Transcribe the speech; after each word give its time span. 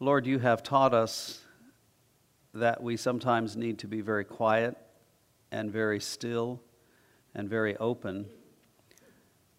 Lord, 0.00 0.26
you 0.26 0.40
have 0.40 0.64
taught 0.64 0.92
us 0.92 1.44
that 2.52 2.82
we 2.82 2.96
sometimes 2.96 3.56
need 3.56 3.78
to 3.78 3.86
be 3.86 4.00
very 4.00 4.24
quiet 4.24 4.76
and 5.52 5.70
very 5.70 6.00
still 6.00 6.60
and 7.32 7.48
very 7.48 7.76
open 7.76 8.26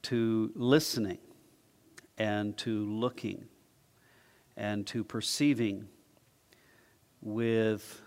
to 0.02 0.52
listening 0.54 1.20
and 2.18 2.58
to 2.58 2.86
looking 2.86 3.46
and 4.58 4.86
to 4.88 5.06
perceiving 5.06 5.88
with 7.22 8.02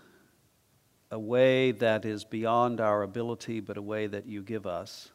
a 1.09 1.17
way 1.17 1.71
that 1.71 2.05
is 2.05 2.25
beyond 2.25 2.79
our 2.79 3.01
ability, 3.01 3.59
but 3.59 3.75
a 3.75 3.81
way 3.81 4.05
that 4.05 4.27
you 4.27 4.43
give 4.43 4.67
us. 4.67 5.11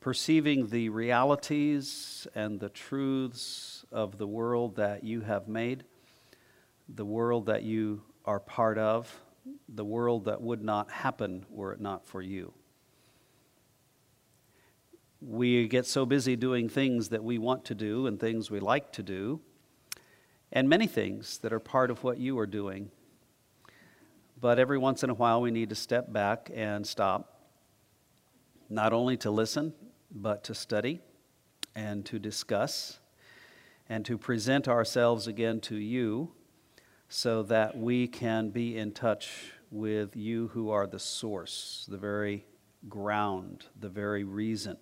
Perceiving 0.00 0.68
the 0.68 0.90
realities 0.90 2.26
and 2.34 2.60
the 2.60 2.68
truths 2.68 3.77
of 3.90 4.18
the 4.18 4.26
world 4.26 4.76
that 4.76 5.04
you 5.04 5.20
have 5.22 5.48
made, 5.48 5.84
the 6.88 7.04
world 7.04 7.46
that 7.46 7.62
you 7.62 8.02
are 8.24 8.40
part 8.40 8.78
of, 8.78 9.20
the 9.68 9.84
world 9.84 10.26
that 10.26 10.40
would 10.40 10.62
not 10.62 10.90
happen 10.90 11.46
were 11.48 11.72
it 11.72 11.80
not 11.80 12.06
for 12.06 12.20
you. 12.20 12.52
We 15.20 15.66
get 15.68 15.86
so 15.86 16.06
busy 16.06 16.36
doing 16.36 16.68
things 16.68 17.08
that 17.08 17.24
we 17.24 17.38
want 17.38 17.64
to 17.66 17.74
do 17.74 18.06
and 18.06 18.20
things 18.20 18.50
we 18.50 18.60
like 18.60 18.92
to 18.92 19.02
do, 19.02 19.40
and 20.52 20.68
many 20.68 20.86
things 20.86 21.38
that 21.38 21.52
are 21.52 21.60
part 21.60 21.90
of 21.90 22.04
what 22.04 22.18
you 22.18 22.38
are 22.38 22.46
doing. 22.46 22.90
But 24.40 24.58
every 24.58 24.78
once 24.78 25.02
in 25.02 25.10
a 25.10 25.14
while, 25.14 25.40
we 25.40 25.50
need 25.50 25.70
to 25.70 25.74
step 25.74 26.12
back 26.12 26.50
and 26.54 26.86
stop, 26.86 27.42
not 28.70 28.92
only 28.92 29.16
to 29.18 29.30
listen, 29.30 29.74
but 30.10 30.44
to 30.44 30.54
study 30.54 31.00
and 31.74 32.04
to 32.06 32.18
discuss 32.18 33.00
and 33.88 34.04
to 34.04 34.18
present 34.18 34.68
ourselves 34.68 35.26
again 35.26 35.60
to 35.60 35.76
you 35.76 36.32
so 37.08 37.42
that 37.42 37.76
we 37.76 38.06
can 38.06 38.50
be 38.50 38.76
in 38.76 38.92
touch 38.92 39.52
with 39.70 40.14
you 40.16 40.48
who 40.48 40.70
are 40.70 40.86
the 40.86 40.98
source, 40.98 41.86
the 41.88 41.96
very 41.96 42.44
ground, 42.88 43.64
the 43.78 43.88
very 43.88 44.24
reason 44.24 44.76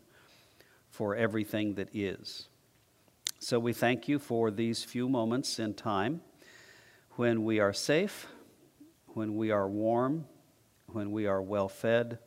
for 0.90 1.14
everything 1.14 1.74
that 1.74 1.88
is. 1.94 2.48
So 3.38 3.58
we 3.58 3.72
thank 3.72 4.08
you 4.08 4.18
for 4.18 4.50
these 4.50 4.82
few 4.82 5.08
moments 5.08 5.58
in 5.58 5.74
time 5.74 6.20
when 7.12 7.44
we 7.44 7.60
are 7.60 7.72
safe, 7.72 8.26
when 9.08 9.36
we 9.36 9.50
are 9.50 9.68
warm, 9.68 10.26
when 10.86 11.12
we 11.12 11.26
are 11.26 11.42
well 11.42 11.68
fed, 11.68 12.18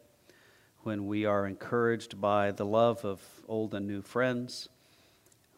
when 0.83 1.07
we 1.07 1.25
are 1.25 1.45
encouraged 1.45 2.21
by 2.21 2.51
the 2.51 2.65
love 2.65 3.03
of 3.03 3.21
old 3.47 3.73
and 3.73 3.85
new 3.85 4.01
friends, 4.01 4.69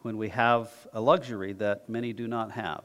when 0.02 0.18
we 0.18 0.28
have 0.28 0.68
a 0.92 1.00
luxury 1.00 1.52
that 1.52 1.88
many 1.88 2.12
do 2.12 2.26
not 2.26 2.50
have 2.50 2.84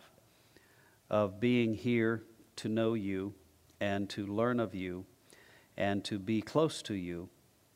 of 1.10 1.40
being 1.40 1.74
here 1.74 2.24
to 2.56 2.70
know 2.70 2.94
you 2.94 3.34
and 3.80 4.08
to 4.08 4.28
learn 4.28 4.60
of 4.60 4.76
you 4.76 5.04
and 5.78 6.04
to 6.04 6.20
be 6.20 6.42
close 6.42 6.82
to 6.84 6.94
you 6.94 7.28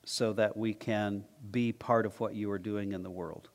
so 0.05 0.31
that 0.33 0.55
we 0.55 0.73
can 0.73 1.23
be 1.49 1.71
part 1.71 2.05
of 2.05 2.19
what 2.19 2.35
you 2.35 2.51
are 2.51 2.59
doing 2.59 2.91
in 2.91 3.01
the 3.01 3.09
world. 3.09 3.49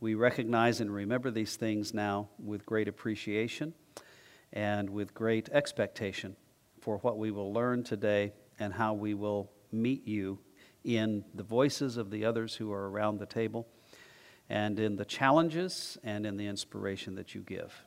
We 0.00 0.14
recognize 0.14 0.80
and 0.80 0.92
remember 0.92 1.30
these 1.30 1.56
things 1.56 1.94
now 1.94 2.28
with 2.38 2.66
great 2.66 2.88
appreciation 2.88 3.72
and 4.52 4.90
with 4.90 5.14
great 5.14 5.48
expectation 5.48 6.36
for 6.80 6.98
what 6.98 7.16
we 7.16 7.30
will 7.30 7.54
learn 7.54 7.84
today 7.84 8.32
and 8.58 8.72
how 8.74 8.92
we 8.92 9.14
will 9.14 9.50
meet 9.72 10.06
you 10.06 10.38
in 10.84 11.24
the 11.34 11.42
voices 11.42 11.96
of 11.96 12.10
the 12.10 12.26
others 12.26 12.54
who 12.54 12.70
are 12.70 12.90
around 12.90 13.18
the 13.18 13.26
table 13.26 13.66
and 14.48 14.78
in 14.78 14.96
the 14.96 15.04
challenges 15.04 15.98
and 16.04 16.26
in 16.26 16.36
the 16.36 16.46
inspiration 16.46 17.14
that 17.14 17.34
you 17.34 17.40
give. 17.40 17.84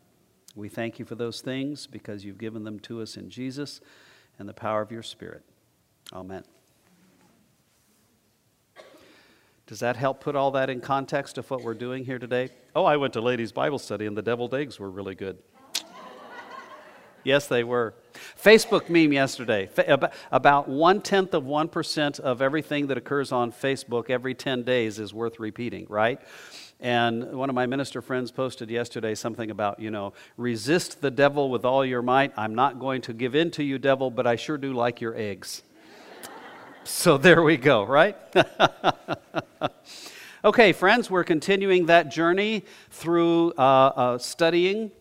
We 0.55 0.69
thank 0.69 0.97
you 0.97 1.05
for 1.05 1.15
those 1.15 1.41
things 1.41 1.85
because 1.85 2.25
you've 2.25 2.39
given 2.39 2.63
them 2.63 2.79
to 2.81 3.01
us 3.01 3.15
in 3.15 3.29
Jesus 3.29 3.79
and 4.39 4.49
the 4.49 4.53
power 4.53 4.81
of 4.81 4.91
your 4.91 5.03
Spirit. 5.03 5.43
Amen. 6.13 6.43
Does 9.67 9.79
that 9.81 9.97
help 9.97 10.21
put 10.21 10.35
all 10.35 10.51
that 10.51 10.69
in 10.69 10.79
context 10.79 11.37
of 11.37 11.49
what 11.51 11.61
we're 11.61 11.73
doing 11.73 12.05
here 12.05 12.19
today? 12.19 12.49
Oh, 12.73 12.85
I 12.85 12.95
went 12.95 13.13
to 13.13 13.21
ladies' 13.21 13.51
Bible 13.51 13.79
study 13.79 14.05
and 14.05 14.17
the 14.17 14.21
deviled 14.21 14.53
eggs 14.53 14.79
were 14.79 14.89
really 14.89 15.13
good. 15.13 15.37
Yes, 17.27 17.47
they 17.47 17.63
were. 17.63 17.93
Facebook 18.41 18.89
meme 18.89 19.13
yesterday. 19.13 19.69
About 20.31 20.67
one 20.67 21.01
tenth 21.01 21.33
of 21.33 21.43
1% 21.43 22.19
of 22.21 22.41
everything 22.41 22.87
that 22.87 22.97
occurs 22.97 23.31
on 23.31 23.51
Facebook 23.51 24.09
every 24.09 24.33
10 24.33 24.63
days 24.63 24.97
is 24.97 25.13
worth 25.13 25.39
repeating, 25.39 25.85
right? 25.89 26.19
And 26.79 27.33
one 27.33 27.49
of 27.49 27.55
my 27.55 27.65
minister 27.65 28.01
friends 28.01 28.31
posted 28.31 28.69
yesterday 28.69 29.13
something 29.13 29.51
about, 29.51 29.79
you 29.79 29.91
know, 29.91 30.13
resist 30.37 31.01
the 31.01 31.11
devil 31.11 31.49
with 31.49 31.65
all 31.65 31.83
your 31.83 32.01
might. 32.01 32.31
I'm 32.37 32.55
not 32.55 32.79
going 32.79 33.01
to 33.03 33.13
give 33.13 33.35
in 33.35 33.51
to 33.51 33.63
you, 33.63 33.77
devil, 33.77 34.09
but 34.09 34.25
I 34.25 34.35
sure 34.35 34.57
do 34.57 34.73
like 34.73 35.01
your 35.01 35.15
eggs. 35.15 35.63
so 36.83 37.17
there 37.17 37.41
we 37.41 37.57
go, 37.57 37.83
right? 37.83 38.15
okay, 40.45 40.71
friends, 40.71 41.09
we're 41.09 41.23
continuing 41.23 41.87
that 41.87 42.09
journey 42.09 42.63
through 42.91 43.53
uh, 43.57 43.61
uh, 43.61 44.17
studying 44.19 44.91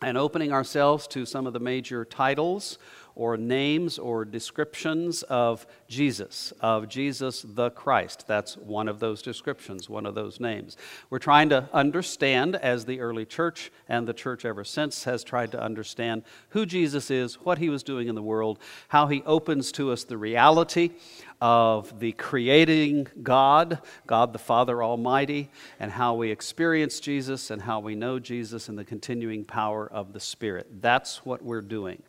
and 0.00 0.16
opening 0.16 0.52
ourselves 0.52 1.06
to 1.08 1.26
some 1.26 1.46
of 1.46 1.52
the 1.52 1.60
major 1.60 2.04
titles 2.04 2.78
or 3.16 3.36
names 3.36 3.98
or 3.98 4.24
descriptions 4.24 5.24
of 5.24 5.66
Jesus, 5.88 6.52
of 6.60 6.88
Jesus 6.88 7.44
the 7.48 7.70
Christ. 7.70 8.24
That's 8.28 8.56
one 8.56 8.86
of 8.86 9.00
those 9.00 9.22
descriptions, 9.22 9.90
one 9.90 10.06
of 10.06 10.14
those 10.14 10.38
names. 10.38 10.76
We're 11.10 11.18
trying 11.18 11.48
to 11.48 11.68
understand, 11.72 12.54
as 12.54 12.84
the 12.84 13.00
early 13.00 13.26
church 13.26 13.72
and 13.88 14.06
the 14.06 14.14
church 14.14 14.44
ever 14.44 14.62
since 14.62 15.02
has 15.02 15.24
tried 15.24 15.50
to 15.50 15.60
understand, 15.60 16.22
who 16.50 16.64
Jesus 16.64 17.10
is, 17.10 17.34
what 17.40 17.58
he 17.58 17.68
was 17.68 17.82
doing 17.82 18.06
in 18.06 18.14
the 18.14 18.22
world, 18.22 18.60
how 18.86 19.08
he 19.08 19.24
opens 19.26 19.72
to 19.72 19.90
us 19.90 20.04
the 20.04 20.16
reality 20.16 20.90
of 21.40 22.00
the 22.00 22.12
creating 22.12 23.06
God, 23.22 23.78
God 24.06 24.32
the 24.32 24.38
Father 24.38 24.82
Almighty, 24.82 25.50
and 25.78 25.92
how 25.92 26.14
we 26.14 26.30
experience 26.30 26.98
Jesus 26.98 27.50
and 27.50 27.62
how 27.62 27.78
we 27.78 27.94
know 27.94 28.18
Jesus 28.18 28.68
and 28.68 28.76
the 28.76 28.84
continuing 28.84 29.44
power 29.44 29.86
of 29.86 30.12
the 30.12 30.20
Spirit. 30.20 30.66
That's 30.80 31.24
what 31.24 31.42
we're 31.42 31.60
doing. 31.60 32.02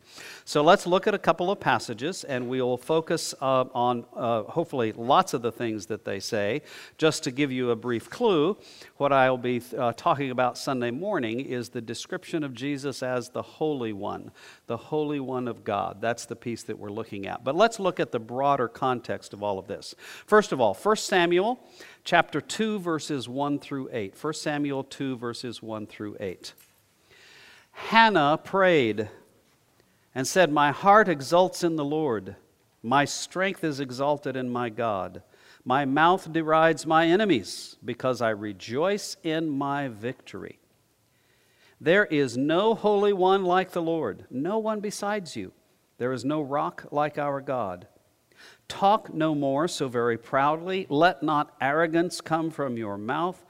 So 0.44 0.62
let's 0.62 0.86
look 0.86 1.06
at 1.06 1.14
a 1.14 1.18
couple 1.18 1.50
of 1.50 1.60
passages 1.60 2.24
and 2.24 2.48
we'll 2.48 2.76
focus 2.76 3.32
uh, 3.40 3.66
on 3.72 4.04
uh, 4.16 4.42
hopefully 4.44 4.92
lots 4.92 5.32
of 5.32 5.42
the 5.42 5.52
things 5.52 5.86
that 5.86 6.04
they 6.04 6.18
say. 6.18 6.62
Just 6.98 7.22
to 7.24 7.30
give 7.30 7.52
you 7.52 7.70
a 7.70 7.76
brief 7.76 8.10
clue, 8.10 8.56
what 8.96 9.12
I'll 9.12 9.38
be 9.38 9.62
uh, 9.78 9.92
talking 9.96 10.32
about 10.32 10.58
Sunday 10.58 10.90
morning 10.90 11.40
is 11.40 11.68
the 11.68 11.80
description 11.80 12.42
of 12.42 12.52
Jesus 12.52 13.02
as 13.02 13.28
the 13.28 13.42
Holy 13.42 13.92
One, 13.92 14.32
the 14.66 14.76
Holy 14.76 15.20
One 15.20 15.46
of 15.46 15.62
God. 15.62 16.00
That's 16.00 16.26
the 16.26 16.36
piece 16.36 16.64
that 16.64 16.78
we're 16.78 16.90
looking 16.90 17.26
at. 17.26 17.44
But 17.44 17.54
let's 17.54 17.78
look 17.78 18.00
at 18.00 18.10
the 18.10 18.18
broader 18.18 18.66
context 18.66 19.19
of 19.32 19.42
all 19.42 19.58
of 19.58 19.66
this. 19.66 19.94
First 20.26 20.52
of 20.52 20.60
all, 20.60 20.74
1 20.74 20.96
Samuel 20.96 21.60
chapter 22.04 22.40
2 22.40 22.78
verses 22.80 23.28
1 23.28 23.58
through 23.58 23.90
8. 23.92 24.14
1 24.20 24.34
Samuel 24.34 24.84
2 24.84 25.16
verses 25.16 25.62
1 25.62 25.86
through 25.86 26.16
8. 26.18 26.54
Hannah 27.72 28.38
prayed 28.42 29.08
and 30.14 30.26
said, 30.26 30.52
My 30.52 30.70
heart 30.70 31.08
exults 31.08 31.62
in 31.62 31.76
the 31.76 31.84
Lord. 31.84 32.36
My 32.82 33.04
strength 33.04 33.62
is 33.64 33.80
exalted 33.80 34.36
in 34.36 34.50
my 34.50 34.68
God. 34.68 35.22
My 35.64 35.84
mouth 35.84 36.32
derides 36.32 36.86
my 36.86 37.06
enemies 37.06 37.76
because 37.84 38.22
I 38.22 38.30
rejoice 38.30 39.16
in 39.22 39.50
my 39.50 39.88
victory. 39.88 40.58
There 41.80 42.06
is 42.06 42.36
no 42.36 42.74
holy 42.74 43.12
one 43.12 43.44
like 43.44 43.70
the 43.70 43.82
Lord, 43.82 44.26
no 44.30 44.58
one 44.58 44.80
besides 44.80 45.36
you. 45.36 45.52
There 45.98 46.12
is 46.12 46.24
no 46.24 46.40
rock 46.40 46.86
like 46.90 47.18
our 47.18 47.40
God. 47.40 47.86
Talk 48.70 49.12
no 49.12 49.34
more 49.34 49.66
so 49.66 49.88
very 49.88 50.16
proudly. 50.16 50.86
Let 50.88 51.24
not 51.24 51.54
arrogance 51.60 52.20
come 52.20 52.50
from 52.50 52.76
your 52.76 52.96
mouth, 52.96 53.44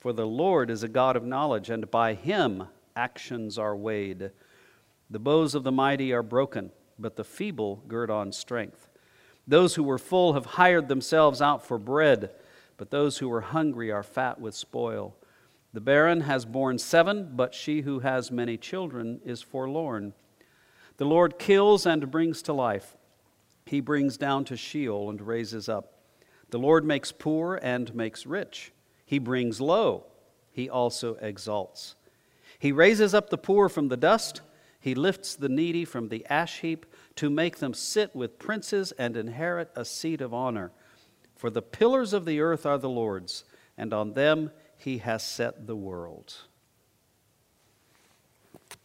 for 0.00 0.12
the 0.12 0.26
Lord 0.26 0.68
is 0.68 0.82
a 0.82 0.88
God 0.88 1.14
of 1.14 1.24
knowledge, 1.24 1.70
and 1.70 1.88
by 1.90 2.14
him 2.14 2.64
actions 2.96 3.56
are 3.56 3.76
weighed. 3.76 4.32
The 5.08 5.18
bows 5.20 5.54
of 5.54 5.62
the 5.62 5.72
mighty 5.72 6.12
are 6.12 6.24
broken, 6.24 6.72
but 6.98 7.14
the 7.14 7.22
feeble 7.22 7.84
gird 7.86 8.10
on 8.10 8.32
strength. 8.32 8.88
Those 9.46 9.76
who 9.76 9.84
were 9.84 9.96
full 9.96 10.32
have 10.32 10.44
hired 10.44 10.88
themselves 10.88 11.40
out 11.40 11.64
for 11.64 11.78
bread, 11.78 12.30
but 12.76 12.90
those 12.90 13.18
who 13.18 13.28
were 13.28 13.42
hungry 13.42 13.92
are 13.92 14.02
fat 14.02 14.40
with 14.40 14.56
spoil. 14.56 15.14
The 15.72 15.80
barren 15.80 16.22
has 16.22 16.44
borne 16.44 16.78
seven, 16.78 17.30
but 17.36 17.54
she 17.54 17.82
who 17.82 18.00
has 18.00 18.32
many 18.32 18.56
children 18.56 19.20
is 19.24 19.40
forlorn. 19.40 20.14
The 20.96 21.06
Lord 21.06 21.38
kills 21.38 21.86
and 21.86 22.10
brings 22.10 22.42
to 22.42 22.52
life. 22.52 22.96
He 23.66 23.80
brings 23.80 24.16
down 24.16 24.44
to 24.46 24.56
Sheol 24.56 25.10
and 25.10 25.20
raises 25.20 25.68
up. 25.68 25.98
The 26.50 26.58
Lord 26.58 26.84
makes 26.84 27.12
poor 27.12 27.58
and 27.62 27.94
makes 27.94 28.26
rich. 28.26 28.72
He 29.06 29.18
brings 29.18 29.60
low. 29.60 30.06
He 30.50 30.68
also 30.68 31.14
exalts. 31.16 31.96
He 32.58 32.72
raises 32.72 33.14
up 33.14 33.30
the 33.30 33.38
poor 33.38 33.68
from 33.68 33.88
the 33.88 33.96
dust 33.96 34.40
he 34.84 34.94
lifts 34.94 35.34
the 35.34 35.48
needy 35.48 35.86
from 35.86 36.10
the 36.10 36.26
ash 36.28 36.60
heap 36.60 36.84
to 37.16 37.30
make 37.30 37.56
them 37.56 37.72
sit 37.72 38.14
with 38.14 38.38
princes 38.38 38.92
and 38.98 39.16
inherit 39.16 39.70
a 39.74 39.82
seat 39.82 40.20
of 40.20 40.34
honor. 40.34 40.72
For 41.36 41.48
the 41.48 41.62
pillars 41.62 42.12
of 42.12 42.26
the 42.26 42.40
earth 42.40 42.66
are 42.66 42.76
the 42.76 42.90
Lord's, 42.90 43.44
and 43.78 43.94
on 43.94 44.12
them 44.12 44.50
he 44.76 44.98
has 44.98 45.22
set 45.22 45.66
the 45.66 45.74
world. 45.74 46.34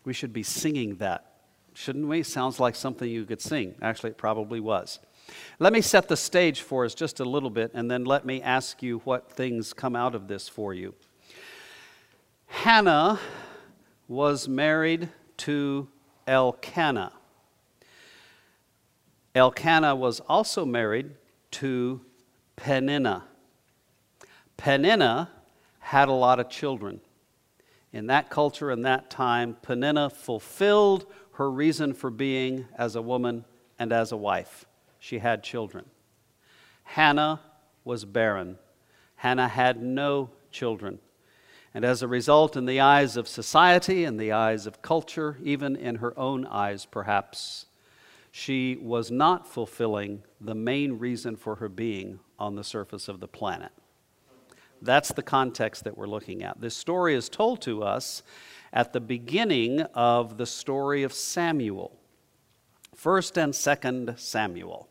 We 0.05 0.13
should 0.13 0.31
be 0.31 0.41
singing 0.41 0.95
that, 0.99 1.28
shouldn't 1.73 2.07
we? 2.07 2.23
Sounds 2.23 2.59
like 2.59 2.75
something 2.75 3.09
you 3.09 3.25
could 3.25 3.41
sing. 3.41 3.75
Actually, 3.81 4.11
it 4.11 4.17
probably 4.17 4.59
was. 4.59 4.99
Let 5.59 5.73
me 5.73 5.81
set 5.81 6.07
the 6.07 6.17
stage 6.17 6.61
for 6.61 6.85
us 6.85 6.93
just 6.93 7.19
a 7.19 7.25
little 7.25 7.49
bit, 7.49 7.71
and 7.73 7.89
then 7.89 8.05
let 8.05 8.25
me 8.25 8.41
ask 8.41 8.81
you 8.81 8.99
what 8.99 9.31
things 9.31 9.73
come 9.73 9.95
out 9.95 10.15
of 10.15 10.27
this 10.27 10.49
for 10.49 10.73
you. 10.73 10.95
Hannah 12.47 13.19
was 14.07 14.47
married 14.47 15.09
to 15.37 15.87
Elkanah. 16.27 17.13
Elkanah 19.35 19.95
was 19.95 20.19
also 20.21 20.65
married 20.65 21.11
to 21.51 22.01
Peninnah. 22.55 23.23
Peninnah 24.57 25.29
had 25.79 26.09
a 26.09 26.13
lot 26.13 26.39
of 26.39 26.49
children. 26.49 26.99
In 27.93 28.07
that 28.07 28.29
culture 28.29 28.69
and 28.69 28.85
that 28.85 29.09
time, 29.09 29.57
Peninnah 29.61 30.09
fulfilled 30.09 31.05
her 31.39 31.49
reason 31.49 31.93
for 31.93 32.09
being 32.09 32.67
as 32.75 32.97
a 32.97 33.01
woman 33.01 33.45
and 33.79 33.93
as 33.93 34.11
a 34.11 34.17
wife. 34.17 34.65
She 34.99 35.19
had 35.19 35.41
children. 35.41 35.85
Hannah 36.83 37.39
was 37.85 38.03
barren. 38.03 38.57
Hannah 39.15 39.47
had 39.47 39.81
no 39.81 40.31
children. 40.51 40.99
And 41.73 41.85
as 41.85 42.03
a 42.03 42.09
result, 42.09 42.57
in 42.57 42.65
the 42.65 42.81
eyes 42.81 43.15
of 43.15 43.25
society, 43.25 44.03
in 44.03 44.17
the 44.17 44.33
eyes 44.33 44.67
of 44.67 44.81
culture, 44.81 45.37
even 45.41 45.77
in 45.77 45.95
her 45.95 46.17
own 46.19 46.45
eyes, 46.45 46.85
perhaps, 46.85 47.67
she 48.31 48.75
was 48.75 49.09
not 49.09 49.47
fulfilling 49.47 50.23
the 50.41 50.55
main 50.55 50.99
reason 50.99 51.37
for 51.37 51.55
her 51.55 51.69
being 51.69 52.19
on 52.37 52.55
the 52.55 52.65
surface 52.65 53.07
of 53.07 53.21
the 53.21 53.29
planet. 53.29 53.71
That's 54.81 55.11
the 55.11 55.23
context 55.23 55.83
that 55.83 55.97
we're 55.97 56.07
looking 56.07 56.43
at. 56.43 56.59
This 56.61 56.75
story 56.75 57.15
is 57.15 57.29
told 57.29 57.61
to 57.63 57.83
us 57.83 58.23
at 58.71 58.93
the 58.93 59.01
beginning 59.01 59.81
of 59.93 60.37
the 60.37 60.45
story 60.45 61.03
of 61.03 61.13
Samuel, 61.13 61.97
1st 62.95 63.37
and 63.43 63.53
2nd 63.53 64.19
Samuel. 64.19 64.89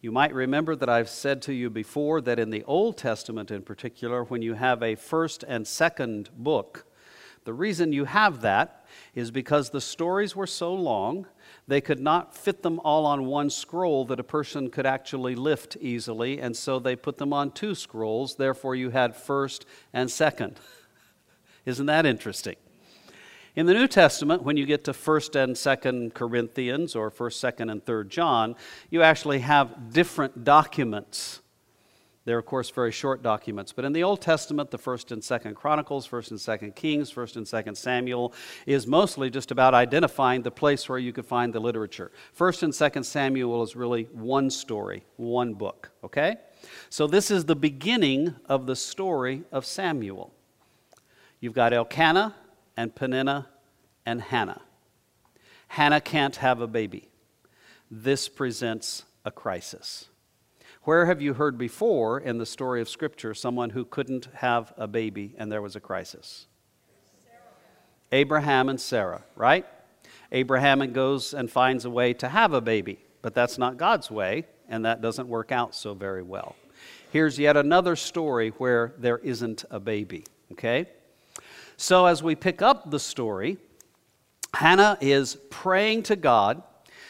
You 0.00 0.12
might 0.12 0.34
remember 0.34 0.76
that 0.76 0.88
I've 0.88 1.08
said 1.08 1.40
to 1.42 1.52
you 1.54 1.70
before 1.70 2.20
that 2.20 2.38
in 2.38 2.50
the 2.50 2.62
Old 2.64 2.98
Testament, 2.98 3.50
in 3.50 3.62
particular, 3.62 4.24
when 4.24 4.42
you 4.42 4.54
have 4.54 4.82
a 4.82 4.94
first 4.94 5.44
and 5.48 5.66
second 5.66 6.30
book, 6.36 6.86
the 7.44 7.54
reason 7.54 7.92
you 7.92 8.04
have 8.04 8.40
that 8.42 8.86
is 9.14 9.30
because 9.30 9.70
the 9.70 9.80
stories 9.80 10.36
were 10.36 10.46
so 10.46 10.74
long, 10.74 11.26
they 11.66 11.80
could 11.80 12.00
not 12.00 12.36
fit 12.36 12.62
them 12.62 12.80
all 12.84 13.06
on 13.06 13.24
one 13.24 13.48
scroll 13.48 14.04
that 14.06 14.20
a 14.20 14.24
person 14.24 14.70
could 14.70 14.86
actually 14.86 15.34
lift 15.34 15.76
easily, 15.80 16.38
and 16.40 16.56
so 16.56 16.78
they 16.78 16.94
put 16.94 17.18
them 17.18 17.32
on 17.32 17.50
two 17.50 17.74
scrolls. 17.74 18.36
Therefore, 18.36 18.74
you 18.74 18.90
had 18.90 19.16
first 19.16 19.64
and 19.92 20.10
second. 20.10 20.60
Isn't 21.64 21.86
that 21.86 22.04
interesting? 22.04 22.56
In 23.56 23.66
the 23.66 23.72
New 23.72 23.86
Testament, 23.86 24.42
when 24.42 24.56
you 24.56 24.66
get 24.66 24.82
to 24.84 24.92
1st 24.92 25.44
and 25.44 25.54
2nd 25.54 26.12
Corinthians 26.12 26.96
or 26.96 27.08
1st, 27.08 27.54
2nd, 27.54 27.70
and 27.70 27.84
3rd 27.84 28.08
John, 28.08 28.56
you 28.90 29.02
actually 29.02 29.38
have 29.38 29.92
different 29.92 30.42
documents. 30.42 31.40
They're, 32.24 32.38
of 32.38 32.46
course, 32.46 32.70
very 32.70 32.90
short 32.90 33.22
documents. 33.22 33.72
But 33.72 33.84
in 33.84 33.92
the 33.92 34.02
Old 34.02 34.22
Testament, 34.22 34.70
the 34.70 34.78
1st 34.78 35.12
and 35.12 35.22
2nd 35.22 35.54
Chronicles, 35.54 36.08
1st 36.08 36.30
and 36.30 36.40
2nd 36.40 36.74
Kings, 36.74 37.12
1st 37.12 37.36
and 37.36 37.46
2nd 37.46 37.76
Samuel 37.76 38.32
is 38.66 38.86
mostly 38.86 39.28
just 39.28 39.50
about 39.50 39.74
identifying 39.74 40.42
the 40.42 40.50
place 40.50 40.88
where 40.88 40.98
you 40.98 41.12
could 41.12 41.26
find 41.26 41.52
the 41.52 41.60
literature. 41.60 42.10
1st 42.38 42.62
and 42.62 42.72
2nd 42.72 43.04
Samuel 43.04 43.62
is 43.62 43.76
really 43.76 44.04
one 44.12 44.48
story, 44.48 45.04
one 45.16 45.52
book, 45.52 45.90
okay? 46.02 46.36
So 46.88 47.06
this 47.06 47.30
is 47.30 47.44
the 47.44 47.56
beginning 47.56 48.34
of 48.46 48.66
the 48.66 48.76
story 48.76 49.44
of 49.52 49.66
Samuel. 49.66 50.32
You've 51.40 51.52
got 51.52 51.74
Elkanah, 51.74 52.34
and 52.76 52.94
Peninnah 52.94 53.48
and 54.04 54.20
Hannah. 54.20 54.62
Hannah 55.68 56.00
can't 56.00 56.36
have 56.36 56.60
a 56.60 56.66
baby. 56.66 57.08
This 57.90 58.28
presents 58.28 59.04
a 59.24 59.30
crisis. 59.30 60.06
Where 60.84 61.06
have 61.06 61.22
you 61.22 61.32
heard 61.32 61.56
before 61.56 62.20
in 62.20 62.36
the 62.36 62.44
story 62.44 62.82
of 62.82 62.90
Scripture 62.90 63.32
someone 63.32 63.70
who 63.70 63.86
couldn't 63.86 64.28
have 64.34 64.70
a 64.76 64.86
baby 64.86 65.34
and 65.38 65.50
there 65.50 65.62
was 65.62 65.76
a 65.76 65.80
crisis? 65.80 66.46
Sarah. 67.24 67.40
Abraham 68.12 68.68
and 68.68 68.78
Sarah, 68.78 69.22
right? 69.34 69.64
Abraham 70.30 70.92
goes 70.92 71.32
and 71.32 71.50
finds 71.50 71.86
a 71.86 71.90
way 71.90 72.12
to 72.12 72.28
have 72.28 72.52
a 72.52 72.60
baby, 72.60 72.98
but 73.22 73.34
that's 73.34 73.56
not 73.56 73.78
God's 73.78 74.10
way, 74.10 74.44
and 74.68 74.84
that 74.84 75.00
doesn't 75.00 75.26
work 75.26 75.52
out 75.52 75.74
so 75.74 75.94
very 75.94 76.22
well. 76.22 76.54
Here's 77.10 77.38
yet 77.38 77.56
another 77.56 77.96
story 77.96 78.50
where 78.58 78.92
there 78.98 79.18
isn't 79.18 79.64
a 79.70 79.80
baby, 79.80 80.24
okay? 80.52 80.86
So, 81.78 82.04
as 82.04 82.22
we 82.22 82.34
pick 82.34 82.60
up 82.60 82.90
the 82.90 83.00
story, 83.00 83.56
Hannah 84.52 84.98
is 85.00 85.38
praying 85.48 86.02
to 86.04 86.16
God. 86.16 86.62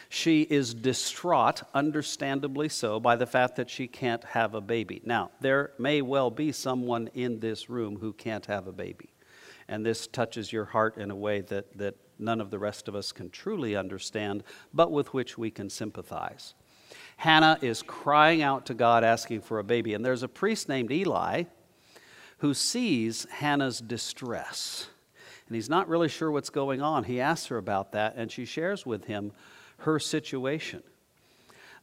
She 0.08 0.42
is 0.42 0.74
distraught, 0.74 1.62
understandably 1.74 2.68
so, 2.68 3.00
by 3.00 3.16
the 3.16 3.26
fact 3.26 3.56
that 3.56 3.70
she 3.70 3.86
can't 3.86 4.22
have 4.24 4.54
a 4.54 4.60
baby. 4.60 5.00
Now, 5.04 5.30
there 5.40 5.72
may 5.78 6.02
well 6.02 6.30
be 6.30 6.52
someone 6.52 7.08
in 7.14 7.40
this 7.40 7.68
room 7.68 7.98
who 7.98 8.12
can't 8.12 8.46
have 8.46 8.66
a 8.66 8.72
baby. 8.72 9.10
And 9.68 9.84
this 9.84 10.06
touches 10.06 10.52
your 10.52 10.66
heart 10.66 10.98
in 10.98 11.10
a 11.10 11.16
way 11.16 11.40
that, 11.42 11.76
that 11.78 11.96
none 12.18 12.40
of 12.40 12.50
the 12.50 12.58
rest 12.58 12.86
of 12.86 12.94
us 12.94 13.12
can 13.12 13.30
truly 13.30 13.74
understand, 13.74 14.44
but 14.72 14.92
with 14.92 15.14
which 15.14 15.38
we 15.38 15.50
can 15.50 15.70
sympathize. 15.70 16.54
Hannah 17.16 17.58
is 17.62 17.82
crying 17.82 18.42
out 18.42 18.66
to 18.66 18.74
God, 18.74 19.04
asking 19.04 19.40
for 19.40 19.58
a 19.58 19.64
baby. 19.64 19.94
And 19.94 20.04
there's 20.04 20.22
a 20.22 20.28
priest 20.28 20.68
named 20.68 20.92
Eli 20.92 21.44
who 22.38 22.54
sees 22.54 23.26
Hannah's 23.30 23.80
distress. 23.80 24.88
And 25.46 25.54
he's 25.54 25.70
not 25.70 25.88
really 25.88 26.08
sure 26.08 26.30
what's 26.30 26.50
going 26.50 26.82
on. 26.82 27.04
He 27.04 27.20
asks 27.20 27.46
her 27.46 27.58
about 27.58 27.92
that, 27.92 28.14
and 28.16 28.30
she 28.30 28.44
shares 28.44 28.84
with 28.84 29.04
him 29.04 29.32
her 29.78 29.98
situation. 29.98 30.82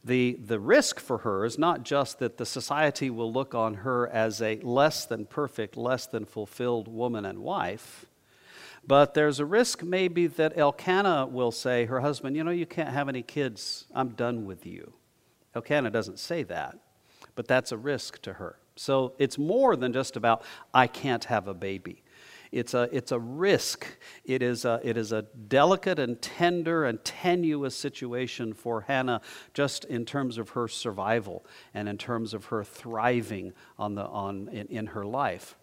The, 0.04 0.38
the 0.44 0.58
risk 0.58 0.98
for 0.98 1.18
her 1.18 1.44
is 1.44 1.58
not 1.58 1.84
just 1.84 2.18
that 2.18 2.36
the 2.36 2.46
society 2.46 3.08
will 3.08 3.32
look 3.32 3.54
on 3.54 3.74
her 3.74 4.08
as 4.08 4.42
a 4.42 4.58
less 4.60 5.04
than 5.04 5.26
perfect, 5.26 5.76
less 5.76 6.06
than 6.06 6.24
fulfilled 6.24 6.88
woman 6.88 7.24
and 7.24 7.38
wife, 7.38 8.06
but 8.84 9.14
there's 9.14 9.38
a 9.38 9.44
risk 9.44 9.82
maybe 9.82 10.26
that 10.26 10.58
Elkanah 10.58 11.26
will 11.26 11.52
say, 11.52 11.84
her 11.84 12.00
husband, 12.00 12.36
you 12.36 12.42
know, 12.42 12.50
you 12.50 12.66
can't 12.66 12.88
have 12.88 13.08
any 13.08 13.22
kids. 13.22 13.84
I'm 13.94 14.10
done 14.10 14.44
with 14.44 14.66
you. 14.66 14.92
Elkanah 15.54 15.90
doesn't 15.90 16.18
say 16.18 16.42
that, 16.44 16.78
but 17.36 17.46
that's 17.46 17.70
a 17.70 17.76
risk 17.76 18.20
to 18.22 18.34
her. 18.34 18.58
So 18.74 19.12
it's 19.18 19.38
more 19.38 19.76
than 19.76 19.92
just 19.92 20.16
about, 20.16 20.42
I 20.74 20.86
can't 20.88 21.24
have 21.24 21.46
a 21.46 21.54
baby. 21.54 22.01
It's 22.52 22.74
a, 22.74 22.88
it's 22.92 23.12
a 23.12 23.18
risk. 23.18 23.86
It 24.24 24.42
is 24.42 24.66
a, 24.66 24.78
it 24.84 24.98
is 24.98 25.10
a 25.10 25.22
delicate 25.22 25.98
and 25.98 26.20
tender 26.20 26.84
and 26.84 27.02
tenuous 27.02 27.74
situation 27.74 28.52
for 28.52 28.82
Hannah, 28.82 29.22
just 29.54 29.86
in 29.86 30.04
terms 30.04 30.36
of 30.36 30.50
her 30.50 30.68
survival 30.68 31.46
and 31.72 31.88
in 31.88 31.96
terms 31.96 32.34
of 32.34 32.46
her 32.46 32.62
thriving 32.62 33.54
on 33.78 33.94
the, 33.94 34.04
on, 34.04 34.48
in, 34.48 34.66
in 34.66 34.86
her 34.88 35.06
life. 35.06 35.56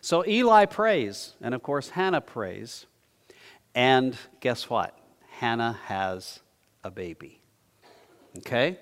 So 0.00 0.26
Eli 0.26 0.64
prays, 0.66 1.34
and 1.40 1.54
of 1.54 1.62
course, 1.62 1.90
Hannah 1.90 2.20
prays. 2.20 2.86
And 3.74 4.16
guess 4.40 4.68
what? 4.68 4.98
Hannah 5.38 5.78
has 5.84 6.40
a 6.82 6.90
baby. 6.90 7.40
Okay? 8.38 8.78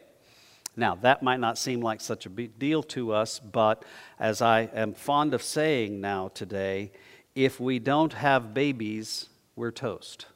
Now, 0.77 0.95
that 0.97 1.23
might 1.23 1.41
not 1.41 1.59
seem 1.59 1.81
like 1.83 2.01
such 2.01 2.27
a 2.27 2.31
big 2.31 2.59
deal 2.59 2.83
to 2.85 3.13
us, 3.13 3.39
but 3.39 3.85
as 4.19 4.41
I 4.41 4.63
am 4.73 4.95
fond 4.95 5.35
of 5.35 5.43
saying 5.43 6.01
now 6.01 6.29
today, 6.29 6.93
if 7.35 7.61
we 7.61 7.79
don't 7.79 8.13
have 8.13 8.55
babies, 8.55 9.29
we're 9.57 9.71
toast. 9.71 10.27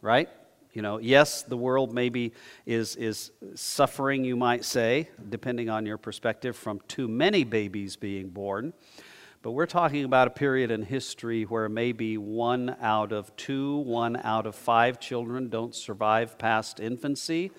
Right? 0.00 0.28
You 0.72 0.82
know, 0.82 0.98
yes, 0.98 1.42
the 1.42 1.56
world 1.56 1.92
maybe 1.92 2.32
is, 2.64 2.94
is 2.96 3.32
suffering, 3.54 4.24
you 4.24 4.36
might 4.36 4.64
say, 4.64 5.08
depending 5.28 5.68
on 5.68 5.84
your 5.84 5.98
perspective, 5.98 6.56
from 6.56 6.80
too 6.86 7.08
many 7.08 7.44
babies 7.44 7.96
being 7.96 8.28
born. 8.28 8.72
But 9.42 9.52
we're 9.52 9.66
talking 9.66 10.04
about 10.04 10.28
a 10.28 10.30
period 10.30 10.70
in 10.70 10.82
history 10.82 11.44
where 11.44 11.68
maybe 11.68 12.18
one 12.18 12.76
out 12.80 13.10
of 13.10 13.34
two, 13.36 13.78
one 13.78 14.16
out 14.22 14.46
of 14.46 14.54
five 14.54 15.00
children 15.00 15.48
don't 15.48 15.74
survive 15.74 16.38
past 16.38 16.78
infancy 16.78 17.50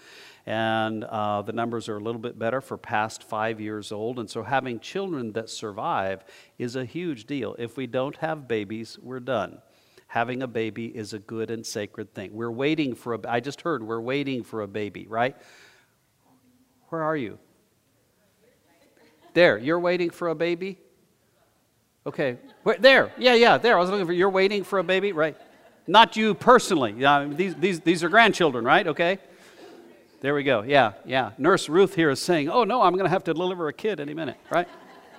and 0.46 1.04
uh, 1.04 1.42
the 1.44 1.54
numbers 1.54 1.88
are 1.88 1.98
a 1.98 2.00
little 2.00 2.22
bit 2.22 2.38
better 2.40 2.62
for 2.62 2.78
past 2.78 3.24
five 3.24 3.60
years 3.60 3.92
old. 3.92 4.20
And 4.20 4.30
so 4.30 4.44
having 4.44 4.80
children 4.80 5.34
that 5.34 5.50
survive 5.50 6.24
is 6.58 6.76
a 6.76 6.86
huge 6.86 7.26
deal. 7.26 7.56
If 7.60 7.78
we 7.78 7.88
don't 7.88 8.16
have 8.18 8.48
babies, 8.48 8.98
we're 9.02 9.20
done. 9.20 9.60
Having 10.08 10.44
a 10.44 10.48
baby 10.48 10.88
is 10.88 11.14
a 11.14 11.20
good 11.20 11.52
and 11.52 11.66
sacred 11.66 12.14
thing. 12.14 12.34
We're 12.34 12.52
waiting 12.52 12.96
for 12.96 13.14
a, 13.14 13.20
I 13.28 13.40
just 13.40 13.62
heard, 13.62 13.84
we're 13.84 14.02
waiting 14.02 14.44
for 14.44 14.62
a 14.62 14.68
baby, 14.68 15.08
right? 15.08 15.38
Where 16.90 17.04
are 17.04 17.16
you? 17.16 17.40
There, 19.34 19.58
you're 19.58 19.80
waiting 19.80 20.10
for 20.10 20.28
a 20.28 20.36
baby? 20.36 20.80
Okay, 22.06 22.38
Where, 22.64 22.78
there, 22.78 23.14
yeah, 23.18 23.36
yeah, 23.36 23.58
there. 23.58 23.78
I 23.78 23.80
was 23.80 23.90
looking 23.90 24.08
for, 24.08 24.12
you're 24.12 24.30
waiting 24.30 24.64
for 24.64 24.80
a 24.80 24.84
baby, 24.84 25.14
right? 25.14 25.38
Not 25.88 26.18
you 26.18 26.34
personally. 26.34 27.06
Uh, 27.06 27.28
these, 27.30 27.56
these, 27.56 27.80
these 27.80 28.04
are 28.04 28.10
grandchildren, 28.10 28.66
right? 28.66 28.88
Okay. 28.88 29.20
There 30.22 30.36
we 30.36 30.44
go. 30.44 30.62
Yeah, 30.62 30.94
yeah. 31.04 31.32
Nurse 31.40 31.68
Ruth 31.68 31.96
here 31.96 32.12
is 32.12 32.22
saying, 32.22 32.48
oh 32.48 32.64
no, 32.64 32.84
I'm 32.84 32.94
going 32.94 33.06
to 33.06 33.10
have 33.10 33.24
to 33.24 33.34
deliver 33.34 33.68
a 33.70 33.74
kid 33.74 34.00
any 34.00 34.14
minute, 34.14 34.38
right? 34.52 34.68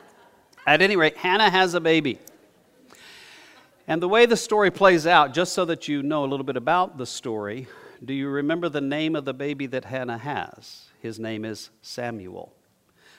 At 0.67 0.81
any 0.81 0.95
rate, 0.95 1.17
Hannah 1.17 1.51
has 1.51 1.75
a 1.75 1.81
baby. 1.81 2.21
And 3.89 4.01
the 4.01 4.09
way 4.09 4.27
the 4.27 4.37
story 4.37 4.71
plays 4.71 5.05
out, 5.05 5.35
just 5.35 5.55
so 5.55 5.65
that 5.65 5.89
you 5.89 6.05
know 6.05 6.25
a 6.25 6.29
little 6.29 6.45
bit 6.45 6.57
about 6.57 6.99
the 6.99 7.07
story, 7.07 7.67
do 8.05 8.15
you 8.15 8.29
remember 8.29 8.69
the 8.69 8.81
name 8.81 9.17
of 9.17 9.25
the 9.25 9.35
baby 9.35 9.67
that 9.67 9.87
Hannah 9.87 10.19
has? 10.19 10.85
His 11.01 11.19
name 11.19 11.45
is 11.45 11.71
Samuel. 11.83 12.55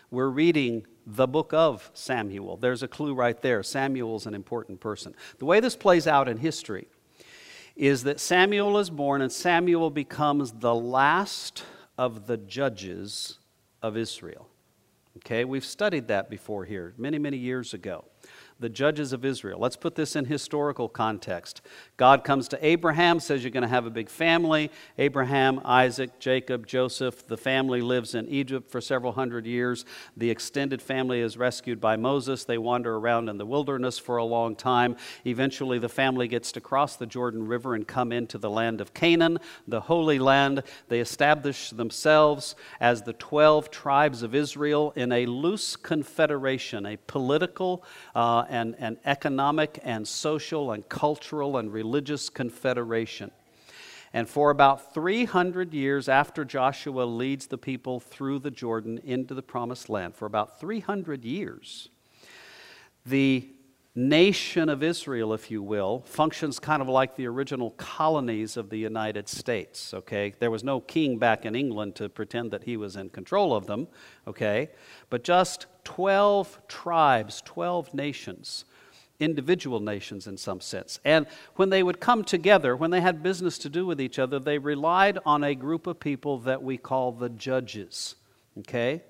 We're 0.09 0.29
reading 0.29 0.87
the 1.05 1.27
book 1.27 1.51
of 1.53 1.91
Samuel. 1.93 2.55
There's 2.55 2.81
a 2.81 2.87
clue 2.87 3.13
right 3.13 3.41
there. 3.41 3.61
Samuel's 3.61 4.25
an 4.25 4.33
important 4.33 4.79
person. 4.79 5.15
The 5.39 5.45
way 5.45 5.59
this 5.59 5.75
plays 5.75 6.07
out 6.07 6.29
in 6.29 6.37
history 6.37 6.87
is 7.75 8.03
that 8.03 8.21
Samuel 8.21 8.77
is 8.77 8.89
born 8.89 9.21
and 9.21 9.31
Samuel 9.31 9.89
becomes 9.89 10.53
the 10.53 10.73
last 10.73 11.65
of 11.97 12.27
the 12.27 12.37
judges 12.37 13.39
of 13.81 13.97
Israel. 13.97 14.49
Okay, 15.17 15.45
we've 15.45 15.65
studied 15.65 16.07
that 16.07 16.29
before 16.29 16.65
here 16.65 16.93
many, 16.97 17.19
many 17.19 17.37
years 17.37 17.73
ago 17.73 18.05
the 18.59 18.69
judges 18.69 19.13
of 19.13 19.25
Israel. 19.25 19.59
Let's 19.59 19.75
put 19.75 19.95
this 19.95 20.15
in 20.15 20.25
historical 20.25 20.87
context. 20.87 21.61
God 22.03 22.25
comes 22.25 22.49
to 22.49 22.65
Abraham, 22.65 23.21
says 23.21 23.45
you're 23.45 23.51
going 23.51 23.61
to 23.61 23.69
have 23.69 23.85
a 23.85 23.89
big 23.89 24.09
family. 24.09 24.69
Abraham, 24.97 25.61
Isaac, 25.63 26.19
Jacob, 26.19 26.67
Joseph. 26.67 27.25
The 27.25 27.37
family 27.37 27.79
lives 27.79 28.13
in 28.13 28.27
Egypt 28.27 28.69
for 28.69 28.81
several 28.81 29.13
hundred 29.13 29.45
years. 29.45 29.85
The 30.17 30.29
extended 30.29 30.81
family 30.81 31.21
is 31.21 31.37
rescued 31.37 31.79
by 31.79 31.95
Moses. 31.95 32.43
They 32.43 32.57
wander 32.57 32.97
around 32.97 33.29
in 33.29 33.37
the 33.37 33.45
wilderness 33.45 33.99
for 33.99 34.17
a 34.17 34.25
long 34.25 34.57
time. 34.57 34.97
Eventually, 35.25 35.79
the 35.79 35.87
family 35.87 36.27
gets 36.27 36.51
to 36.51 36.59
cross 36.59 36.97
the 36.97 37.05
Jordan 37.05 37.47
River 37.47 37.73
and 37.73 37.87
come 37.87 38.11
into 38.11 38.37
the 38.37 38.49
land 38.49 38.81
of 38.81 38.93
Canaan, 38.93 39.39
the 39.65 39.79
Holy 39.79 40.19
Land. 40.19 40.63
They 40.89 40.99
establish 40.99 41.69
themselves 41.69 42.57
as 42.81 43.03
the 43.03 43.13
12 43.13 43.71
tribes 43.71 44.23
of 44.23 44.35
Israel 44.35 44.91
in 44.97 45.13
a 45.13 45.25
loose 45.25 45.77
confederation, 45.77 46.85
a 46.85 46.97
political 47.07 47.85
uh, 48.13 48.43
and, 48.49 48.75
and 48.77 48.97
economic 49.05 49.79
and 49.85 50.05
social 50.05 50.73
and 50.73 50.89
cultural 50.89 51.55
and 51.55 51.71
religious 51.71 51.92
confederation. 52.29 53.31
And 54.13 54.29
for 54.29 54.51
about 54.51 54.93
300 54.93 55.73
years 55.73 56.07
after 56.07 56.45
Joshua 56.45 57.03
leads 57.03 57.47
the 57.47 57.57
people 57.57 57.99
through 57.99 58.39
the 58.39 58.51
Jordan 58.51 58.99
into 59.03 59.33
the 59.33 59.41
promised 59.41 59.89
land, 59.89 60.15
for 60.15 60.27
about 60.27 60.59
300 60.59 61.25
years, 61.25 61.89
the 63.05 63.49
nation 63.95 64.69
of 64.69 64.81
Israel, 64.81 65.33
if 65.33 65.51
you 65.51 65.61
will, 65.61 66.01
functions 66.05 66.59
kind 66.59 66.81
of 66.81 66.89
like 66.89 67.15
the 67.15 67.27
original 67.27 67.71
colonies 67.71 68.57
of 68.57 68.69
the 68.69 68.77
United 68.77 69.29
States, 69.29 69.93
okay? 69.93 70.33
There 70.39 70.49
was 70.49 70.63
no 70.63 70.79
king 70.79 71.19
back 71.19 71.45
in 71.45 71.55
England 71.55 71.95
to 71.95 72.09
pretend 72.09 72.51
that 72.51 72.63
he 72.63 72.75
was 72.75 72.95
in 72.95 73.09
control 73.09 73.55
of 73.55 73.67
them, 73.67 73.87
okay? 74.27 74.69
But 75.09 75.23
just 75.23 75.67
12 75.83 76.67
tribes, 76.67 77.41
12 77.45 77.93
nations, 77.93 78.65
individual 79.23 79.79
nations 79.79 80.27
in 80.27 80.37
some 80.37 80.61
sense. 80.61 80.99
And 81.03 81.25
when 81.55 81.69
they 81.69 81.83
would 81.83 81.99
come 81.99 82.23
together, 82.23 82.75
when 82.75 82.91
they 82.91 83.01
had 83.01 83.23
business 83.23 83.57
to 83.59 83.69
do 83.69 83.85
with 83.85 84.01
each 84.01 84.19
other, 84.19 84.39
they 84.39 84.57
relied 84.57 85.19
on 85.25 85.43
a 85.43 85.55
group 85.55 85.87
of 85.87 85.99
people 85.99 86.39
that 86.39 86.61
we 86.61 86.77
call 86.77 87.11
the 87.11 87.29
judges. 87.29 88.15
Okay? 88.59 89.03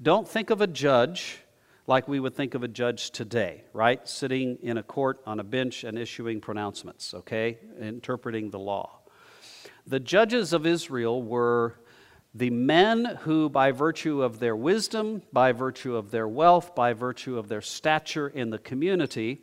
Don't 0.00 0.28
think 0.28 0.50
of 0.50 0.60
a 0.60 0.66
judge 0.66 1.38
like 1.86 2.06
we 2.08 2.20
would 2.20 2.34
think 2.34 2.54
of 2.54 2.62
a 2.62 2.68
judge 2.68 3.10
today, 3.10 3.64
right? 3.72 4.06
Sitting 4.08 4.58
in 4.62 4.78
a 4.78 4.82
court 4.82 5.20
on 5.26 5.40
a 5.40 5.44
bench 5.44 5.84
and 5.84 5.98
issuing 5.98 6.40
pronouncements, 6.40 7.12
okay? 7.12 7.58
Interpreting 7.80 8.50
the 8.50 8.58
law. 8.58 9.00
The 9.86 10.00
judges 10.00 10.52
of 10.52 10.64
Israel 10.64 11.22
were 11.22 11.80
the 12.34 12.50
men 12.50 13.04
who, 13.22 13.48
by 13.48 13.72
virtue 13.72 14.22
of 14.22 14.38
their 14.38 14.56
wisdom, 14.56 15.22
by 15.32 15.52
virtue 15.52 15.96
of 15.96 16.10
their 16.10 16.28
wealth, 16.28 16.74
by 16.74 16.92
virtue 16.92 17.36
of 17.36 17.48
their 17.48 17.60
stature 17.60 18.28
in 18.28 18.50
the 18.50 18.58
community, 18.58 19.42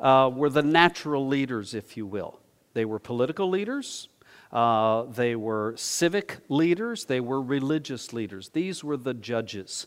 uh, 0.00 0.30
were 0.34 0.50
the 0.50 0.62
natural 0.62 1.26
leaders, 1.26 1.74
if 1.74 1.96
you 1.96 2.06
will. 2.06 2.40
They 2.74 2.84
were 2.84 2.98
political 2.98 3.48
leaders, 3.48 4.08
uh, 4.52 5.02
they 5.04 5.36
were 5.36 5.74
civic 5.76 6.38
leaders, 6.48 7.04
they 7.06 7.20
were 7.20 7.42
religious 7.42 8.12
leaders. 8.12 8.50
These 8.50 8.84
were 8.84 8.96
the 8.96 9.14
judges. 9.14 9.86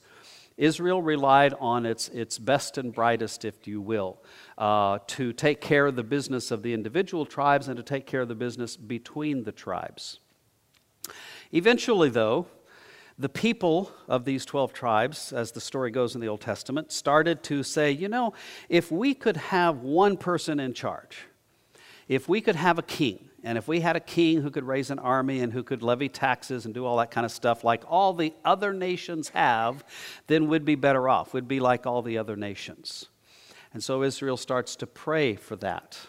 Israel 0.58 1.02
relied 1.02 1.54
on 1.60 1.86
its, 1.86 2.10
its 2.10 2.38
best 2.38 2.78
and 2.78 2.94
brightest, 2.94 3.46
if 3.46 3.68
you 3.68 3.82
will, 3.82 4.22
uh, 4.58 5.00
to 5.08 5.34
take 5.34 5.62
care 5.62 5.88
of 5.88 5.96
the 5.96 6.04
business 6.04 6.52
of 6.52 6.62
the 6.62 6.74
individual 6.74 7.26
tribes 7.26 7.68
and 7.68 7.78
to 7.78 7.84
take 7.84 8.06
care 8.06 8.22
of 8.22 8.28
the 8.28 8.36
business 8.36 8.78
between 8.78 9.44
the 9.44 9.52
tribes. 9.52 10.20
Eventually, 11.52 12.10
though, 12.10 12.48
the 13.22 13.30
people 13.30 13.92
of 14.08 14.26
these 14.26 14.46
12 14.46 14.74
tribes, 14.74 15.32
as 15.32 15.52
the 15.52 15.62
story 15.62 15.92
goes 15.92 16.16
in 16.16 16.22
the 16.22 16.28
Old 16.28 16.42
Testament, 16.42 16.92
started 16.92 17.44
to 17.44 17.62
say, 17.62 17.92
you 17.92 18.10
know, 18.10 18.34
if 18.68 18.92
we 18.92 19.14
could 19.14 19.38
have 19.38 19.82
one 19.82 20.18
person 20.18 20.60
in 20.60 20.74
charge, 20.74 21.20
if 22.08 22.28
we 22.28 22.42
could 22.42 22.56
have 22.56 22.80
a 22.80 22.82
king, 22.82 23.30
and 23.44 23.60
if 23.60 23.68
we 23.68 23.82
had 23.82 23.96
a 23.96 24.00
king 24.00 24.42
who 24.42 24.50
could 24.50 24.64
raise 24.64 24.90
an 24.90 24.98
army 24.98 25.40
and 25.40 25.54
who 25.54 25.62
could 25.62 25.84
levy 25.84 26.10
taxes 26.10 26.66
and 26.66 26.74
do 26.74 26.84
all 26.84 26.98
that 26.98 27.12
kind 27.12 27.24
of 27.24 27.32
stuff 27.32 27.64
like 27.64 27.84
all 27.88 28.14
the 28.14 28.34
other 28.44 28.74
nations 28.74 29.30
have, 29.30 29.84
then 30.26 30.48
we'd 30.48 30.66
be 30.66 30.76
better 30.76 31.08
off. 31.08 31.32
We'd 31.32 31.48
be 31.48 31.60
like 31.60 31.86
all 31.86 32.02
the 32.02 32.18
other 32.18 32.36
nations. 32.36 33.06
And 33.72 33.84
so 33.84 34.02
Israel 34.02 34.38
starts 34.38 34.76
to 34.78 34.88
pray 34.88 35.36
for 35.36 35.56
that. 35.58 36.00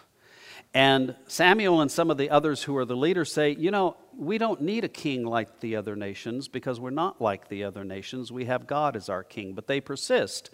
And 0.73 1.15
Samuel 1.27 1.81
and 1.81 1.91
some 1.91 2.09
of 2.09 2.17
the 2.17 2.31
others 2.31 2.63
who 2.63 2.75
are 2.77 2.85
the 2.85 2.95
leaders 2.95 3.31
say, 3.31 3.51
you 3.51 3.69
know, 3.69 3.97
we 4.17 4.37
don't 4.37 4.61
need 4.61 4.83
a 4.83 4.89
king 4.89 5.25
like 5.25 5.59
the 5.59 5.75
other 5.75 5.95
nations 5.95 6.47
because 6.47 6.79
we're 6.79 6.89
not 6.89 7.21
like 7.21 7.47
the 7.47 7.63
other 7.63 7.83
nations. 7.83 8.31
We 8.31 8.45
have 8.45 8.67
God 8.67 8.95
as 8.95 9.09
our 9.09 9.23
king. 9.23 9.53
But 9.53 9.67
they 9.67 9.81
persist. 9.81 10.49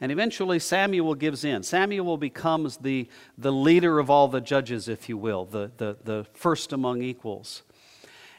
And 0.00 0.10
eventually 0.12 0.58
Samuel 0.58 1.14
gives 1.14 1.44
in. 1.44 1.62
Samuel 1.62 2.16
becomes 2.16 2.78
the, 2.78 3.08
the 3.38 3.52
leader 3.52 3.98
of 3.98 4.10
all 4.10 4.28
the 4.28 4.40
judges, 4.40 4.88
if 4.88 5.08
you 5.08 5.16
will, 5.16 5.44
the, 5.44 5.70
the, 5.76 5.96
the 6.04 6.26
first 6.34 6.72
among 6.72 7.02
equals. 7.02 7.62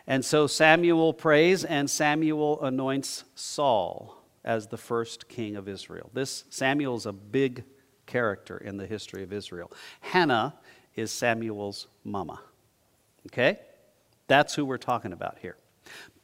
And 0.06 0.24
so 0.25 0.48
Samuel 0.48 1.13
prays, 1.13 1.63
and 1.63 1.89
Samuel 1.89 2.62
anoints 2.63 3.24
Saul 3.36 4.24
as 4.44 4.68
the 4.68 4.77
first 4.77 5.30
king 5.30 5.56
of 5.56 5.70
Israel. 5.70 6.10
This 6.13 6.44
Samuel's 6.50 7.06
a 7.06 7.13
big 7.13 7.63
character 8.06 8.58
in 8.58 8.77
the 8.77 8.86
history 8.86 9.24
of 9.24 9.32
Israel. 9.32 9.72
Hannah 10.01 10.56
is 10.96 11.12
Samuel's 11.12 11.88
mama. 12.03 12.42
Okay? 13.27 13.60
That's 14.27 14.56
who 14.56 14.65
we're 14.65 14.77
talking 14.77 15.13
about 15.13 15.38
here. 15.42 15.58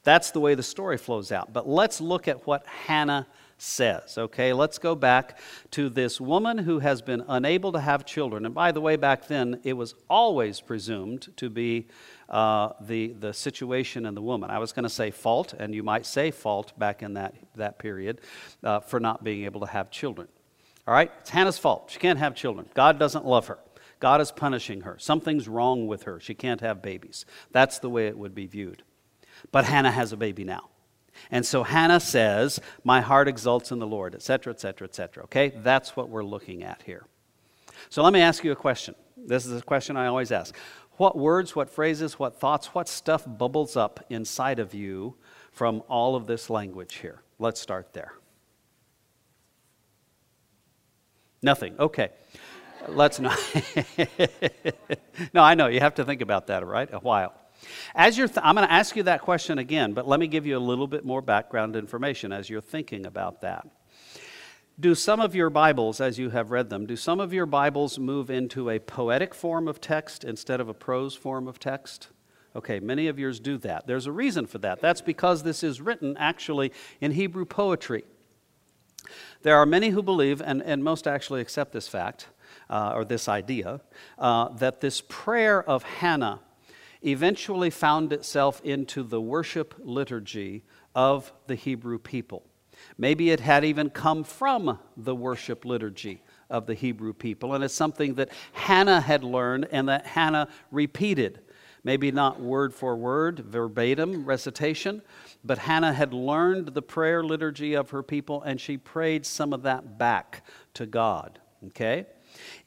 That's 0.03 0.31
the 0.31 0.39
way 0.39 0.55
the 0.55 0.63
story 0.63 0.97
flows 0.97 1.31
out. 1.31 1.53
But 1.53 1.67
let's 1.67 1.99
look 1.99 2.27
at 2.27 2.47
what 2.47 2.65
Hannah 2.65 3.27
says. 3.57 4.17
Okay, 4.17 4.53
let's 4.53 4.77
go 4.77 4.95
back 4.95 5.37
to 5.71 5.89
this 5.89 6.19
woman 6.21 6.57
who 6.57 6.79
has 6.79 7.01
been 7.01 7.23
unable 7.27 7.73
to 7.73 7.79
have 7.79 8.05
children. 8.05 8.45
And 8.45 8.55
by 8.55 8.71
the 8.71 8.81
way, 8.81 8.95
back 8.95 9.27
then 9.27 9.59
it 9.63 9.73
was 9.73 9.95
always 10.09 10.61
presumed 10.61 11.27
to 11.37 11.49
be 11.49 11.87
uh, 12.29 12.69
the, 12.81 13.07
the 13.19 13.33
situation 13.33 14.05
in 14.05 14.15
the 14.15 14.21
woman. 14.21 14.49
I 14.49 14.59
was 14.59 14.71
going 14.71 14.83
to 14.83 14.89
say 14.89 15.11
fault, 15.11 15.53
and 15.53 15.75
you 15.75 15.83
might 15.83 16.05
say 16.05 16.31
fault 16.31 16.77
back 16.79 17.03
in 17.03 17.15
that, 17.15 17.35
that 17.55 17.79
period 17.79 18.21
uh, 18.63 18.79
for 18.79 18.99
not 18.99 19.23
being 19.23 19.43
able 19.43 19.59
to 19.61 19.67
have 19.67 19.91
children. 19.91 20.27
All 20.87 20.93
right, 20.93 21.11
it's 21.19 21.29
Hannah's 21.29 21.57
fault. 21.57 21.91
She 21.91 21.99
can't 21.99 22.17
have 22.17 22.33
children. 22.33 22.67
God 22.73 22.97
doesn't 22.97 23.25
love 23.25 23.47
her. 23.47 23.59
God 23.99 24.21
is 24.21 24.31
punishing 24.31 24.81
her. 24.81 24.97
Something's 24.97 25.47
wrong 25.47 25.87
with 25.87 26.03
her. 26.03 26.19
She 26.19 26.33
can't 26.33 26.61
have 26.61 26.81
babies. 26.81 27.25
That's 27.51 27.79
the 27.79 27.89
way 27.89 28.07
it 28.07 28.17
would 28.17 28.33
be 28.33 28.47
viewed. 28.47 28.83
But 29.51 29.65
Hannah 29.65 29.91
has 29.91 30.13
a 30.13 30.17
baby 30.17 30.43
now. 30.43 30.69
And 31.31 31.45
so 31.45 31.63
Hannah 31.63 31.99
says, 31.99 32.61
My 32.83 33.01
heart 33.01 33.27
exults 33.27 33.71
in 33.71 33.79
the 33.79 33.87
Lord, 33.87 34.15
etc., 34.15 34.53
etc., 34.53 34.87
etc. 34.87 35.23
Okay? 35.25 35.49
That's 35.49 35.95
what 35.95 36.09
we're 36.09 36.23
looking 36.23 36.63
at 36.63 36.81
here. 36.85 37.05
So 37.89 38.03
let 38.03 38.13
me 38.13 38.21
ask 38.21 38.43
you 38.43 38.51
a 38.51 38.55
question. 38.55 38.95
This 39.17 39.45
is 39.45 39.59
a 39.59 39.63
question 39.63 39.97
I 39.97 40.07
always 40.07 40.31
ask. 40.31 40.55
What 40.93 41.17
words, 41.17 41.55
what 41.55 41.69
phrases, 41.69 42.17
what 42.17 42.39
thoughts, 42.39 42.67
what 42.67 42.87
stuff 42.87 43.25
bubbles 43.27 43.75
up 43.75 44.05
inside 44.09 44.59
of 44.59 44.73
you 44.73 45.15
from 45.51 45.83
all 45.89 46.15
of 46.15 46.25
this 46.25 46.49
language 46.49 46.95
here? 46.95 47.21
Let's 47.37 47.59
start 47.59 47.93
there. 47.93 48.13
Nothing. 51.41 51.75
Okay 51.79 52.11
let's 52.87 53.19
not. 53.19 53.37
no, 55.33 55.41
I 55.41 55.55
know. 55.55 55.67
You 55.67 55.79
have 55.79 55.95
to 55.95 56.05
think 56.05 56.21
about 56.21 56.47
that, 56.47 56.65
right? 56.65 56.89
A 56.91 56.99
while. 56.99 57.33
As 57.93 58.17
you're, 58.17 58.27
th- 58.27 58.39
I'm 58.41 58.55
going 58.55 58.67
to 58.67 58.73
ask 58.73 58.95
you 58.95 59.03
that 59.03 59.21
question 59.21 59.57
again, 59.57 59.93
but 59.93 60.07
let 60.07 60.19
me 60.19 60.27
give 60.27 60.45
you 60.45 60.57
a 60.57 60.59
little 60.59 60.87
bit 60.87 61.03
more 61.03 61.21
background 61.21 61.75
information 61.75 62.31
as 62.31 62.49
you're 62.49 62.61
thinking 62.61 63.05
about 63.05 63.41
that. 63.41 63.67
Do 64.79 64.95
some 64.95 65.19
of 65.19 65.35
your 65.35 65.49
Bibles, 65.49 65.99
as 65.99 66.17
you 66.17 66.29
have 66.29 66.51
read 66.51 66.69
them, 66.69 66.85
do 66.85 66.95
some 66.95 67.19
of 67.19 67.33
your 67.33 67.45
Bibles 67.45 67.99
move 67.99 68.29
into 68.29 68.69
a 68.69 68.79
poetic 68.79 69.35
form 69.35 69.67
of 69.67 69.81
text 69.81 70.23
instead 70.23 70.61
of 70.61 70.69
a 70.69 70.73
prose 70.73 71.15
form 71.15 71.49
of 71.49 71.59
text? 71.59 72.07
Okay, 72.55 72.79
many 72.79 73.07
of 73.07 73.19
yours 73.19 73.41
do 73.41 73.57
that. 73.57 73.87
There's 73.87 74.07
a 74.07 74.11
reason 74.11 74.45
for 74.45 74.57
that. 74.59 74.79
That's 74.79 75.01
because 75.01 75.43
this 75.43 75.63
is 75.63 75.81
written 75.81 76.15
actually 76.17 76.71
in 77.01 77.11
Hebrew 77.11 77.45
poetry. 77.45 78.05
There 79.41 79.55
are 79.55 79.65
many 79.65 79.89
who 79.89 80.03
believe, 80.03 80.41
and, 80.41 80.61
and 80.61 80.83
most 80.83 81.07
actually 81.07 81.41
accept 81.41 81.71
this 81.71 81.87
fact, 81.87 82.27
uh, 82.69 82.93
or 82.95 83.05
this 83.05 83.27
idea, 83.27 83.81
uh, 84.17 84.49
that 84.49 84.81
this 84.81 85.01
prayer 85.07 85.63
of 85.63 85.83
Hannah 85.83 86.39
eventually 87.01 87.69
found 87.69 88.11
itself 88.11 88.61
into 88.63 89.03
the 89.03 89.21
worship 89.21 89.75
liturgy 89.79 90.63
of 90.93 91.31
the 91.47 91.55
Hebrew 91.55 91.97
people. 91.97 92.43
Maybe 92.97 93.29
it 93.31 93.39
had 93.39 93.63
even 93.63 93.89
come 93.89 94.23
from 94.23 94.79
the 94.95 95.15
worship 95.15 95.65
liturgy 95.65 96.21
of 96.49 96.65
the 96.65 96.73
Hebrew 96.73 97.13
people, 97.13 97.53
and 97.53 97.63
it's 97.63 97.73
something 97.73 98.15
that 98.15 98.29
Hannah 98.53 99.01
had 99.01 99.23
learned 99.23 99.67
and 99.71 99.87
that 99.89 100.05
Hannah 100.05 100.47
repeated. 100.71 101.41
Maybe 101.83 102.11
not 102.11 102.41
word 102.41 102.73
for 102.73 102.95
word, 102.95 103.39
verbatim 103.39 104.25
recitation, 104.25 105.01
but 105.43 105.59
Hannah 105.59 105.93
had 105.93 106.13
learned 106.13 106.69
the 106.69 106.81
prayer 106.81 107.23
liturgy 107.23 107.73
of 107.73 107.91
her 107.91 108.03
people 108.03 108.41
and 108.41 108.59
she 108.59 108.77
prayed 108.77 109.25
some 109.25 109.53
of 109.53 109.63
that 109.63 109.97
back 109.97 110.43
to 110.73 110.85
God. 110.85 111.39
Okay? 111.67 112.05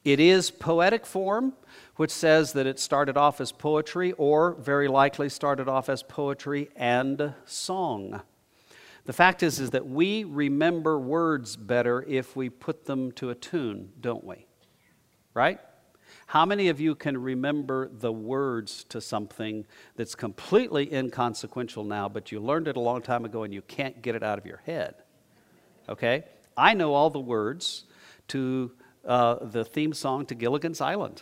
It 0.03 0.19
is 0.19 0.51
poetic 0.51 1.05
form, 1.05 1.53
which 1.95 2.11
says 2.11 2.53
that 2.53 2.67
it 2.67 2.79
started 2.79 3.17
off 3.17 3.39
as 3.39 3.51
poetry 3.51 4.13
or 4.13 4.53
very 4.55 4.87
likely 4.87 5.29
started 5.29 5.67
off 5.67 5.89
as 5.89 6.03
poetry 6.03 6.69
and 6.75 7.33
song. 7.45 8.21
The 9.05 9.13
fact 9.13 9.43
is, 9.43 9.59
is 9.59 9.71
that 9.71 9.87
we 9.87 10.23
remember 10.23 10.97
words 10.97 11.55
better 11.55 12.03
if 12.03 12.35
we 12.35 12.49
put 12.49 12.85
them 12.85 13.11
to 13.13 13.29
a 13.29 13.35
tune, 13.35 13.91
don't 13.99 14.23
we? 14.23 14.47
Right? 15.33 15.59
How 16.33 16.47
many 16.47 16.69
of 16.69 16.79
you 16.79 16.95
can 16.95 17.15
remember 17.15 17.89
the 17.89 18.11
words 18.11 18.85
to 18.85 18.99
something 18.99 19.67
that's 19.95 20.15
completely 20.15 20.91
inconsequential 20.91 21.83
now, 21.83 22.09
but 22.09 22.31
you 22.31 22.39
learned 22.39 22.67
it 22.67 22.75
a 22.75 22.79
long 22.79 23.03
time 23.03 23.23
ago 23.23 23.43
and 23.43 23.53
you 23.53 23.61
can't 23.61 24.01
get 24.01 24.15
it 24.15 24.23
out 24.23 24.39
of 24.39 24.45
your 24.47 24.59
head? 24.65 24.95
Okay? 25.87 26.23
I 26.57 26.73
know 26.73 26.95
all 26.95 27.11
the 27.11 27.19
words 27.19 27.83
to 28.29 28.71
uh, 29.05 29.45
the 29.45 29.63
theme 29.63 29.93
song 29.93 30.25
to 30.25 30.33
Gilligan's 30.33 30.81
Island. 30.81 31.21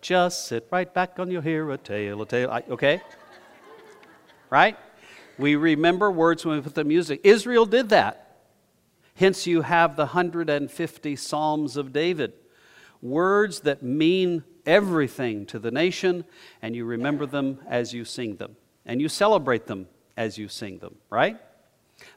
Just 0.00 0.48
sit 0.48 0.66
right 0.72 0.92
back 0.92 1.20
on 1.20 1.30
your 1.30 1.40
hear 1.40 1.70
a 1.70 1.78
tale, 1.78 2.20
a 2.20 2.26
tale. 2.26 2.62
okay? 2.68 3.00
right? 4.50 4.76
We 5.38 5.54
remember 5.54 6.10
words 6.10 6.44
when 6.44 6.56
we 6.56 6.62
put 6.62 6.74
the 6.74 6.82
music. 6.82 7.20
Israel 7.22 7.64
did 7.64 7.90
that. 7.90 8.25
Hence, 9.16 9.46
you 9.46 9.62
have 9.62 9.96
the 9.96 10.04
150 10.04 11.16
Psalms 11.16 11.76
of 11.76 11.92
David. 11.92 12.34
Words 13.00 13.60
that 13.60 13.82
mean 13.82 14.44
everything 14.66 15.46
to 15.46 15.58
the 15.58 15.70
nation, 15.70 16.24
and 16.60 16.76
you 16.76 16.84
remember 16.84 17.24
them 17.24 17.60
as 17.66 17.94
you 17.94 18.04
sing 18.04 18.36
them. 18.36 18.56
And 18.84 19.00
you 19.00 19.08
celebrate 19.08 19.66
them 19.66 19.88
as 20.18 20.36
you 20.36 20.48
sing 20.48 20.78
them, 20.78 20.96
right? 21.08 21.38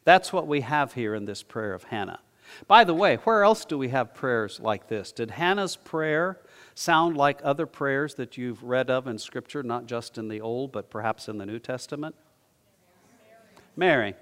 That's 0.03 0.33
what 0.33 0.45
we 0.45 0.61
have 0.61 0.93
here 0.93 1.15
in 1.15 1.23
this 1.23 1.41
prayer 1.41 1.73
of 1.73 1.85
Hannah. 1.85 2.19
By 2.67 2.83
the 2.83 2.93
way, 2.93 3.15
where 3.17 3.43
else 3.43 3.63
do 3.63 3.77
we 3.77 3.89
have 3.89 4.13
prayers 4.13 4.59
like 4.59 4.87
this? 4.87 5.13
Did 5.13 5.31
Hannah's 5.31 5.77
prayer 5.77 6.39
sound 6.75 7.15
like 7.15 7.39
other 7.43 7.65
prayers 7.65 8.15
that 8.15 8.37
you've 8.37 8.63
read 8.63 8.89
of 8.89 9.07
in 9.07 9.19
Scripture, 9.19 9.63
not 9.63 9.85
just 9.85 10.17
in 10.17 10.27
the 10.27 10.41
Old, 10.41 10.71
but 10.71 10.89
perhaps 10.89 11.29
in 11.29 11.37
the 11.37 11.45
New 11.45 11.59
Testament? 11.59 12.15
Mary, 13.77 14.15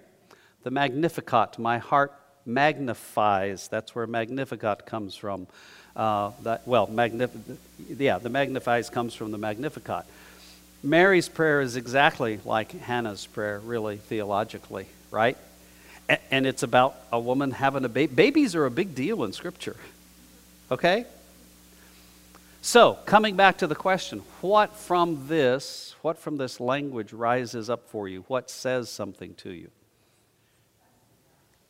the 0.64 0.70
Magnificat, 0.72 1.58
my 1.58 1.80
heart 1.80 2.14
magnifies. 2.48 3.68
That's 3.68 3.94
where 3.94 4.08
Magnificat 4.08 4.86
comes 4.86 5.16
from. 5.16 5.48
Uh, 5.96 6.32
that, 6.44 6.68
well, 6.68 6.88
magnif- 6.88 7.58
yeah, 7.90 8.20
the 8.20 8.30
magnifies 8.30 8.90
comes 8.90 9.14
from 9.14 9.32
the 9.32 9.38
Magnificat. 9.38 10.06
Mary's 10.84 11.28
prayer 11.28 11.60
is 11.60 11.76
exactly 11.76 12.40
like 12.46 12.72
Hannah's 12.72 13.26
prayer, 13.26 13.60
really, 13.60 13.98
theologically, 13.98 14.86
right? 15.10 15.38
A- 16.08 16.20
and 16.34 16.46
it's 16.46 16.64
about 16.64 16.96
a 17.12 17.20
woman 17.20 17.52
having 17.52 17.84
a 17.84 17.90
baby. 17.90 18.14
Babies 18.14 18.56
are 18.56 18.66
a 18.66 18.72
big 18.72 18.94
deal 18.94 19.24
in 19.24 19.34
Scripture, 19.34 19.76
okay? 20.72 21.06
So, 22.62 22.94
coming 23.06 23.36
back 23.36 23.58
to 23.60 23.68
the 23.68 23.76
question, 23.76 24.20
what 24.42 24.76
from 24.76 25.28
this, 25.28 25.96
what 26.02 26.20
from 26.20 26.38
this 26.38 26.60
language 26.60 27.12
rises 27.12 27.70
up 27.70 27.90
for 27.90 28.08
you? 28.08 28.24
What 28.28 28.52
says 28.52 28.90
something 28.90 29.34
to 29.36 29.52
you? 29.52 29.72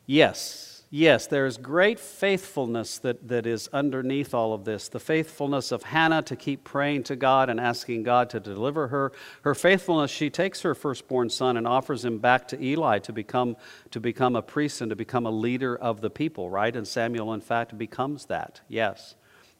Yes, 0.09 0.83
yes, 0.89 1.27
there's 1.27 1.57
great 1.57 1.99
faithfulness 1.99 2.97
that, 2.99 3.27
that 3.27 3.45
is 3.45 3.67
underneath 3.73 4.33
all 4.33 4.53
of 4.53 4.63
this. 4.63 4.87
The 4.87 5.01
faithfulness 5.01 5.73
of 5.73 5.83
Hannah 5.83 6.21
to 6.23 6.37
keep 6.37 6.63
praying 6.63 7.03
to 7.03 7.17
God 7.17 7.49
and 7.49 7.59
asking 7.59 8.03
God 8.03 8.29
to 8.29 8.39
deliver 8.39 8.87
her. 8.87 9.11
Her 9.41 9.53
faithfulness, 9.53 10.09
she 10.09 10.29
takes 10.29 10.61
her 10.61 10.73
firstborn 10.73 11.29
son 11.29 11.57
and 11.57 11.67
offers 11.67 12.05
him 12.05 12.19
back 12.19 12.47
to 12.47 12.63
Eli 12.63 12.99
to 12.99 13.11
become, 13.11 13.57
to 13.91 13.99
become 13.99 14.37
a 14.37 14.41
priest 14.41 14.79
and 14.79 14.89
to 14.91 14.95
become 14.95 15.25
a 15.25 15.31
leader 15.31 15.75
of 15.75 15.99
the 15.99 16.09
people, 16.09 16.49
right? 16.49 16.73
And 16.73 16.87
Samuel, 16.87 17.33
in 17.33 17.41
fact, 17.41 17.77
becomes 17.77 18.27
that. 18.27 18.61
Yes, 18.69 19.15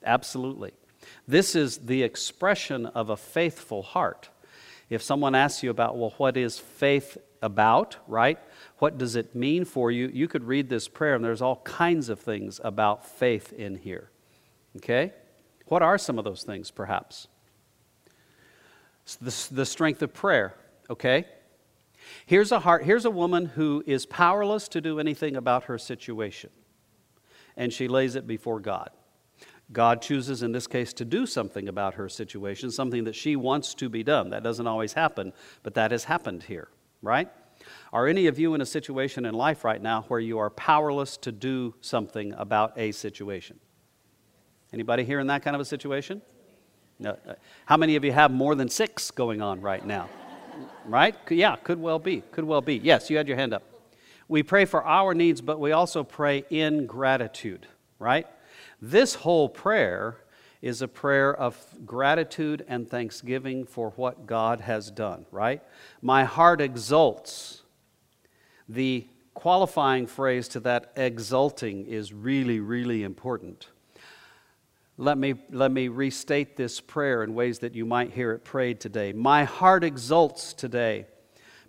absolutely. 0.05 0.71
This 1.27 1.55
is 1.55 1.79
the 1.79 2.03
expression 2.03 2.86
of 2.86 3.10
a 3.10 3.17
faithful 3.17 3.83
heart. 3.83 4.29
If 4.89 5.01
someone 5.01 5.36
asks 5.36 5.62
you 5.62 5.71
about, 5.71 5.97
well, 5.97 6.13
what 6.15 6.38
is 6.38 6.57
faith 6.57 7.17
about, 7.41 7.97
right? 8.07 8.39
What 8.79 8.97
does 8.97 9.15
it 9.15 9.33
mean 9.33 9.65
for 9.65 9.91
you? 9.91 10.09
You 10.13 10.27
could 10.27 10.43
read 10.43 10.69
this 10.69 10.87
prayer, 10.87 11.15
and 11.15 11.23
there's 11.23 11.41
all 11.41 11.57
kinds 11.57 12.09
of 12.09 12.19
things 12.19 12.61
about 12.63 13.07
faith 13.07 13.51
in 13.53 13.75
here. 13.75 14.11
Okay? 14.75 15.13
What 15.65 15.81
are 15.81 15.97
some 15.97 16.17
of 16.17 16.25
those 16.25 16.43
things, 16.43 16.71
perhaps? 16.71 17.27
The, 19.21 19.35
the 19.51 19.65
strength 19.65 20.01
of 20.01 20.13
prayer, 20.13 20.53
okay? 20.89 21.25
Here's 22.25 22.51
a 22.51 22.59
heart, 22.59 22.83
here's 22.83 23.05
a 23.05 23.11
woman 23.11 23.45
who 23.45 23.83
is 23.87 24.05
powerless 24.05 24.67
to 24.69 24.81
do 24.81 24.99
anything 24.99 25.35
about 25.35 25.65
her 25.65 25.77
situation, 25.77 26.49
and 27.55 27.71
she 27.71 27.87
lays 27.87 28.15
it 28.15 28.27
before 28.27 28.59
God. 28.59 28.89
God 29.71 30.01
chooses, 30.01 30.43
in 30.43 30.51
this 30.51 30.67
case, 30.67 30.93
to 30.93 31.05
do 31.05 31.25
something 31.25 31.67
about 31.67 31.95
her 31.95 32.07
situation, 32.07 32.71
something 32.71 33.03
that 33.05 33.15
she 33.15 33.35
wants 33.35 33.73
to 33.75 33.89
be 33.89 34.03
done. 34.03 34.29
That 34.29 34.43
doesn't 34.43 34.67
always 34.67 34.93
happen, 34.93 35.33
but 35.63 35.73
that 35.73 35.91
has 35.91 36.05
happened 36.05 36.43
here, 36.43 36.69
right? 37.01 37.29
Are 37.93 38.08
any 38.08 38.28
of 38.28 38.38
you 38.38 38.54
in 38.54 38.62
a 38.62 38.65
situation 38.65 39.26
in 39.26 39.34
life 39.34 39.63
right 39.63 39.82
now 39.82 40.06
where 40.08 40.19
you 40.19 40.39
are 40.39 40.50
powerless 40.50 41.17
to 41.17 41.32
do 41.32 41.73
something 41.82 42.34
about 42.34 42.78
a 42.78 42.91
situation? 42.91 43.60
Anybody 44.73 45.04
here 45.04 45.19
in 45.19 45.28
that 45.28 45.43
kind 45.43 45.56
of 45.56 45.62
a 45.62 45.65
situation? 45.65 46.21
No. 47.00 47.17
How 47.65 47.78
many 47.78 47.95
of 47.95 48.04
you 48.04 48.12
have 48.12 48.32
more 48.32 48.56
than 48.56 48.69
six 48.69 49.12
going 49.12 49.41
on 49.41 49.62
right 49.62 49.86
now? 49.86 50.10
right? 50.86 51.15
Yeah, 51.30 51.56
could 51.58 51.80
well 51.80 52.00
be. 52.00 52.21
Could 52.32 52.45
well 52.45 52.62
be. 52.62 52.78
Yes, 52.78 53.10
you 53.10 53.17
had 53.17 53.28
your 53.28 53.38
hand 53.38 53.54
up. 53.54 53.63
We 54.28 54.43
pray 54.43 54.65
for 54.65 54.84
our 54.84 55.13
needs, 55.13 55.41
but 55.41 55.60
we 55.60 55.71
also 55.71 56.04
pray 56.04 56.43
in 56.50 56.86
gratitude, 56.86 57.67
right? 58.00 58.28
This 58.82 59.15
whole 59.15 59.47
prayer 59.47 60.17
is 60.62 60.82
a 60.82 60.88
prayer 60.88 61.34
of 61.34 61.58
gratitude 61.86 62.65
and 62.67 62.89
thanksgiving 62.89 63.65
for 63.65 63.91
what 63.91 64.26
God 64.26 64.62
has 64.62 64.91
done, 64.91 65.26
right? 65.32 65.62
My 66.02 66.23
heart 66.23 66.62
exults. 66.62 67.63
The 68.69 69.08
qualifying 69.34 70.08
phrase 70.08 70.47
to 70.49 70.60
that 70.62 70.91
exulting 70.95 71.86
is 71.86 72.12
really, 72.12 72.60
really 72.60 73.03
important. 73.03 73.67
Let 74.97 75.17
me, 75.17 75.36
let 75.51 75.71
me 75.71 75.89
restate 75.89 76.58
this 76.58 76.82
prayer 76.82 77.23
in 77.23 77.36
ways 77.36 77.60
that 77.60 77.75
you 77.75 77.86
might 77.86 78.13
hear 78.13 78.32
it 78.32 78.43
prayed 78.43 78.80
today. 78.80 79.13
My 79.13 79.43
heart 79.43 79.84
exults 79.84 80.53
today 80.53 81.06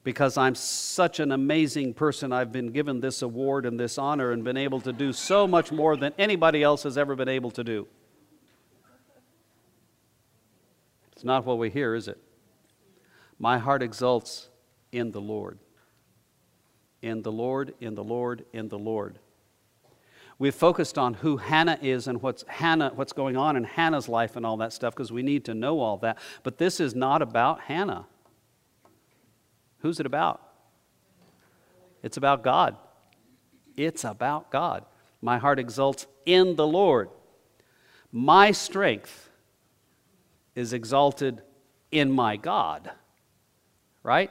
because 0.03 0.39
I'm 0.39 0.55
such 0.55 1.21
an 1.21 1.33
amazing 1.33 1.93
person. 1.93 2.33
I've 2.33 2.53
been 2.53 2.73
given 2.73 3.01
this 3.01 3.21
award 3.21 3.67
and 3.67 3.79
this 3.79 3.99
honor 3.99 4.33
and 4.33 4.43
been 4.43 4.57
able 4.57 4.81
to 4.81 4.93
do 4.93 5.13
so 5.13 5.47
much 5.47 5.71
more 5.71 5.97
than 5.97 6.15
anybody 6.19 6.63
else 6.63 6.85
has 6.85 6.97
ever 6.97 7.15
been 7.15 7.29
able 7.29 7.51
to 7.51 7.63
do. 7.63 7.87
It's 11.13 11.25
not 11.25 11.45
what 11.45 11.59
we 11.59 11.69
hear, 11.69 11.95
is 11.95 12.09
it? 12.09 12.19
My 13.39 13.59
heart 13.59 13.83
exults 13.83 14.49
in 14.91 15.13
the 15.13 15.21
Lord. 15.21 15.59
In 17.03 17.23
the 17.23 17.33
Lord, 17.33 17.75
in 17.81 17.95
the 17.95 18.05
Lord, 18.05 18.45
in 18.53 18.69
the 18.69 18.79
Lord. 18.79 19.19
We've 20.39 20.55
focused 20.55 20.97
on 20.99 21.15
who 21.15 21.37
Hannah 21.37 21.79
is 21.83 22.07
and 22.07 22.23
what's, 22.23 22.45
Hannah, 22.47 22.93
what's 22.95 23.13
going 23.13 23.37
on 23.37 23.57
in 23.57 23.65
Hannah's 23.65 24.09
life 24.09 24.37
and 24.37 24.47
all 24.47 24.57
that 24.59 24.73
stuff 24.73 24.95
because 24.95 25.11
we 25.11 25.23
need 25.23 25.45
to 25.47 25.55
know 25.55 25.81
all 25.81 25.97
that. 25.99 26.19
But 26.45 26.59
this 26.59 26.79
is 26.79 26.95
not 26.95 27.23
about 27.23 27.63
Hannah. 27.63 28.07
Who's 29.81 29.99
it 29.99 30.07
about? 30.07 30.41
It's 32.03 32.17
about 32.17 32.45
God. 32.45 32.77
It's 33.77 34.05
about 34.05 34.51
God. 34.51 34.85
My 35.21 35.39
heart 35.39 35.59
exults 35.59 36.07
in 36.25 36.55
the 36.55 36.67
Lord. 36.67 37.11
My 38.13 38.53
strength 38.53 39.29
is 40.55 40.73
exalted 40.73 41.43
in 41.91 42.11
my 42.13 42.37
God. 42.37 42.91
Right? 44.05 44.31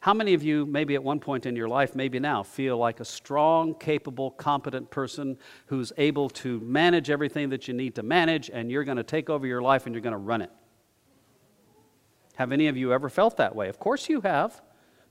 How 0.00 0.14
many 0.14 0.32
of 0.32 0.42
you, 0.42 0.64
maybe 0.64 0.94
at 0.94 1.04
one 1.04 1.20
point 1.20 1.44
in 1.44 1.54
your 1.54 1.68
life, 1.68 1.94
maybe 1.94 2.18
now, 2.18 2.42
feel 2.42 2.78
like 2.78 3.00
a 3.00 3.04
strong, 3.04 3.74
capable, 3.74 4.30
competent 4.30 4.90
person 4.90 5.36
who's 5.66 5.92
able 5.98 6.30
to 6.30 6.58
manage 6.60 7.10
everything 7.10 7.50
that 7.50 7.68
you 7.68 7.74
need 7.74 7.94
to 7.96 8.02
manage, 8.02 8.48
and 8.48 8.70
you're 8.70 8.84
going 8.84 8.96
to 8.96 9.02
take 9.02 9.28
over 9.28 9.46
your 9.46 9.60
life 9.60 9.84
and 9.84 9.94
you're 9.94 10.00
going 10.00 10.12
to 10.12 10.18
run 10.18 10.40
it? 10.40 10.50
Have 12.36 12.50
any 12.50 12.68
of 12.68 12.78
you 12.78 12.94
ever 12.94 13.10
felt 13.10 13.36
that 13.36 13.54
way? 13.54 13.68
Of 13.68 13.78
course 13.78 14.08
you 14.08 14.22
have. 14.22 14.62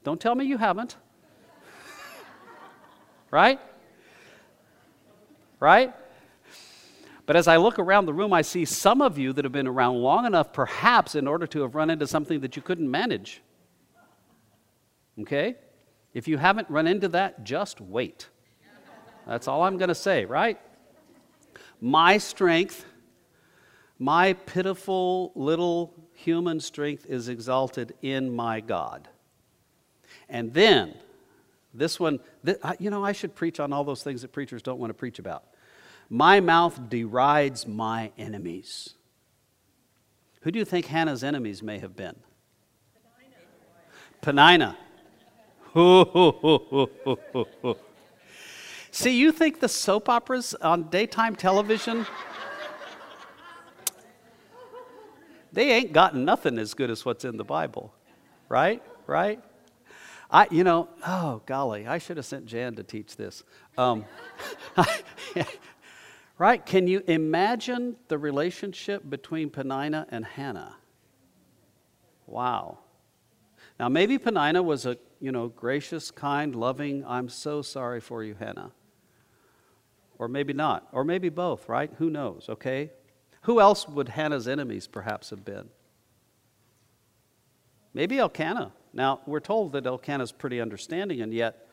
Don't 0.04 0.20
tell 0.20 0.34
me 0.34 0.46
you 0.46 0.58
haven't. 0.58 0.96
right? 3.32 3.60
Right? 5.60 5.94
But 7.28 7.36
as 7.36 7.48
I 7.48 7.58
look 7.58 7.78
around 7.78 8.08
the 8.08 8.14
room, 8.14 8.34
I 8.34 8.42
see 8.42 8.66
some 8.66 9.04
of 9.04 9.20
you 9.20 9.34
that 9.34 9.46
have 9.46 9.52
been 9.52 9.68
around 9.68 9.98
long 9.98 10.26
enough, 10.26 10.52
perhaps, 10.52 11.14
in 11.14 11.28
order 11.28 11.46
to 11.46 11.62
have 11.62 11.76
run 11.76 11.92
into 11.92 12.08
something 12.08 12.40
that 12.40 12.56
you 12.56 12.64
couldn't 12.64 12.90
manage. 12.90 13.44
Okay? 15.22 15.56
If 16.14 16.28
you 16.28 16.38
haven't 16.38 16.70
run 16.70 16.88
into 16.88 17.08
that, 17.10 17.44
just 17.44 17.82
wait. 17.82 18.28
That's 19.28 19.48
all 19.48 19.64
I'm 19.64 19.78
going 19.78 19.90
to 19.90 19.96
say, 19.96 20.26
right? 20.26 20.60
My 21.82 22.18
strength, 22.18 22.86
my 24.00 24.34
pitiful 24.34 25.32
little 25.36 25.94
human 26.14 26.60
strength 26.60 27.06
is 27.06 27.30
exalted 27.30 27.94
in 28.02 28.36
my 28.36 28.60
God. 28.60 29.08
And 30.28 30.54
then, 30.54 30.96
this 31.74 32.00
one, 32.00 32.20
you 32.80 32.90
know, 32.90 33.06
I 33.06 33.12
should 33.12 33.36
preach 33.36 33.60
on 33.60 33.72
all 33.72 33.84
those 33.84 34.04
things 34.04 34.24
that 34.24 34.32
preachers 34.32 34.62
don't 34.62 34.80
want 34.80 34.90
to 34.90 34.96
preach 34.96 35.20
about. 35.20 35.44
My 36.10 36.40
mouth 36.40 36.90
derides 36.90 37.68
my 37.68 38.12
enemies. 38.18 38.96
Who 40.42 40.52
do 40.52 40.58
you 40.58 40.66
think 40.66 40.88
Hannah's 40.88 41.24
enemies 41.24 41.62
may 41.62 41.78
have 41.78 41.96
been? 41.96 42.16
Peninnah. 44.22 44.76
See, 48.92 49.20
you 49.20 49.32
think 49.32 49.60
the 49.60 49.70
soap 49.70 50.10
operas 50.10 50.56
on 50.56 50.90
daytime 50.90 51.36
television, 51.36 52.08
they 55.54 55.72
ain't 55.72 55.94
got 55.94 56.16
nothing 56.16 56.58
as 56.58 56.74
good 56.74 56.90
as 56.90 57.06
what's 57.06 57.24
in 57.24 57.38
the 57.38 57.44
Bible, 57.44 57.94
right? 58.48 58.82
Right? 59.06 59.44
I, 60.32 60.48
you 60.50 60.64
know, 60.64 60.90
oh 61.06 61.42
golly, 61.46 61.88
I 61.88 62.00
should 62.00 62.18
have 62.18 62.26
sent 62.26 62.46
Jan 62.46 62.76
to 62.76 62.84
teach 62.84 63.16
this. 63.16 63.44
Um, 63.78 64.06
right? 66.40 66.66
Can 66.66 66.88
you 66.88 67.04
imagine 67.08 67.96
the 68.08 68.18
relationship 68.18 69.08
between 69.08 69.50
Peninnah 69.50 70.08
and 70.10 70.26
Hannah? 70.26 70.78
Wow. 72.26 72.80
Now, 73.80 73.90
maybe 73.90 74.18
Peninnah 74.18 74.62
was 74.62 74.86
a, 74.86 74.98
you 75.20 75.32
know, 75.32 75.48
gracious, 75.48 76.12
kind, 76.12 76.56
loving, 76.56 77.06
I'm 77.06 77.30
so 77.30 77.62
sorry 77.62 78.00
for 78.00 78.24
you, 78.24 78.36
Hannah. 78.40 78.72
Or 80.18 80.28
maybe 80.28 80.54
not. 80.54 80.88
Or 80.92 81.04
maybe 81.04 81.30
both, 81.30 81.68
right? 81.68 81.92
Who 81.98 82.10
knows, 82.10 82.48
okay? 82.50 82.92
Who 83.44 83.60
else 83.60 83.88
would 83.88 84.10
Hannah's 84.10 84.48
enemies 84.48 84.88
perhaps 84.88 85.30
have 85.30 85.44
been? 85.46 85.70
Maybe 87.94 88.18
Elkanah. 88.20 88.72
Now, 88.94 89.22
we're 89.26 89.40
told 89.40 89.74
that 89.74 89.86
Elkanah's 89.86 90.32
pretty 90.32 90.62
understanding, 90.62 91.22
and 91.22 91.34
yet, 91.34 91.68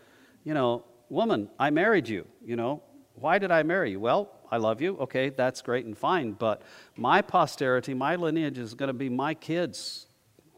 you 0.45 0.55
know, 0.55 0.85
woman, 1.09 1.49
I 1.59 1.71
married 1.71 2.09
you, 2.09 2.27
you 2.45 2.57
know. 2.57 2.83
Why 3.15 3.39
did 3.39 3.51
I 3.51 3.63
marry 3.63 3.93
you? 3.93 4.01
Well, 4.01 4.31
I 4.51 4.59
love 4.59 4.81
you. 4.81 4.97
Okay, 4.99 5.31
that's 5.31 5.63
great 5.63 5.87
and 5.87 5.97
fine, 5.97 6.33
but 6.33 6.63
my 6.97 7.23
posterity, 7.23 7.95
my 7.95 8.17
lineage 8.17 8.59
is 8.59 8.75
going 8.75 8.89
to 8.89 8.95
be 8.95 9.09
my 9.09 9.35
kids. 9.35 10.07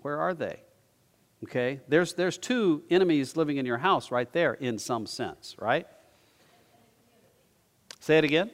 Where 0.03 0.19
are 0.19 0.35
they? 0.35 0.61
Okay? 1.45 1.81
There's, 1.89 2.15
there's 2.15 2.39
two 2.39 2.83
enemies 2.91 3.37
living 3.37 3.59
in 3.59 3.67
your 3.67 3.79
house 3.79 4.11
right 4.11 4.31
there 4.33 4.55
in 4.55 4.79
some 4.79 5.07
sense, 5.07 5.57
right? 5.59 5.87
Say 8.01 8.19
it 8.19 8.25
again. 8.25 8.51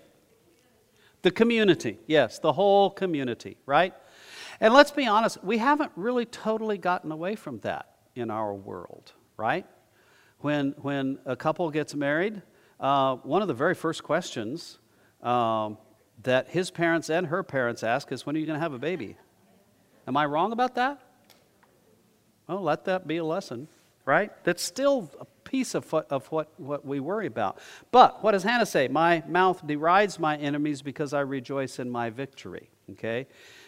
The 1.23 1.31
community. 1.31 1.99
Yes, 2.07 2.39
the 2.39 2.53
whole 2.53 2.91
community, 2.91 3.57
right? 3.67 3.95
And 4.61 4.75
let's 4.75 4.91
be 4.91 5.07
honest, 5.07 5.43
we 5.43 5.59
haven't 5.59 5.93
really 5.97 6.27
totally 6.27 6.79
gotten 6.79 7.11
away 7.11 7.35
from 7.35 7.61
that 7.61 7.95
in 8.15 8.31
our 8.31 8.55
world, 8.55 9.13
right? 9.37 9.67
When, 10.41 10.75
when 10.83 11.19
a 11.25 11.37
couple 11.37 11.71
gets 11.71 11.95
married, 11.95 12.43
uh, 12.79 13.17
one 13.17 13.43
of 13.43 13.49
the 13.49 13.55
very 13.55 13.75
first 13.75 14.03
questions 14.03 14.79
um, 15.23 15.79
that 16.23 16.49
his 16.49 16.71
parents 16.71 17.09
and 17.09 17.27
her 17.29 17.43
parents 17.43 17.83
ask 17.83 18.13
is, 18.13 18.27
When 18.27 18.37
are 18.37 18.39
you 18.39 18.47
going 18.47 18.59
to 18.59 18.63
have 18.63 18.75
a 18.75 18.79
baby? 18.79 19.17
Am 20.07 20.17
I 20.17 20.27
wrong 20.27 20.53
about 20.53 20.75
that? 20.75 21.01
Well, 22.47 22.63
let 22.63 22.85
that 22.85 23.07
be 23.07 23.17
a 23.19 23.25
lesson, 23.25 23.69
right? 24.05 24.31
That's 24.45 24.63
still 24.63 25.11
a 25.21 25.25
piece 25.49 25.75
of 25.75 25.93
of 25.95 26.27
what, 26.33 26.49
what 26.59 26.85
we 26.85 27.01
worry 27.01 27.27
about. 27.27 27.59
But 27.91 28.23
what 28.23 28.33
does 28.33 28.43
Hannah 28.43 28.67
say? 28.67 28.89
My 28.89 29.23
mouth 29.27 29.67
derides 29.67 30.19
my 30.19 30.37
enemies 30.37 30.83
because 30.83 31.15
I 31.15 31.21
rejoice 31.21 31.79
in 31.79 31.91
my 31.91 32.11
victory. 32.11 32.71
Okay? 32.93 33.27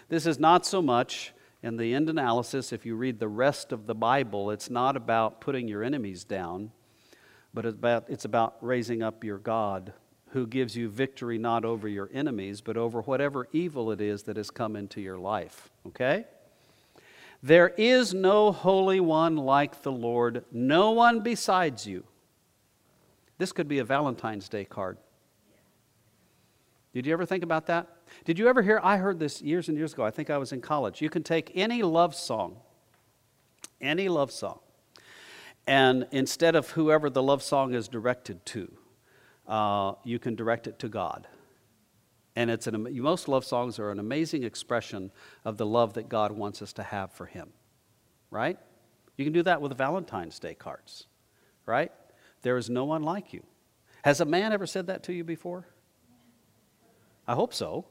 This 0.09 0.27
is 0.27 0.39
not 0.39 0.67
so 0.67 0.83
much 0.83 1.33
in 1.67 1.77
the 1.77 1.95
end 1.95 2.09
analysis, 2.09 2.73
if 2.73 2.87
you 2.87 2.95
read 2.95 3.19
the 3.19 3.29
rest 3.29 3.73
of 3.73 3.87
the 3.87 3.95
Bible, 3.95 4.53
it's 4.53 4.71
not 4.71 4.97
about 4.97 5.41
putting 5.41 5.67
your 5.67 5.83
enemies 5.83 6.23
down, 6.23 6.71
but 7.53 7.67
it's 7.67 7.75
about, 7.75 8.05
it's 8.09 8.25
about 8.25 8.57
raising 8.61 9.03
up 9.03 9.25
your 9.25 9.39
God 9.39 9.93
who 10.31 10.47
gives 10.47 10.77
you 10.77 10.89
victory 10.89 11.39
not 11.39 11.65
over 11.65 11.89
your 11.89 12.09
enemies, 12.13 12.61
but 12.61 12.77
over 12.77 13.01
whatever 13.03 13.49
evil 13.53 13.91
it 13.91 14.01
is 14.01 14.23
that 14.25 14.37
has 14.37 14.51
come 14.51 14.77
into 14.77 15.01
your 15.01 15.19
life. 15.19 15.71
Okay? 15.87 16.27
There 17.43 17.69
is 17.77 18.15
no 18.15 18.53
holy 18.53 19.01
one 19.01 19.37
like 19.37 19.83
the 19.83 19.93
Lord, 19.93 20.45
no 20.51 20.91
one 20.91 21.21
besides 21.21 21.87
you. 21.87 22.05
This 23.39 23.53
could 23.53 23.69
be 23.69 23.79
a 23.79 23.85
Valentine's 23.85 24.49
Day 24.49 24.65
card. 24.65 24.99
Did 26.95 27.07
you 27.07 27.13
ever 27.13 27.27
think 27.27 27.45
about 27.45 27.67
that? 27.67 27.89
Did 28.25 28.39
you 28.39 28.49
ever 28.49 28.63
hear? 28.63 28.81
I 28.83 28.97
heard 28.97 29.19
this 29.19 29.43
years 29.43 29.69
and 29.69 29.77
years 29.77 29.93
ago. 29.93 30.03
I 30.03 30.11
think 30.11 30.31
I 30.31 30.39
was 30.39 30.53
in 30.53 30.63
college. 30.63 31.03
You 31.03 31.11
can 31.11 31.23
take 31.23 31.53
any 31.55 31.83
love 31.83 32.15
song, 32.15 32.57
any 33.81 34.09
love 34.09 34.33
song, 34.33 34.61
and 35.67 36.07
instead 36.13 36.57
of 36.57 36.71
whoever 36.71 37.11
the 37.11 37.23
love 37.23 37.43
song 37.43 37.75
is 37.75 37.89
directed 37.89 38.47
to, 38.47 38.73
uh, 39.47 39.93
you 40.05 40.19
can 40.19 40.35
direct 40.35 40.67
it 40.67 40.79
to 40.79 40.89
God. 40.89 41.27
And 42.37 42.51
it's 42.51 42.67
an, 42.67 42.87
most 43.03 43.29
love 43.29 43.45
songs 43.45 43.79
are 43.79 43.91
an 43.91 43.99
amazing 43.99 44.45
expression 44.45 45.11
of 45.45 45.57
the 45.57 45.65
love 45.67 45.95
that 45.95 46.09
God 46.09 46.33
wants 46.33 46.61
us 46.61 46.75
to 46.75 46.83
have 46.83 47.11
for 47.11 47.25
Him, 47.25 47.49
right? 48.31 48.59
You 49.17 49.25
can 49.25 49.33
do 49.33 49.43
that 49.45 49.63
with 49.63 49.77
Valentine's 49.77 50.39
Day 50.39 50.55
cards, 50.55 51.07
right? 51.65 51.91
There 52.43 52.59
is 52.59 52.69
no 52.69 52.85
one 52.85 53.03
like 53.03 53.33
you. 53.33 53.43
Has 54.05 54.21
a 54.21 54.27
man 54.27 54.53
ever 54.53 54.67
said 54.67 54.87
that 54.89 55.03
to 55.05 55.15
you 55.15 55.25
before? 55.25 55.67
I 57.27 57.35
hope 57.35 57.55
so, 57.55 57.87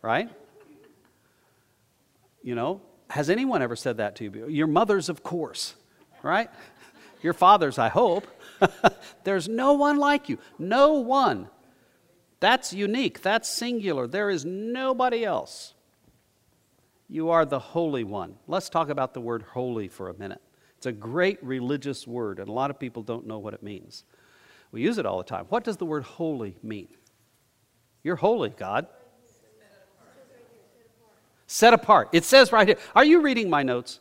right? 0.00 0.30
You 2.42 2.54
know, 2.54 2.80
has 3.10 3.28
anyone 3.28 3.60
ever 3.60 3.74
said 3.76 3.96
that 3.96 4.14
to 4.16 4.24
you? 4.24 4.48
Your 4.48 4.68
mothers, 4.68 5.08
of 5.08 5.22
course, 5.24 5.74
right? 6.22 6.48
Your 7.20 7.32
fathers, 7.32 7.78
I 7.78 7.88
hope. 7.88 8.26
There's 9.24 9.48
no 9.48 9.72
one 9.72 9.96
like 9.96 10.28
you. 10.28 10.38
No 10.58 10.94
one. 10.94 11.48
That's 12.40 12.72
unique, 12.72 13.20
that's 13.20 13.48
singular. 13.48 14.06
There 14.06 14.30
is 14.30 14.44
nobody 14.44 15.24
else. 15.24 15.74
You 17.08 17.30
are 17.30 17.44
the 17.44 17.58
Holy 17.58 18.04
One. 18.04 18.36
Let's 18.46 18.68
talk 18.68 18.90
about 18.90 19.14
the 19.14 19.20
word 19.20 19.42
holy 19.42 19.88
for 19.88 20.08
a 20.08 20.14
minute. 20.14 20.42
It's 20.76 20.86
a 20.86 20.92
great 20.92 21.42
religious 21.42 22.06
word, 22.06 22.38
and 22.38 22.48
a 22.48 22.52
lot 22.52 22.70
of 22.70 22.78
people 22.78 23.02
don't 23.02 23.26
know 23.26 23.38
what 23.38 23.54
it 23.54 23.62
means. 23.62 24.04
We 24.70 24.82
use 24.82 24.98
it 24.98 25.06
all 25.06 25.18
the 25.18 25.24
time. 25.24 25.46
What 25.48 25.64
does 25.64 25.78
the 25.78 25.86
word 25.86 26.04
holy 26.04 26.56
mean? 26.62 26.88
You're 28.04 28.16
holy, 28.16 28.50
God. 28.50 28.86
Set 31.46 31.72
apart. 31.72 32.10
It 32.12 32.24
says 32.24 32.52
right 32.52 32.68
here. 32.68 32.76
Are 32.94 33.04
you 33.04 33.22
reading 33.22 33.48
my 33.48 33.62
notes? 33.62 34.00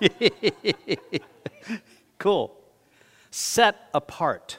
cool. 2.18 2.58
Set 3.30 3.76
apart. 3.92 4.58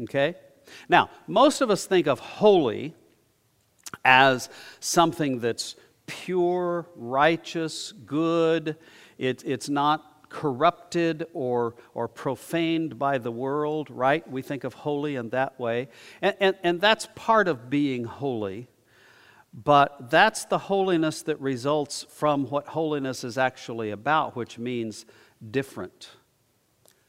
Okay? 0.00 0.36
Now, 0.88 1.10
most 1.26 1.60
of 1.60 1.70
us 1.70 1.86
think 1.86 2.06
of 2.06 2.18
holy 2.18 2.94
as 4.04 4.48
something 4.80 5.40
that's 5.40 5.76
pure, 6.06 6.86
righteous, 6.96 7.92
good. 7.92 8.76
It, 9.18 9.42
it's 9.46 9.68
not 9.68 10.28
corrupted 10.28 11.26
or, 11.34 11.74
or 11.94 12.08
profaned 12.08 12.98
by 12.98 13.18
the 13.18 13.30
world, 13.30 13.90
right? 13.90 14.28
We 14.28 14.42
think 14.42 14.64
of 14.64 14.74
holy 14.74 15.16
in 15.16 15.28
that 15.30 15.60
way. 15.60 15.88
And, 16.20 16.34
and, 16.40 16.56
and 16.62 16.80
that's 16.80 17.06
part 17.14 17.48
of 17.48 17.68
being 17.70 18.04
holy. 18.04 18.68
But 19.54 20.10
that's 20.10 20.46
the 20.46 20.56
holiness 20.56 21.22
that 21.22 21.38
results 21.38 22.06
from 22.08 22.46
what 22.48 22.68
holiness 22.68 23.22
is 23.22 23.36
actually 23.36 23.90
about, 23.90 24.34
which 24.34 24.58
means 24.58 25.04
different, 25.50 26.08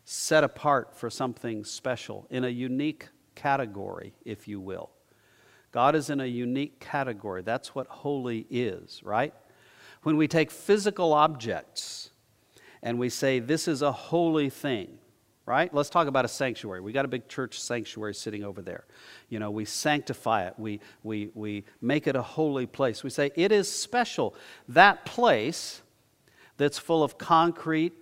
set 0.03 0.43
apart 0.43 0.93
for 0.93 1.09
something 1.09 1.63
special 1.63 2.27
in 2.29 2.43
a 2.43 2.49
unique 2.49 3.07
category, 3.35 4.13
if 4.25 4.47
you 4.47 4.59
will. 4.59 4.89
God 5.71 5.95
is 5.95 6.09
in 6.09 6.21
a 6.21 6.25
unique 6.25 6.79
category. 6.79 7.41
That's 7.41 7.73
what 7.73 7.87
holy 7.87 8.45
is, 8.49 9.01
right? 9.03 9.33
When 10.03 10.17
we 10.17 10.27
take 10.27 10.51
physical 10.51 11.13
objects 11.13 12.11
and 12.83 12.99
we 12.99 13.09
say 13.09 13.39
this 13.39 13.67
is 13.67 13.81
a 13.81 13.91
holy 13.91 14.49
thing, 14.49 14.99
right? 15.45 15.73
Let's 15.73 15.89
talk 15.89 16.07
about 16.07 16.25
a 16.25 16.27
sanctuary. 16.27 16.81
We 16.81 16.91
got 16.91 17.05
a 17.05 17.07
big 17.07 17.27
church 17.27 17.59
sanctuary 17.59 18.13
sitting 18.13 18.43
over 18.43 18.61
there. 18.61 18.85
You 19.29 19.39
know, 19.39 19.49
we 19.49 19.65
sanctify 19.65 20.45
it, 20.47 20.53
we, 20.57 20.79
we, 21.01 21.31
we 21.33 21.63
make 21.81 22.05
it 22.05 22.15
a 22.15 22.21
holy 22.21 22.67
place. 22.67 23.03
We 23.03 23.09
say 23.09 23.31
it 23.35 23.51
is 23.51 23.71
special. 23.71 24.35
That 24.67 25.05
place 25.05 25.81
that's 26.57 26.77
full 26.77 27.03
of 27.03 27.17
concrete 27.17 27.93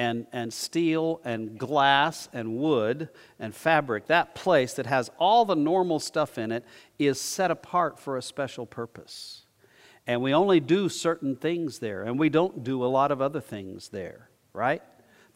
and, 0.00 0.26
and 0.32 0.50
steel 0.50 1.20
and 1.26 1.58
glass 1.58 2.30
and 2.32 2.56
wood 2.56 3.10
and 3.38 3.54
fabric, 3.54 4.06
that 4.06 4.34
place 4.34 4.72
that 4.72 4.86
has 4.86 5.10
all 5.18 5.44
the 5.44 5.54
normal 5.54 6.00
stuff 6.00 6.38
in 6.38 6.52
it 6.52 6.64
is 6.98 7.20
set 7.20 7.50
apart 7.50 7.98
for 7.98 8.16
a 8.16 8.22
special 8.22 8.64
purpose. 8.64 9.44
And 10.06 10.22
we 10.22 10.32
only 10.32 10.58
do 10.58 10.88
certain 10.88 11.36
things 11.36 11.80
there, 11.80 12.02
and 12.02 12.18
we 12.18 12.30
don't 12.30 12.64
do 12.64 12.82
a 12.82 12.86
lot 12.86 13.12
of 13.12 13.20
other 13.20 13.42
things 13.42 13.90
there, 13.90 14.30
right? 14.54 14.82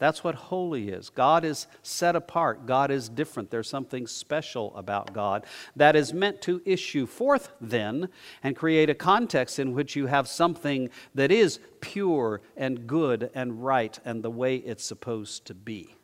That's 0.04 0.22
what 0.22 0.34
holy 0.34 0.90
is. 0.90 1.08
God 1.08 1.46
is 1.46 1.66
set 1.82 2.14
apart. 2.14 2.66
God 2.66 2.90
is 2.90 3.08
different. 3.08 3.50
There's 3.50 3.70
something 3.70 4.06
special 4.06 4.76
about 4.76 5.14
God 5.14 5.46
that 5.76 5.96
is 5.96 6.12
meant 6.12 6.42
to 6.42 6.60
issue 6.66 7.06
forth 7.06 7.48
then 7.58 8.10
and 8.42 8.54
create 8.54 8.90
a 8.90 8.94
context 8.94 9.58
in 9.58 9.72
which 9.72 9.96
you 9.96 10.08
have 10.08 10.28
something 10.28 10.90
that 11.14 11.32
is 11.32 11.58
pure 11.80 12.42
and 12.54 12.86
good 12.86 13.30
and 13.34 13.64
right 13.64 13.98
and 14.04 14.22
the 14.22 14.30
way 14.30 14.56
it's 14.56 14.84
supposed 14.84 15.46
to 15.46 15.54
be. 15.54 15.94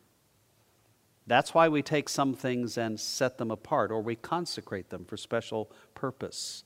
That's 1.27 1.53
why 1.53 1.69
we 1.69 1.83
take 1.83 2.09
some 2.09 2.33
things 2.33 2.79
and 2.79 2.99
set 2.99 3.37
them 3.37 3.51
apart 3.51 3.91
or 3.91 4.01
we 4.01 4.15
consecrate 4.15 4.89
them 4.89 5.05
for 5.05 5.15
special 5.15 5.71
purpose. 5.93 6.63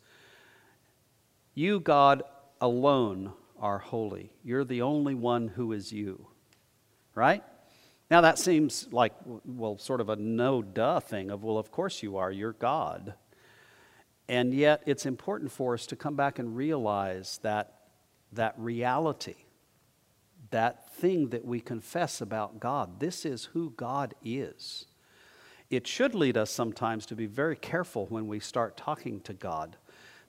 You, 1.54 1.82
God, 1.82 2.24
alone 2.62 3.34
are 3.60 3.80
holy. 3.80 4.32
You're 4.42 4.64
the 4.64 4.84
only 4.84 5.16
one 5.16 5.50
who 5.50 5.74
is 5.74 5.92
you 5.92 6.28
right? 7.16 7.44
Now 8.12 8.22
that 8.22 8.38
seems 8.38 8.88
like, 8.92 9.14
well, 9.46 9.78
sort 9.78 10.02
of 10.02 10.10
a 10.10 10.16
no 10.16 10.62
duh 10.62 11.00
thing 11.00 11.32
of, 11.32 11.44
well, 11.44 11.58
of 11.58 11.72
course 11.72 12.04
you 12.04 12.18
are, 12.18 12.32
you're 12.32 12.54
God. 12.54 13.16
And 14.28 14.54
yet 14.54 14.84
it's 14.86 15.06
important 15.06 15.52
for 15.52 15.74
us 15.74 15.88
to 15.88 15.96
come 15.96 16.16
back 16.16 16.38
and 16.38 16.56
realize 16.56 17.40
that 17.42 17.74
that 18.34 18.54
reality, 18.58 19.36
that 20.52 20.90
thing 20.96 21.30
that 21.30 21.46
we 21.46 21.60
confess 21.60 22.22
about 22.22 22.60
God, 22.60 23.00
this 23.00 23.26
is 23.26 23.46
who 23.46 23.72
God 23.72 24.14
is. 24.24 24.86
It 25.70 25.88
should 25.88 26.14
lead 26.14 26.38
us 26.38 26.52
sometimes 26.52 27.06
to 27.08 27.16
be 27.16 27.26
very 27.26 27.56
careful 27.56 28.06
when 28.08 28.28
we 28.28 28.40
start 28.40 28.78
talking 28.78 29.22
to 29.22 29.34
God 29.34 29.78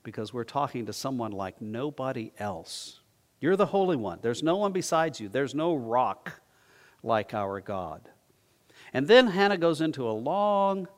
because 0.02 0.32
we're 0.32 0.44
talking 0.44 0.86
to 0.86 0.92
someone 0.92 1.32
like 1.32 1.60
nobody 1.60 2.32
else. 2.38 3.00
You're 3.40 3.56
the 3.56 3.66
Holy 3.66 3.96
One. 3.96 4.18
There's 4.22 4.42
no 4.42 4.56
one 4.56 4.72
besides 4.72 5.20
you, 5.20 5.28
there's 5.28 5.54
no 5.54 5.74
rock 5.74 6.40
like 7.06 7.32
our 7.32 7.60
God. 7.60 8.08
And 8.92 9.08
then 9.08 9.28
Hannah 9.28 9.58
goes 9.58 9.80
into 9.80 10.08
a 10.08 10.12
long 10.12 10.88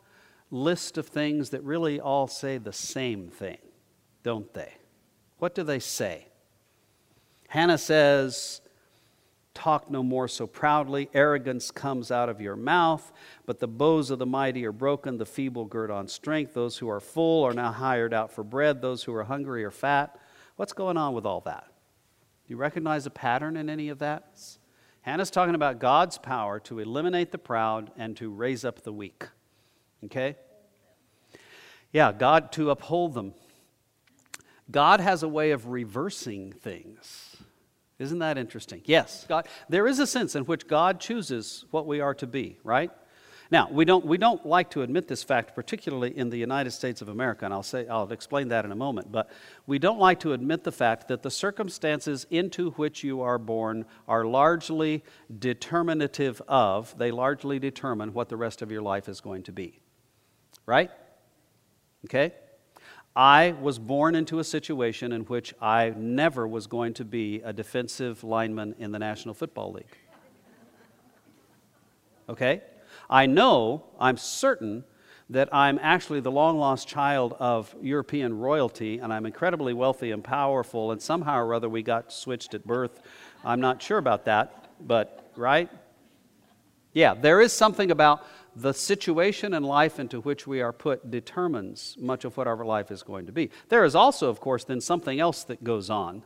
list 0.51 0.99
of 0.99 1.07
things 1.07 1.51
that 1.51 1.63
really 1.63 2.01
all 2.01 2.27
say 2.27 2.59
the 2.59 2.73
same 2.73 3.29
thing, 3.29 3.59
don't 4.23 4.53
they? 4.55 4.73
What 5.39 5.55
do 5.55 5.63
they 5.63 5.79
say? 5.79 6.29
Hannah 7.49 7.79
says, 7.79 8.61
Talk 9.55 9.91
no 9.91 10.05
more 10.05 10.29
so 10.29 10.47
proudly. 10.47 11.11
Arrogance 11.13 11.73
comes 11.73 12.13
out 12.13 12.29
of 12.29 12.41
your 12.41 12.55
mouth, 12.55 13.11
but 13.45 13.59
the 13.59 13.67
bows 13.67 14.09
of 14.11 14.21
the 14.21 14.27
mighty 14.27 14.65
are 14.65 14.71
broken, 14.71 15.19
the 15.19 15.27
feeble 15.27 15.65
gird 15.65 15.91
on 15.91 16.07
strength. 16.07 16.55
Those 16.55 16.79
who 16.79 16.89
are 16.89 17.01
full 17.01 17.43
are 17.43 17.53
now 17.53 17.73
hired 17.73 18.15
out 18.15 18.31
for 18.31 18.45
bread, 18.45 18.81
those 18.81 19.03
who 19.03 19.13
are 19.15 19.25
hungry 19.25 19.65
are 19.65 19.73
fat. 19.73 20.17
What's 20.55 20.73
going 20.73 20.97
on 20.97 21.13
with 21.13 21.27
all 21.27 21.41
that? 21.41 21.65
Do 22.47 22.55
you 22.55 22.57
recognize 22.57 23.05
a 23.07 23.11
pattern 23.11 23.57
in 23.57 23.69
any 23.69 23.89
of 23.89 23.99
that? 23.99 24.39
Hannah's 25.03 25.31
talking 25.31 25.55
about 25.55 25.79
God's 25.79 26.19
power 26.19 26.61
to 26.61 26.79
eliminate 26.79 27.33
the 27.33 27.39
proud 27.39 27.91
and 27.97 28.17
to 28.17 28.31
raise 28.31 28.65
up 28.65 28.83
the 28.83 28.93
weak. 28.93 29.25
Okay? 30.05 30.37
Yeah, 31.93 32.13
God 32.13 32.53
to 32.53 32.71
uphold 32.71 33.15
them. 33.15 33.35
God 34.71 35.01
has 35.01 35.23
a 35.23 35.29
way 35.29 35.53
of 35.53 35.69
reversing 35.69 36.53
things. 36.53 37.37
Isn't 37.99 38.19
that 38.21 38.39
interesting? 38.39 38.83
Yes, 38.85 39.25
God, 39.29 39.49
there 39.69 39.87
is 39.87 39.99
a 39.99 40.07
sense 40.07 40.37
in 40.37 40.45
which 40.45 40.69
God 40.69 41.01
chooses 41.01 41.65
what 41.71 41.87
we 41.87 42.01
are 42.01 42.15
to 42.15 42.27
be, 42.27 42.59
right? 42.63 42.91
Now, 43.51 43.69
we 43.71 43.87
don't, 43.87 44.05
we 44.05 44.19
don't 44.19 44.45
like 44.45 44.71
to 44.71 44.83
admit 44.83 45.09
this 45.09 45.23
fact, 45.23 45.55
particularly 45.55 46.17
in 46.17 46.29
the 46.29 46.37
United 46.37 46.71
States 46.73 47.01
of 47.01 47.09
America, 47.09 47.47
and 47.47 47.55
I'll, 47.55 47.63
say, 47.63 47.89
I'll 47.89 48.11
explain 48.13 48.49
that 48.49 48.67
in 48.67 48.73
a 48.73 48.77
moment, 48.77 49.11
but 49.11 49.31
we 49.67 49.79
don't 49.79 49.99
like 49.99 50.21
to 50.21 50.35
admit 50.35 50.65
the 50.65 50.73
fact 50.73 51.09
that 51.09 51.23
the 51.23 51.31
circumstances 51.31 52.27
into 52.31 52.73
which 52.73 53.03
you 53.03 53.23
are 53.23 53.39
born 53.39 53.87
are 54.07 54.27
largely 54.27 55.03
determinative 55.39 56.43
of, 56.47 56.97
they 56.99 57.11
largely 57.11 57.59
determine 57.59 58.13
what 58.13 58.29
the 58.29 58.37
rest 58.37 58.61
of 58.61 58.71
your 58.71 58.83
life 58.83 59.09
is 59.09 59.23
going 59.23 59.43
to 59.45 59.53
be. 59.53 59.81
Right? 60.67 60.91
Okay? 62.05 62.35
I 63.17 63.55
was 63.63 63.79
born 63.79 64.15
into 64.15 64.41
a 64.41 64.45
situation 64.45 65.11
in 65.11 65.23
which 65.23 65.55
I 65.61 65.95
never 65.97 66.47
was 66.47 66.67
going 66.67 66.93
to 66.95 67.05
be 67.05 67.41
a 67.43 67.55
defensive 67.55 68.23
lineman 68.23 68.75
in 68.79 68.93
the 68.93 68.99
National 68.99 69.33
Football 69.35 69.73
League. 69.73 69.97
Okay? 72.29 72.61
I 73.11 73.27
know, 73.27 73.85
I'm 73.99 74.17
certain, 74.17 74.85
that 75.31 75.49
I'm 75.53 75.79
actually 75.83 76.21
the 76.21 76.31
long 76.31 76.59
lost 76.59 76.89
child 76.89 77.35
of 77.39 77.75
European 77.83 78.39
royalty 78.39 78.99
and 78.99 79.13
I'm 79.13 79.27
incredibly 79.27 79.75
wealthy 79.75 80.11
and 80.11 80.25
powerful, 80.25 80.91
and 80.91 81.01
somehow 81.01 81.41
or 81.41 81.55
other 81.55 81.69
we 81.69 81.83
got 81.83 82.13
switched 82.13 82.55
at 82.55 82.67
birth. 82.67 83.01
I'm 83.45 83.61
not 83.61 83.83
sure 83.83 83.99
about 83.99 84.25
that, 84.25 84.71
but, 84.81 85.31
right? 85.37 85.69
Yeah, 86.93 87.15
there 87.15 87.41
is 87.41 87.53
something 87.53 87.91
about 87.91 88.25
the 88.57 88.73
situation 88.73 89.55
and 89.55 89.65
life 89.65 90.01
into 90.01 90.21
which 90.21 90.47
we 90.47 90.63
are 90.63 90.73
put 90.73 91.11
determines 91.11 91.97
much 92.01 92.25
of 92.25 92.37
what 92.37 92.47
our 92.47 92.65
life 92.65 92.91
is 92.91 93.03
going 93.03 93.27
to 93.27 93.33
be. 93.33 93.51
There 93.69 93.85
is 93.85 93.95
also, 93.95 94.29
of 94.29 94.41
course, 94.41 94.65
then 94.65 94.81
something 94.81 95.21
else 95.21 95.45
that 95.45 95.63
goes 95.63 95.91
on, 95.91 96.25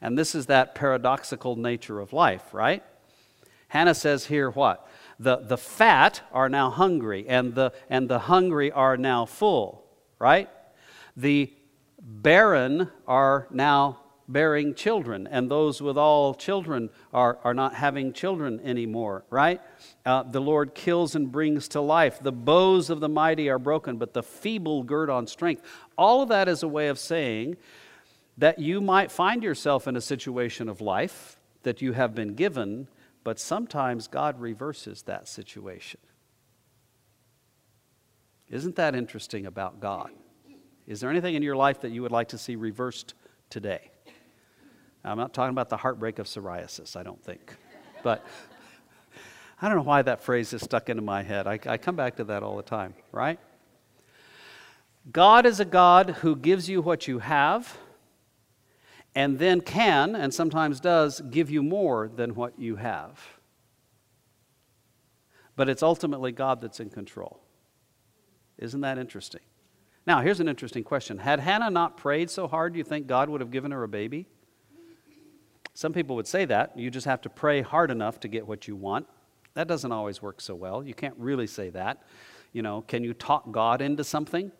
and 0.00 0.16
this 0.16 0.34
is 0.34 0.46
that 0.46 0.74
paradoxical 0.74 1.56
nature 1.56 1.98
of 2.00 2.12
life, 2.12 2.52
right? 2.52 2.84
Hannah 3.68 3.94
says 3.94 4.26
here 4.26 4.50
what? 4.50 4.86
The, 5.18 5.36
the 5.36 5.56
fat 5.56 6.22
are 6.32 6.48
now 6.48 6.70
hungry, 6.70 7.26
and 7.28 7.54
the, 7.54 7.72
and 7.88 8.08
the 8.08 8.20
hungry 8.20 8.70
are 8.70 8.96
now 8.96 9.24
full, 9.26 9.84
right? 10.18 10.48
The 11.16 11.52
barren 12.00 12.90
are 13.06 13.46
now 13.50 13.98
bearing 14.28 14.74
children, 14.74 15.26
and 15.26 15.50
those 15.50 15.82
with 15.82 15.98
all 15.98 16.34
children 16.34 16.90
are, 17.12 17.38
are 17.44 17.54
not 17.54 17.74
having 17.74 18.12
children 18.12 18.60
anymore, 18.64 19.24
right? 19.30 19.60
Uh, 20.06 20.22
the 20.22 20.40
Lord 20.40 20.74
kills 20.74 21.14
and 21.14 21.30
brings 21.30 21.68
to 21.68 21.80
life. 21.80 22.18
The 22.20 22.32
bows 22.32 22.88
of 22.88 23.00
the 23.00 23.08
mighty 23.08 23.48
are 23.50 23.58
broken, 23.58 23.98
but 23.98 24.14
the 24.14 24.22
feeble 24.22 24.82
gird 24.82 25.10
on 25.10 25.26
strength. 25.26 25.62
All 25.98 26.22
of 26.22 26.28
that 26.30 26.48
is 26.48 26.62
a 26.62 26.68
way 26.68 26.88
of 26.88 26.98
saying 26.98 27.56
that 28.38 28.58
you 28.58 28.80
might 28.80 29.12
find 29.12 29.42
yourself 29.42 29.86
in 29.86 29.96
a 29.96 30.00
situation 30.00 30.68
of 30.68 30.80
life 30.80 31.36
that 31.62 31.82
you 31.82 31.92
have 31.92 32.14
been 32.14 32.34
given 32.34 32.88
but 33.24 33.38
sometimes 33.38 34.08
God 34.08 34.40
reverses 34.40 35.02
that 35.02 35.28
situation. 35.28 36.00
Isn't 38.48 38.76
that 38.76 38.94
interesting 38.94 39.46
about 39.46 39.80
God? 39.80 40.10
Is 40.86 41.00
there 41.00 41.10
anything 41.10 41.34
in 41.34 41.42
your 41.42 41.56
life 41.56 41.80
that 41.82 41.92
you 41.92 42.02
would 42.02 42.12
like 42.12 42.28
to 42.28 42.38
see 42.38 42.56
reversed 42.56 43.14
today? 43.48 43.90
I'm 45.04 45.18
not 45.18 45.32
talking 45.32 45.50
about 45.50 45.68
the 45.68 45.76
heartbreak 45.76 46.18
of 46.18 46.26
psoriasis, 46.26 46.96
I 46.96 47.02
don't 47.02 47.22
think. 47.22 47.56
But 48.02 48.24
I 49.60 49.68
don't 49.68 49.76
know 49.76 49.84
why 49.84 50.02
that 50.02 50.22
phrase 50.22 50.52
is 50.52 50.62
stuck 50.62 50.88
into 50.88 51.02
my 51.02 51.22
head. 51.22 51.46
I, 51.46 51.58
I 51.66 51.76
come 51.76 51.96
back 51.96 52.16
to 52.16 52.24
that 52.24 52.42
all 52.42 52.56
the 52.56 52.62
time, 52.62 52.94
right? 53.10 53.38
God 55.10 55.46
is 55.46 55.60
a 55.60 55.64
God 55.64 56.10
who 56.20 56.36
gives 56.36 56.68
you 56.68 56.82
what 56.82 57.08
you 57.08 57.20
have 57.20 57.76
and 59.14 59.38
then 59.38 59.60
can, 59.60 60.16
and 60.16 60.32
sometimes 60.32 60.80
does, 60.80 61.20
give 61.20 61.50
you 61.50 61.62
more 61.62 62.08
than 62.08 62.34
what 62.34 62.58
you 62.58 62.76
have. 62.76 63.20
But 65.54 65.68
it's 65.68 65.82
ultimately 65.82 66.32
God 66.32 66.60
that's 66.60 66.80
in 66.80 66.88
control. 66.88 67.40
Isn't 68.58 68.80
that 68.80 68.98
interesting? 68.98 69.42
Now, 70.06 70.20
here's 70.20 70.40
an 70.40 70.48
interesting 70.48 70.82
question. 70.82 71.18
Had 71.18 71.40
Hannah 71.40 71.70
not 71.70 71.96
prayed 71.96 72.30
so 72.30 72.48
hard, 72.48 72.72
do 72.72 72.78
you 72.78 72.84
think 72.84 73.06
God 73.06 73.28
would 73.28 73.40
have 73.40 73.50
given 73.50 73.70
her 73.70 73.82
a 73.82 73.88
baby? 73.88 74.26
Some 75.74 75.92
people 75.92 76.16
would 76.16 76.26
say 76.26 76.44
that. 76.46 76.76
You 76.76 76.90
just 76.90 77.06
have 77.06 77.20
to 77.22 77.30
pray 77.30 77.62
hard 77.62 77.90
enough 77.90 78.20
to 78.20 78.28
get 78.28 78.46
what 78.46 78.66
you 78.66 78.76
want. 78.76 79.06
That 79.54 79.68
doesn't 79.68 79.92
always 79.92 80.20
work 80.20 80.40
so 80.40 80.54
well. 80.54 80.82
You 80.82 80.94
can't 80.94 81.14
really 81.18 81.46
say 81.46 81.70
that. 81.70 82.02
You 82.52 82.62
know, 82.62 82.82
can 82.82 83.04
you 83.04 83.14
talk 83.14 83.50
God 83.50 83.80
into 83.80 84.04
something? 84.04 84.52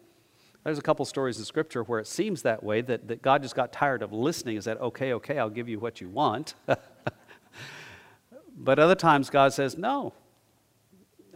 There's 0.64 0.79
a 0.79 0.83
couple 0.83 1.05
stories 1.05 1.38
in 1.38 1.44
Scripture 1.44 1.83
where 1.83 1.98
it 1.98 2.07
seems 2.07 2.42
that 2.42 2.62
way, 2.62 2.83
that, 2.83 3.09
that 3.09 3.20
God 3.20 3.42
just 3.42 3.57
got 3.57 3.72
tired 3.72 4.03
of 4.03 4.12
listening 4.12 4.57
and 4.57 4.64
said, 4.64 4.77
okay, 4.79 5.12
okay, 5.14 5.38
I'll 5.38 5.51
give 5.51 5.68
you 5.68 5.81
what 5.81 6.01
you 6.01 6.09
want. 6.09 6.55
but 8.57 8.79
other 8.79 8.94
times 8.94 9.29
God 9.29 9.53
says, 9.53 9.77
no, 9.77 10.12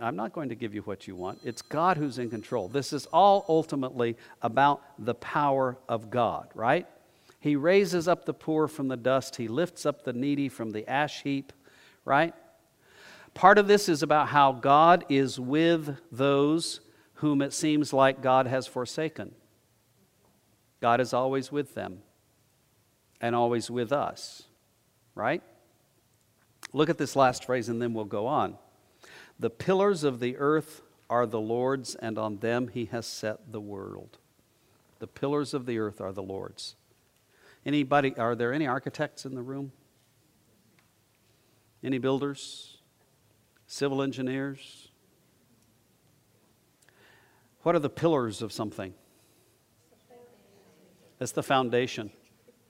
I'm 0.01 0.15
not 0.15 0.33
going 0.33 0.51
to 0.51 0.55
give 0.55 0.75
you 0.75 0.83
what 0.83 1.09
you 1.09 1.17
want. 1.17 1.41
It's 1.43 1.61
God 1.61 1.97
who's 1.97 2.19
in 2.19 2.31
control. 2.31 2.69
This 2.69 2.93
is 2.93 3.07
all 3.07 3.45
ultimately 3.49 4.17
about 4.43 4.83
the 4.99 5.15
power 5.15 5.77
of 5.89 6.11
God, 6.11 6.49
right? 6.55 6.87
He 7.41 7.57
raises 7.57 8.07
up 8.07 8.27
the 8.27 8.35
poor 8.35 8.69
from 8.69 8.89
the 8.89 8.97
dust, 8.97 9.37
He 9.37 9.49
lifts 9.49 9.87
up 9.87 10.05
the 10.05 10.13
needy 10.13 10.49
from 10.49 10.71
the 10.71 10.89
ash 10.89 11.23
heap, 11.23 11.53
right? 12.05 12.35
Part 13.35 13.59
of 13.59 13.67
this 13.67 13.89
is 13.89 14.03
about 14.03 14.29
how 14.29 14.53
God 14.53 15.05
is 15.09 15.39
with 15.41 15.97
those 16.13 16.81
whom 17.17 17.43
it 17.43 17.53
seems 17.53 17.93
like 17.93 18.23
God 18.23 18.47
has 18.47 18.67
forsaken. 18.67 19.35
God 20.81 21.01
is 21.01 21.13
always 21.13 21.51
with 21.51 21.75
them 21.75 22.03
and 23.21 23.35
always 23.35 23.71
with 23.71 23.93
us, 23.93 24.45
right? 25.15 25.43
Look 26.73 26.91
at 26.91 26.99
this 26.99 27.17
last 27.17 27.45
phrase 27.45 27.69
and 27.69 27.81
then 27.81 27.95
we'll 27.95 28.05
go 28.05 28.27
on. 28.27 28.57
The 29.39 29.51
pillars 29.51 30.05
of 30.05 30.21
the 30.21 30.37
earth 30.37 30.83
are 31.09 31.27
the 31.27 31.41
Lord's, 31.41 31.95
and 31.95 32.19
on 32.19 32.39
them 32.39 32.69
he 32.69 32.87
has 32.87 33.07
set 33.07 33.53
the 33.53 33.61
world. 33.61 34.19
The 34.99 35.07
pillars 35.07 35.55
of 35.55 35.67
the 35.67 35.79
earth 35.79 36.01
are 36.01 36.13
the 36.13 36.23
Lord's. 36.23 36.75
Anybody, 37.65 38.17
are 38.17 38.35
there 38.35 38.53
any 38.53 38.67
architects 38.67 39.25
in 39.25 39.35
the 39.35 39.43
room? 39.43 39.73
Any 41.85 41.99
builders? 41.99 42.79
Civil 43.67 44.03
engineers? 44.03 44.86
What 47.67 47.75
are 47.75 47.81
the 47.81 47.91
pillars 47.91 48.43
of 48.43 48.53
something? 48.53 48.95
That's 51.19 51.33
the 51.33 51.43
foundation 51.43 52.13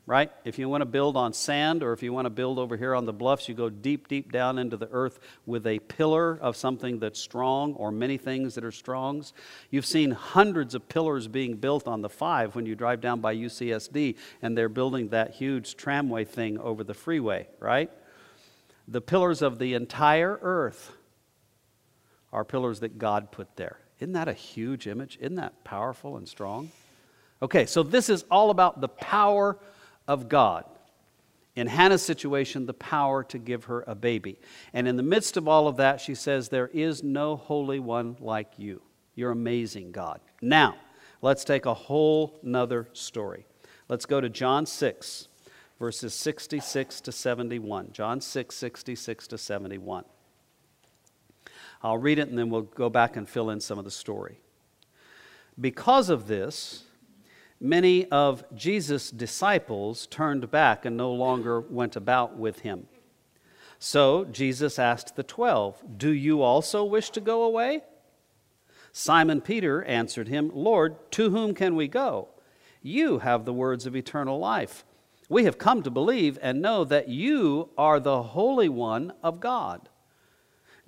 right? 0.06 0.30
If 0.44 0.58
you 0.58 0.68
want 0.68 0.82
to 0.82 0.86
build 0.86 1.16
on 1.16 1.32
sand 1.32 1.82
or 1.82 1.92
if 1.92 2.00
you 2.02 2.12
want 2.12 2.26
to 2.26 2.30
build 2.30 2.58
over 2.58 2.76
here 2.76 2.94
on 2.94 3.06
the 3.06 3.12
bluffs, 3.12 3.48
you 3.48 3.54
go 3.54 3.68
deep, 3.68 4.06
deep 4.06 4.30
down 4.30 4.56
into 4.56 4.76
the 4.76 4.88
earth 4.92 5.18
with 5.44 5.66
a 5.66 5.80
pillar 5.80 6.38
of 6.40 6.56
something 6.56 7.00
that's 7.00 7.20
strong 7.20 7.74
or 7.74 7.90
many 7.90 8.16
things 8.16 8.54
that 8.54 8.64
are 8.64 8.70
strongs. 8.70 9.32
You've 9.68 9.84
seen 9.84 10.12
hundreds 10.12 10.76
of 10.76 10.88
pillars 10.88 11.26
being 11.26 11.56
built 11.56 11.88
on 11.88 12.02
the 12.02 12.08
five 12.08 12.54
when 12.54 12.66
you 12.66 12.76
drive 12.76 13.00
down 13.00 13.20
by 13.20 13.34
UCSD 13.34 14.16
and 14.42 14.56
they're 14.56 14.68
building 14.68 15.08
that 15.08 15.32
huge 15.32 15.76
tramway 15.76 16.24
thing 16.24 16.56
over 16.58 16.84
the 16.84 16.94
freeway, 16.94 17.48
right? 17.58 17.90
The 18.86 19.00
pillars 19.00 19.42
of 19.42 19.58
the 19.58 19.74
entire 19.74 20.38
earth 20.40 20.92
are 22.32 22.44
pillars 22.44 22.78
that 22.78 22.96
God 22.96 23.32
put 23.32 23.56
there. 23.56 23.80
Isn't 24.00 24.12
that 24.12 24.28
a 24.28 24.32
huge 24.32 24.86
image? 24.86 25.18
Isn't 25.20 25.36
that 25.36 25.64
powerful 25.64 26.16
and 26.16 26.28
strong? 26.28 26.70
Okay, 27.42 27.66
so 27.66 27.82
this 27.82 28.08
is 28.08 28.24
all 28.30 28.50
about 28.50 28.80
the 28.80 28.88
power 28.88 29.58
of 30.06 30.28
God. 30.28 30.64
In 31.54 31.66
Hannah's 31.66 32.02
situation, 32.02 32.66
the 32.66 32.74
power 32.74 33.24
to 33.24 33.38
give 33.38 33.64
her 33.64 33.82
a 33.86 33.94
baby. 33.94 34.38
And 34.74 34.86
in 34.86 34.96
the 34.96 35.02
midst 35.02 35.38
of 35.38 35.48
all 35.48 35.68
of 35.68 35.78
that, 35.78 36.00
she 36.00 36.14
says, 36.14 36.48
There 36.48 36.68
is 36.68 37.02
no 37.02 37.36
holy 37.36 37.78
one 37.80 38.16
like 38.20 38.58
you. 38.58 38.82
You're 39.14 39.30
amazing, 39.30 39.92
God. 39.92 40.20
Now, 40.42 40.76
let's 41.22 41.44
take 41.44 41.64
a 41.64 41.72
whole 41.72 42.38
nother 42.42 42.88
story. 42.92 43.46
Let's 43.88 44.04
go 44.04 44.20
to 44.20 44.28
John 44.28 44.66
6, 44.66 45.28
verses 45.78 46.12
66 46.12 47.00
to 47.00 47.12
71. 47.12 47.92
John 47.92 48.20
6, 48.20 48.54
66 48.54 49.26
to 49.28 49.38
71. 49.38 50.04
I'll 51.82 51.98
read 51.98 52.18
it 52.18 52.28
and 52.28 52.38
then 52.38 52.50
we'll 52.50 52.62
go 52.62 52.88
back 52.88 53.16
and 53.16 53.28
fill 53.28 53.50
in 53.50 53.60
some 53.60 53.78
of 53.78 53.84
the 53.84 53.90
story. 53.90 54.40
Because 55.60 56.10
of 56.10 56.26
this, 56.26 56.84
many 57.60 58.06
of 58.10 58.44
Jesus' 58.54 59.10
disciples 59.10 60.06
turned 60.06 60.50
back 60.50 60.84
and 60.84 60.96
no 60.96 61.12
longer 61.12 61.60
went 61.60 61.96
about 61.96 62.36
with 62.36 62.60
him. 62.60 62.86
So 63.78 64.24
Jesus 64.24 64.78
asked 64.78 65.16
the 65.16 65.22
twelve, 65.22 65.82
Do 65.96 66.10
you 66.10 66.42
also 66.42 66.84
wish 66.84 67.10
to 67.10 67.20
go 67.20 67.42
away? 67.42 67.82
Simon 68.92 69.42
Peter 69.42 69.84
answered 69.84 70.28
him, 70.28 70.50
Lord, 70.54 71.10
to 71.12 71.28
whom 71.30 71.54
can 71.54 71.76
we 71.76 71.86
go? 71.86 72.28
You 72.80 73.18
have 73.18 73.44
the 73.44 73.52
words 73.52 73.84
of 73.84 73.94
eternal 73.94 74.38
life. 74.38 74.84
We 75.28 75.44
have 75.44 75.58
come 75.58 75.82
to 75.82 75.90
believe 75.90 76.38
and 76.40 76.62
know 76.62 76.84
that 76.84 77.08
you 77.08 77.68
are 77.76 78.00
the 78.00 78.22
Holy 78.22 78.68
One 78.68 79.12
of 79.22 79.40
God. 79.40 79.88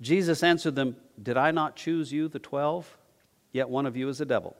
Jesus 0.01 0.43
answered 0.43 0.75
them, 0.75 0.95
Did 1.21 1.37
I 1.37 1.51
not 1.51 1.75
choose 1.75 2.11
you, 2.11 2.27
the 2.27 2.39
twelve? 2.39 2.97
Yet 3.51 3.69
one 3.69 3.85
of 3.85 3.97
you 3.97 4.07
is 4.09 4.21
a 4.21 4.25
devil. 4.25 4.55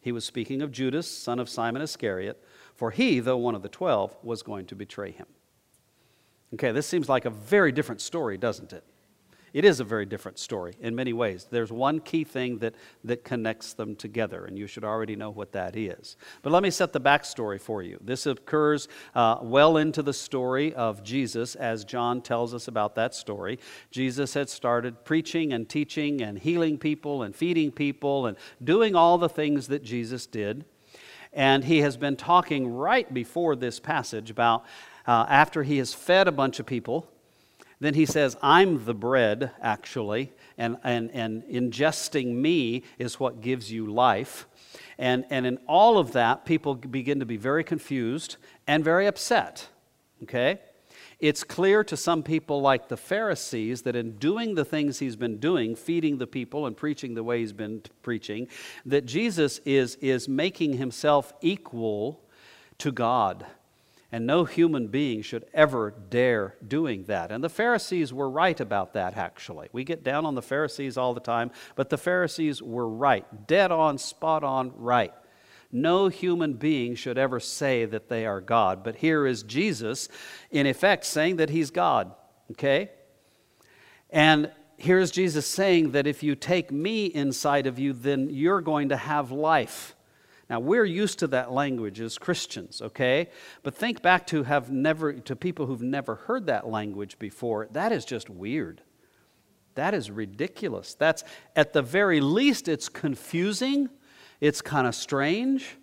He 0.00 0.12
was 0.12 0.24
speaking 0.24 0.62
of 0.62 0.70
Judas, 0.70 1.10
son 1.10 1.38
of 1.38 1.48
Simon 1.48 1.82
Iscariot, 1.82 2.42
for 2.74 2.90
he, 2.90 3.20
though 3.20 3.36
one 3.36 3.54
of 3.54 3.62
the 3.62 3.68
twelve, 3.68 4.16
was 4.22 4.42
going 4.42 4.66
to 4.66 4.74
betray 4.74 5.10
him. 5.10 5.26
Okay, 6.54 6.72
this 6.72 6.86
seems 6.86 7.08
like 7.08 7.24
a 7.24 7.30
very 7.30 7.72
different 7.72 8.00
story, 8.00 8.36
doesn't 8.36 8.72
it? 8.72 8.84
It 9.52 9.64
is 9.64 9.80
a 9.80 9.84
very 9.84 10.04
different 10.04 10.38
story 10.38 10.74
in 10.80 10.94
many 10.94 11.12
ways. 11.12 11.46
There's 11.50 11.72
one 11.72 12.00
key 12.00 12.24
thing 12.24 12.58
that, 12.58 12.74
that 13.04 13.24
connects 13.24 13.72
them 13.72 13.96
together, 13.96 14.44
and 14.44 14.58
you 14.58 14.66
should 14.66 14.84
already 14.84 15.16
know 15.16 15.30
what 15.30 15.52
that 15.52 15.76
is. 15.76 16.16
But 16.42 16.52
let 16.52 16.62
me 16.62 16.70
set 16.70 16.92
the 16.92 17.00
backstory 17.00 17.60
for 17.60 17.82
you. 17.82 17.98
This 18.02 18.26
occurs 18.26 18.88
uh, 19.14 19.38
well 19.40 19.76
into 19.76 20.02
the 20.02 20.12
story 20.12 20.74
of 20.74 21.02
Jesus, 21.02 21.54
as 21.54 21.84
John 21.84 22.20
tells 22.20 22.52
us 22.54 22.68
about 22.68 22.96
that 22.96 23.14
story. 23.14 23.58
Jesus 23.90 24.34
had 24.34 24.50
started 24.50 25.04
preaching 25.04 25.52
and 25.52 25.68
teaching 25.68 26.20
and 26.20 26.38
healing 26.38 26.76
people 26.76 27.22
and 27.22 27.34
feeding 27.34 27.70
people 27.72 28.26
and 28.26 28.36
doing 28.62 28.94
all 28.94 29.16
the 29.16 29.28
things 29.28 29.68
that 29.68 29.82
Jesus 29.82 30.26
did. 30.26 30.64
And 31.32 31.64
he 31.64 31.78
has 31.78 31.96
been 31.96 32.16
talking 32.16 32.66
right 32.68 33.12
before 33.12 33.56
this 33.56 33.78
passage 33.78 34.30
about 34.30 34.64
uh, 35.06 35.26
after 35.28 35.62
he 35.62 35.78
has 35.78 35.94
fed 35.94 36.28
a 36.28 36.32
bunch 36.32 36.58
of 36.58 36.66
people 36.66 37.08
then 37.78 37.94
he 37.94 38.06
says, 38.06 38.36
I'm 38.42 38.84
the 38.84 38.94
bread, 38.94 39.50
actually, 39.60 40.32
and, 40.56 40.78
and, 40.82 41.10
and 41.12 41.42
ingesting 41.44 42.34
me 42.34 42.84
is 42.98 43.20
what 43.20 43.42
gives 43.42 43.70
you 43.70 43.92
life. 43.92 44.46
And, 44.98 45.26
and 45.28 45.44
in 45.46 45.58
all 45.66 45.98
of 45.98 46.12
that, 46.12 46.46
people 46.46 46.74
begin 46.74 47.20
to 47.20 47.26
be 47.26 47.36
very 47.36 47.64
confused 47.64 48.36
and 48.66 48.82
very 48.82 49.06
upset. 49.06 49.68
Okay? 50.22 50.60
It's 51.20 51.44
clear 51.44 51.84
to 51.84 51.96
some 51.96 52.22
people, 52.22 52.62
like 52.62 52.88
the 52.88 52.96
Pharisees, 52.96 53.82
that 53.82 53.94
in 53.94 54.12
doing 54.12 54.54
the 54.54 54.64
things 54.64 54.98
he's 54.98 55.16
been 55.16 55.38
doing, 55.38 55.76
feeding 55.76 56.16
the 56.16 56.26
people 56.26 56.66
and 56.66 56.74
preaching 56.76 57.14
the 57.14 57.24
way 57.24 57.40
he's 57.40 57.52
been 57.52 57.82
preaching, 58.02 58.48
that 58.86 59.04
Jesus 59.04 59.58
is, 59.66 59.96
is 59.96 60.28
making 60.28 60.78
himself 60.78 61.34
equal 61.42 62.22
to 62.78 62.90
God 62.90 63.46
and 64.12 64.26
no 64.26 64.44
human 64.44 64.86
being 64.86 65.22
should 65.22 65.46
ever 65.52 65.92
dare 66.08 66.54
doing 66.66 67.04
that. 67.04 67.32
And 67.32 67.42
the 67.42 67.48
Pharisees 67.48 68.12
were 68.12 68.30
right 68.30 68.58
about 68.60 68.92
that, 68.92 69.16
actually. 69.16 69.68
We 69.72 69.84
get 69.84 70.04
down 70.04 70.24
on 70.24 70.34
the 70.34 70.42
Pharisees 70.42 70.96
all 70.96 71.12
the 71.12 71.20
time, 71.20 71.50
but 71.74 71.90
the 71.90 71.98
Pharisees 71.98 72.62
were 72.62 72.88
right. 72.88 73.46
Dead 73.46 73.72
on, 73.72 73.98
spot 73.98 74.44
on, 74.44 74.72
right. 74.76 75.12
No 75.72 76.06
human 76.08 76.54
being 76.54 76.94
should 76.94 77.18
ever 77.18 77.40
say 77.40 77.84
that 77.84 78.08
they 78.08 78.24
are 78.26 78.40
God. 78.40 78.84
But 78.84 78.96
here 78.96 79.26
is 79.26 79.42
Jesus, 79.42 80.08
in 80.50 80.66
effect, 80.66 81.04
saying 81.04 81.36
that 81.36 81.50
he's 81.50 81.70
God. 81.70 82.12
Okay? 82.52 82.90
And 84.10 84.52
here's 84.76 85.10
Jesus 85.10 85.46
saying 85.48 85.90
that 85.90 86.06
if 86.06 86.22
you 86.22 86.36
take 86.36 86.70
me 86.70 87.06
inside 87.06 87.66
of 87.66 87.80
you, 87.80 87.92
then 87.92 88.30
you're 88.30 88.60
going 88.60 88.90
to 88.90 88.96
have 88.96 89.32
life. 89.32 89.95
Now 90.48 90.60
we're 90.60 90.84
used 90.84 91.18
to 91.20 91.26
that 91.28 91.52
language 91.52 92.00
as 92.00 92.18
Christians, 92.18 92.80
okay? 92.80 93.30
But 93.62 93.74
think 93.74 94.00
back 94.00 94.26
to 94.28 94.44
have 94.44 94.70
never 94.70 95.12
to 95.12 95.36
people 95.36 95.66
who've 95.66 95.82
never 95.82 96.14
heard 96.14 96.46
that 96.46 96.68
language 96.68 97.18
before. 97.18 97.68
That 97.72 97.92
is 97.92 98.04
just 98.04 98.30
weird. 98.30 98.82
That 99.74 99.92
is 99.92 100.10
ridiculous. 100.10 100.94
That's 100.94 101.24
at 101.54 101.72
the 101.72 101.82
very 101.82 102.20
least 102.20 102.68
it's 102.68 102.88
confusing, 102.88 103.88
it's 104.40 104.62
kind 104.62 104.86
of 104.86 104.94
strange. 104.94 105.76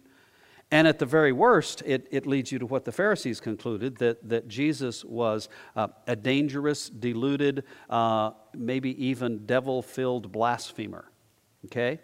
And 0.72 0.88
at 0.88 0.98
the 0.98 1.06
very 1.06 1.32
worst, 1.32 1.84
it, 1.86 2.08
it 2.10 2.26
leads 2.26 2.52
you 2.52 2.58
to 2.58 2.66
what 2.66 2.84
the 2.84 2.92
Pharisees 2.92 3.40
concluded 3.40 3.98
that, 3.98 4.28
that 4.28 4.48
Jesus 4.48 5.06
was 5.06 5.48
uh, 5.76 5.90
a 6.08 6.16
dangerous, 6.16 6.90
deluded, 6.90 7.64
uh, 7.92 8.32
maybe 8.56 9.06
even 9.06 9.46
devil 9.46 9.84
filled 9.84 10.32
blasphemer. 10.32 11.12
Okay? 11.66 12.00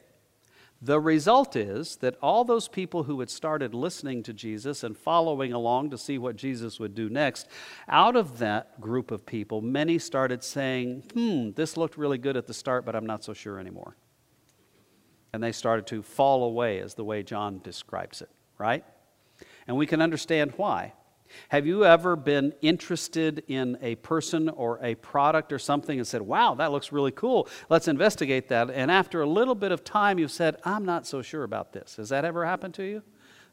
The 0.82 1.00
result 1.00 1.58
is 1.58 1.98
that 1.98 2.15
all 2.22 2.46
those 2.46 2.70
people 2.70 3.04
who 3.04 3.20
had 3.20 3.30
started 3.30 3.74
listening 3.74 4.24
to 4.24 4.34
Jesus 4.34 4.82
and 4.82 4.98
following 4.98 5.52
along 5.52 5.89
to 5.89 5.98
see 5.98 6.18
what 6.18 6.38
Jesus 6.38 6.80
would 6.80 6.96
do 6.96 7.10
next, 7.10 7.50
out 7.89 8.15
of 8.15 8.39
that 8.39 8.80
group 8.80 9.12
of 9.12 9.26
people, 9.26 9.62
many 9.62 10.00
started 10.00 10.42
saying, 10.42 11.04
Hmm, 11.13 11.52
this 11.52 11.76
looked 11.76 11.98
really 11.98 12.18
good 12.18 12.38
at 12.38 12.48
the 12.48 12.54
start, 12.54 12.86
but 12.86 12.96
I'm 12.96 13.06
not 13.06 13.26
so 13.26 13.34
sure 13.34 13.60
anymore. 13.60 13.98
And 15.34 15.44
they 15.44 15.52
started 15.52 15.86
to 15.88 16.02
fall 16.02 16.46
away, 16.46 16.80
as 16.80 16.94
the 16.94 17.04
way 17.04 17.24
John 17.24 17.60
describes 17.62 18.22
it, 18.22 18.30
right? 18.58 18.86
And 19.68 19.76
we 19.76 19.86
can 19.86 20.02
understand 20.02 20.54
why. 20.56 20.94
Have 21.50 21.65
you 21.65 21.86
ever 21.86 22.15
been 22.15 22.54
interested 22.62 23.44
in 23.48 23.78
a 23.82 23.96
person 23.96 24.50
or 24.50 24.80
a 24.82 24.96
product 24.96 25.54
or 25.54 25.60
something 25.60 25.98
and 25.98 26.08
said, 26.08 26.22
wow, 26.22 26.56
that 26.56 26.72
looks 26.72 26.92
really 26.92 27.12
cool, 27.12 27.48
let's 27.70 27.88
investigate 27.88 28.48
that? 28.50 28.70
And 28.70 28.92
after 28.92 29.22
a 29.22 29.30
little 29.30 29.56
bit 29.56 29.72
of 29.72 29.84
time, 29.84 30.20
you've 30.20 30.32
said, 30.32 30.58
I'm 30.63 30.86
not 30.86 31.08
so 31.08 31.22
sure 31.22 31.44
about 31.44 31.74
this. 31.74 31.96
Has 31.98 32.10
that 32.10 32.26
ever 32.26 32.46
happened 32.46 32.74
to 32.76 32.84
you? 32.84 33.04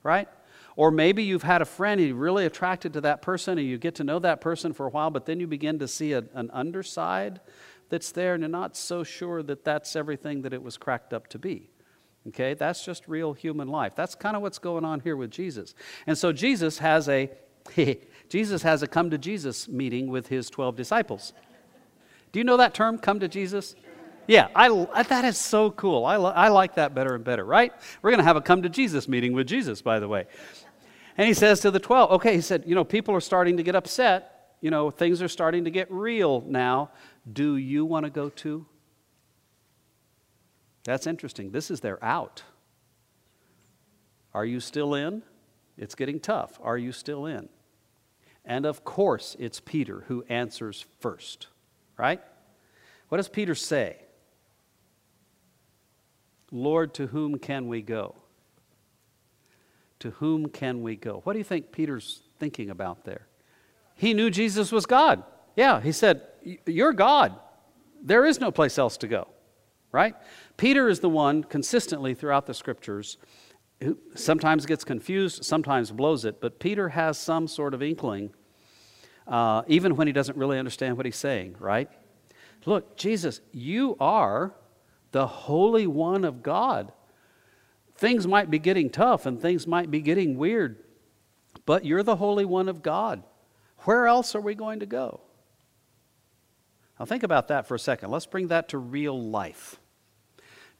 Right? 0.02 0.28
Or 0.76 0.90
maybe 0.90 1.22
you've 1.22 1.42
had 1.42 1.62
a 1.62 1.64
friend 1.64 2.00
and 2.00 2.08
you're 2.08 2.18
really 2.18 2.44
attracted 2.44 2.92
to 2.94 3.00
that 3.02 3.22
person 3.22 3.58
and 3.58 3.66
you 3.66 3.78
get 3.78 3.94
to 3.96 4.04
know 4.04 4.18
that 4.18 4.40
person 4.40 4.72
for 4.74 4.86
a 4.86 4.90
while, 4.90 5.10
but 5.10 5.24
then 5.24 5.40
you 5.40 5.46
begin 5.46 5.78
to 5.78 5.88
see 5.88 6.12
a, 6.12 6.24
an 6.34 6.50
underside 6.52 7.40
that's 7.88 8.12
there 8.12 8.34
and 8.34 8.42
you're 8.42 8.50
not 8.50 8.76
so 8.76 9.02
sure 9.02 9.42
that 9.42 9.64
that's 9.64 9.96
everything 9.96 10.42
that 10.42 10.52
it 10.52 10.62
was 10.62 10.76
cracked 10.76 11.14
up 11.14 11.28
to 11.28 11.38
be. 11.38 11.70
Okay, 12.28 12.54
that's 12.54 12.84
just 12.84 13.06
real 13.06 13.32
human 13.32 13.68
life. 13.68 13.94
That's 13.94 14.14
kind 14.14 14.34
of 14.34 14.42
what's 14.42 14.58
going 14.58 14.84
on 14.84 15.00
here 15.00 15.16
with 15.16 15.30
Jesus. 15.30 15.74
And 16.06 16.18
so 16.18 16.32
Jesus 16.32 16.78
has 16.78 17.08
a 17.08 17.30
Jesus 18.28 18.62
has 18.62 18.82
a 18.82 18.86
come 18.86 19.10
to 19.10 19.18
Jesus 19.18 19.68
meeting 19.68 20.08
with 20.08 20.28
his 20.28 20.50
12 20.50 20.76
disciples. 20.76 21.32
Do 22.32 22.40
you 22.40 22.44
know 22.44 22.56
that 22.56 22.74
term, 22.74 22.98
come 22.98 23.20
to 23.20 23.28
Jesus? 23.28 23.74
Yeah, 24.26 24.48
I, 24.54 24.68
that 25.04 25.24
is 25.24 25.38
so 25.38 25.70
cool. 25.70 26.04
I, 26.04 26.16
I 26.16 26.48
like 26.48 26.74
that 26.74 26.94
better 26.94 27.14
and 27.14 27.24
better, 27.24 27.44
right? 27.44 27.72
We're 28.02 28.10
going 28.10 28.18
to 28.18 28.24
have 28.24 28.36
a 28.36 28.40
come 28.40 28.62
to 28.62 28.68
Jesus 28.68 29.06
meeting 29.06 29.32
with 29.32 29.46
Jesus, 29.46 29.82
by 29.82 30.00
the 30.00 30.08
way. 30.08 30.26
And 31.16 31.26
he 31.28 31.34
says 31.34 31.60
to 31.60 31.70
the 31.70 31.78
12, 31.78 32.10
okay, 32.12 32.34
he 32.34 32.40
said, 32.40 32.64
you 32.66 32.74
know, 32.74 32.84
people 32.84 33.14
are 33.14 33.20
starting 33.20 33.56
to 33.56 33.62
get 33.62 33.74
upset. 33.76 34.54
You 34.60 34.70
know, 34.70 34.90
things 34.90 35.22
are 35.22 35.28
starting 35.28 35.64
to 35.64 35.70
get 35.70 35.90
real 35.90 36.42
now. 36.46 36.90
Do 37.30 37.56
you 37.56 37.84
want 37.84 38.04
to 38.04 38.10
go 38.10 38.28
too? 38.28 38.66
That's 40.84 41.06
interesting. 41.06 41.50
This 41.50 41.70
is 41.70 41.80
their 41.80 42.02
out. 42.04 42.42
Are 44.34 44.44
you 44.44 44.60
still 44.60 44.94
in? 44.94 45.22
It's 45.78 45.94
getting 45.94 46.20
tough. 46.20 46.58
Are 46.62 46.78
you 46.78 46.92
still 46.92 47.26
in? 47.26 47.48
And 48.46 48.64
of 48.64 48.84
course, 48.84 49.36
it's 49.40 49.60
Peter 49.60 50.04
who 50.06 50.24
answers 50.28 50.86
first, 51.00 51.48
right? 51.96 52.20
What 53.08 53.18
does 53.18 53.28
Peter 53.28 53.56
say? 53.56 53.96
Lord, 56.52 56.94
to 56.94 57.08
whom 57.08 57.38
can 57.38 57.66
we 57.66 57.82
go? 57.82 58.14
To 59.98 60.10
whom 60.12 60.48
can 60.48 60.82
we 60.82 60.94
go? 60.94 61.20
What 61.24 61.32
do 61.32 61.40
you 61.40 61.44
think 61.44 61.72
Peter's 61.72 62.22
thinking 62.38 62.70
about 62.70 63.04
there? 63.04 63.26
He 63.96 64.14
knew 64.14 64.30
Jesus 64.30 64.70
was 64.70 64.86
God. 64.86 65.24
Yeah, 65.56 65.80
he 65.80 65.90
said, 65.90 66.22
You're 66.66 66.92
God. 66.92 67.34
There 68.02 68.24
is 68.26 68.38
no 68.38 68.52
place 68.52 68.78
else 68.78 68.96
to 68.98 69.08
go, 69.08 69.26
right? 69.90 70.14
Peter 70.56 70.88
is 70.88 71.00
the 71.00 71.08
one 71.08 71.42
consistently 71.42 72.14
throughout 72.14 72.46
the 72.46 72.54
scriptures 72.54 73.16
who 73.80 73.98
sometimes 74.14 74.66
gets 74.66 74.84
confused, 74.84 75.44
sometimes 75.44 75.90
blows 75.90 76.24
it, 76.24 76.40
but 76.40 76.58
Peter 76.58 76.90
has 76.90 77.18
some 77.18 77.46
sort 77.46 77.74
of 77.74 77.82
inkling, 77.82 78.30
uh, 79.26 79.62
even 79.66 79.96
when 79.96 80.06
he 80.06 80.12
doesn't 80.12 80.38
really 80.38 80.58
understand 80.58 80.96
what 80.96 81.06
he's 81.06 81.16
saying, 81.16 81.56
right? 81.58 81.90
Look, 82.64 82.96
Jesus, 82.96 83.40
you 83.52 83.96
are 84.00 84.54
the 85.12 85.26
Holy 85.26 85.86
One 85.86 86.24
of 86.24 86.42
God. 86.42 86.92
Things 87.96 88.26
might 88.26 88.50
be 88.50 88.58
getting 88.58 88.90
tough 88.90 89.26
and 89.26 89.40
things 89.40 89.66
might 89.66 89.90
be 89.90 90.00
getting 90.00 90.36
weird, 90.36 90.82
but 91.64 91.84
you're 91.84 92.02
the 92.02 92.16
Holy 92.16 92.44
One 92.44 92.68
of 92.68 92.82
God. 92.82 93.22
Where 93.80 94.06
else 94.06 94.34
are 94.34 94.40
we 94.40 94.54
going 94.54 94.80
to 94.80 94.86
go? 94.86 95.20
Now, 96.98 97.04
think 97.04 97.22
about 97.22 97.48
that 97.48 97.68
for 97.68 97.74
a 97.74 97.78
second. 97.78 98.10
Let's 98.10 98.26
bring 98.26 98.48
that 98.48 98.70
to 98.70 98.78
real 98.78 99.20
life. 99.20 99.78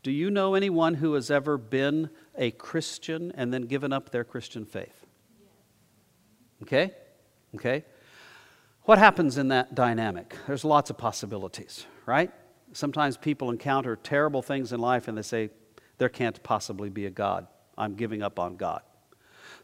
Do 0.07 0.13
you 0.13 0.31
know 0.31 0.55
anyone 0.55 0.95
who 0.95 1.15
has 1.15 1.33
ever 1.33 1.59
been 1.59 2.11
a 2.39 2.53
Christian 2.53 3.33
and 3.35 3.53
then 3.53 3.63
given 3.63 3.93
up 3.93 4.11
their 4.11 4.23
Christian 4.23 4.65
faith? 4.65 5.05
Okay? 6.63 6.93
Okay? 7.57 7.85
What 8.83 8.99
happens 8.99 9.37
in 9.37 9.49
that 9.49 9.75
dynamic? 9.75 10.37
There's 10.47 10.65
lots 10.65 10.91
of 10.91 10.97
possibilities, 10.97 11.87
right? 12.07 12.31
Sometimes 12.73 13.17
people 13.17 13.51
encounter 13.51 13.97
terrible 13.97 14.43
things 14.43 14.73
in 14.73 14.79
life 14.79 15.09
and 15.09 15.19
they 15.19 15.23
say, 15.23 15.51
there 15.99 16.09
can't 16.09 16.41
possibly 16.45 16.89
be 16.89 17.07
a 17.07 17.11
God. 17.11 17.49
I'm 17.77 17.97
giving 17.97 18.23
up 18.23 18.39
on 18.39 18.55
God. 18.55 18.83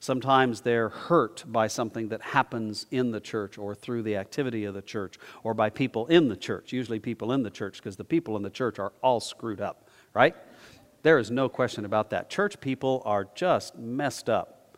Sometimes 0.01 0.63
they're 0.63 0.89
hurt 0.89 1.45
by 1.47 1.69
something 1.69 2.09
that 2.09 2.21
happens 2.21 2.87
in 2.91 3.13
the 3.13 3.21
church 3.21 3.59
or 3.59 3.77
through 3.77 4.03
the 4.03 4.17
activity 4.17 4.65
of 4.65 4.75
the 4.75 4.83
church 4.83 5.19
or 5.45 5.55
by 5.55 5.71
people 5.71 6.09
in 6.09 6.27
the 6.27 6.35
church, 6.35 6.73
usually 6.73 6.99
people 6.99 7.31
in 7.31 7.45
the 7.45 7.51
church, 7.51 7.77
because 7.77 7.95
the 7.95 8.03
people 8.03 8.37
in 8.37 8.43
the 8.43 8.51
church 8.51 8.81
are 8.81 8.93
all 9.03 9.21
screwed 9.21 9.61
up, 9.61 9.82
right? 10.15 10.35
There 11.03 11.19
is 11.19 11.31
no 11.31 11.49
question 11.49 11.85
about 11.85 12.11
that. 12.11 12.31
Church 12.31 12.61
people 12.61 13.03
are 13.05 13.29
just 13.35 13.77
messed 13.77 14.29
up. 14.29 14.77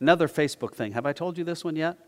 Another 0.00 0.28
Facebook 0.28 0.74
thing. 0.74 0.92
Have 0.92 1.06
I 1.06 1.12
told 1.12 1.38
you 1.38 1.44
this 1.44 1.64
one 1.64 1.76
yet? 1.76 1.98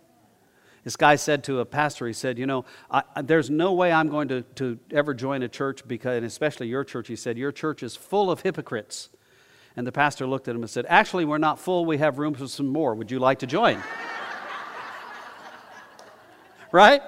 This 0.85 0.97
guy 0.97 1.17
said 1.17 1.45
to 1.45 1.61
a 1.61 1.65
pastor, 1.65 2.07
he 2.07 2.13
said, 2.13 2.39
You 2.39 2.47
know, 2.47 2.65
I, 2.91 3.03
there's 3.23 3.51
no 3.51 3.73
way 3.73 3.93
I'm 3.93 4.09
going 4.09 4.29
to, 4.29 4.43
to 4.57 4.79
ever 4.91 5.13
join 5.13 5.43
a 5.43 5.49
church, 5.49 5.87
because, 5.87 6.17
and 6.17 6.27
especially 6.27 6.69
your 6.69 6.85
church. 6.85 7.09
He 7.09 7.17
said, 7.17 7.37
Your 7.37 7.53
church 7.53 7.83
is 7.83 7.97
full 7.97 8.31
of 8.31 8.43
hypocrites. 8.43 9.11
And 9.77 9.87
the 9.87 9.93
pastor 9.93 10.27
looked 10.27 10.49
at 10.49 10.55
him 10.55 10.63
and 10.63 10.71
said, 10.71 10.87
Actually, 10.89 11.25
we're 11.25 11.39
not 11.39 11.59
full. 11.59 11.85
We 11.85 11.99
have 11.99 12.19
room 12.19 12.35
for 12.35 12.47
some 12.47 12.69
more. 12.69 12.95
Would 12.95 13.11
you 13.11 13.19
like 13.19 13.41
to 13.41 13.47
join? 13.47 13.79
right? 16.73 17.03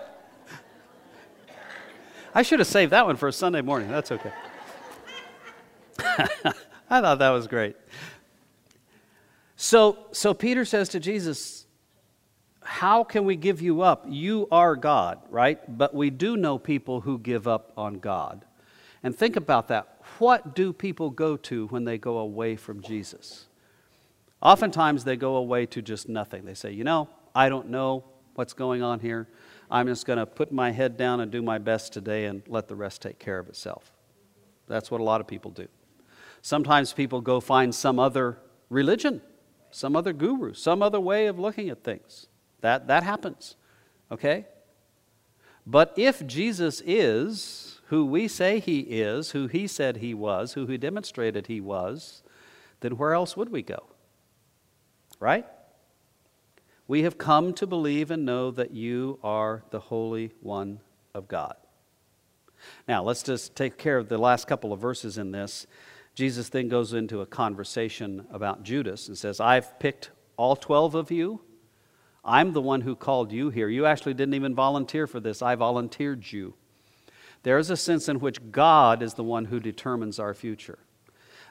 I 2.34 2.43
should 2.43 2.59
have 2.59 2.68
saved 2.68 2.93
that 2.93 3.07
one 3.07 3.16
for 3.16 3.28
a 3.28 3.32
Sunday 3.32 3.61
morning. 3.61 3.88
That's 3.88 4.12
okay. 4.12 4.32
I 6.91 7.01
thought 7.01 7.18
that 7.18 7.31
was 7.31 7.47
great. 7.47 7.77
So, 9.57 9.99
so 10.12 10.35
Peter 10.35 10.64
says 10.64 10.89
to 10.91 11.01
Jesus, 11.01 11.66
How 12.62 13.05
can 13.05 13.25
we 13.25 13.37
give 13.37 13.61
you 13.61 13.83
up? 13.83 14.07
You 14.09 14.49
are 14.51 14.75
God, 14.75 15.21
right? 15.29 15.61
But 15.79 15.95
we 15.95 16.11
do 16.11 16.37
know 16.37 16.59
people 16.59 17.03
who 17.03 17.18
give 17.18 17.47
up 17.47 17.73
on 17.77 17.99
God. 17.99 18.45
And 19.03 19.16
think 19.16 19.37
about 19.37 19.68
that 19.68 20.01
what 20.18 20.55
do 20.55 20.73
people 20.73 21.11
go 21.11 21.37
to 21.37 21.66
when 21.68 21.85
they 21.85 21.99
go 21.99 22.18
away 22.18 22.57
from 22.57 22.83
Jesus? 22.83 23.47
Oftentimes 24.43 25.05
they 25.05 25.16
go 25.16 25.37
away 25.37 25.66
to 25.66 25.83
just 25.83 26.09
nothing. 26.09 26.45
They 26.45 26.55
say, 26.55 26.73
you 26.73 26.85
know, 26.85 27.09
I 27.35 27.49
don't 27.49 27.68
know 27.68 28.05
what's 28.35 28.53
going 28.53 28.83
on 28.83 29.01
here. 29.01 29.29
I'm 29.71 29.87
just 29.87 30.07
going 30.07 30.18
to 30.18 30.27
put 30.27 30.51
my 30.51 30.73
head 30.73 30.97
down 30.97 31.21
and 31.21 31.31
do 31.31 31.43
my 31.43 31.59
best 31.59 31.93
today 31.93 32.25
and 32.25 32.43
let 32.49 32.66
the 32.66 32.75
rest 32.75 33.03
take 33.03 33.18
care 33.18 33.39
of 33.39 33.49
itself. 33.49 33.93
That's 34.66 34.91
what 34.91 35.01
a 35.01 35.05
lot 35.05 35.21
of 35.21 35.27
people 35.27 35.51
do. 35.51 35.68
Sometimes 36.43 36.93
people 36.93 37.20
go 37.20 37.41
find 37.41 37.74
some 37.74 37.99
other 37.99 38.38
religion, 38.68 39.20
some 39.70 39.95
other 39.95 40.12
guru, 40.12 40.55
some 40.55 40.82
other 40.82 41.01
way 41.01 41.26
of 41.26 41.38
looking 41.38 41.68
at 41.68 41.84
things. 41.84 42.26
That, 42.61 42.86
that 42.88 43.03
happens, 43.03 43.57
okay? 44.11 44.47
But 45.66 45.93
if 45.97 46.26
Jesus 46.26 46.82
is 46.84 47.80
who 47.86 48.05
we 48.07 48.28
say 48.28 48.61
he 48.61 48.80
is, 48.80 49.32
who 49.32 49.47
he 49.47 49.66
said 49.66 49.99
he 49.99 50.14
was, 50.14 50.55
who 50.55 50.66
he 50.66 50.78
demonstrated 50.78 51.47
he 51.47 51.61
was, 51.61 52.22
then 52.80 52.97
where 52.97 53.12
else 53.12 53.36
would 53.36 53.51
we 53.51 53.62
go? 53.62 53.84
Right? 55.18 55.47
We 56.88 57.03
have 57.03 57.18
come 57.18 57.53
to 57.55 57.66
believe 57.66 58.11
and 58.11 58.24
know 58.24 58.51
that 58.53 58.72
you 58.72 59.18
are 59.22 59.64
the 59.70 59.80
Holy 59.80 60.32
One 60.41 60.80
of 61.14 61.28
God. 61.28 61.57
Now, 62.88 63.03
let's 63.03 63.22
just 63.22 63.55
take 63.55 63.78
care 63.78 63.97
of 63.97 64.09
the 64.09 64.18
last 64.18 64.47
couple 64.47 64.72
of 64.72 64.80
verses 64.80 65.18
in 65.18 65.32
this. 65.32 65.66
Jesus 66.21 66.51
then 66.51 66.68
goes 66.68 66.93
into 66.93 67.23
a 67.23 67.27
conversation 67.27 68.27
about 68.31 68.62
Judas 68.62 69.09
and 69.09 69.16
says, 69.16 69.41
I've 69.41 69.79
picked 69.79 70.11
all 70.37 70.55
12 70.55 70.95
of 70.95 71.11
you. 71.11 71.41
I'm 72.23 72.53
the 72.53 72.61
one 72.61 72.83
who 72.83 72.95
called 72.95 73.33
you 73.33 73.49
here. 73.49 73.71
You 73.71 73.87
actually 73.87 74.12
didn't 74.12 74.35
even 74.35 74.55
volunteer 74.55 75.07
for 75.07 75.18
this. 75.18 75.41
I 75.41 75.55
volunteered 75.55 76.31
you. 76.31 76.53
There 77.43 77.57
is 77.57 77.71
a 77.71 77.77
sense 77.77 78.07
in 78.07 78.21
which 78.21 78.51
God 78.53 79.03
is 79.03 79.14
the 79.14 79.25
one 79.25 79.47
who 79.47 79.61
determines 79.61 80.18
our 80.18 80.35
future. 80.35 80.79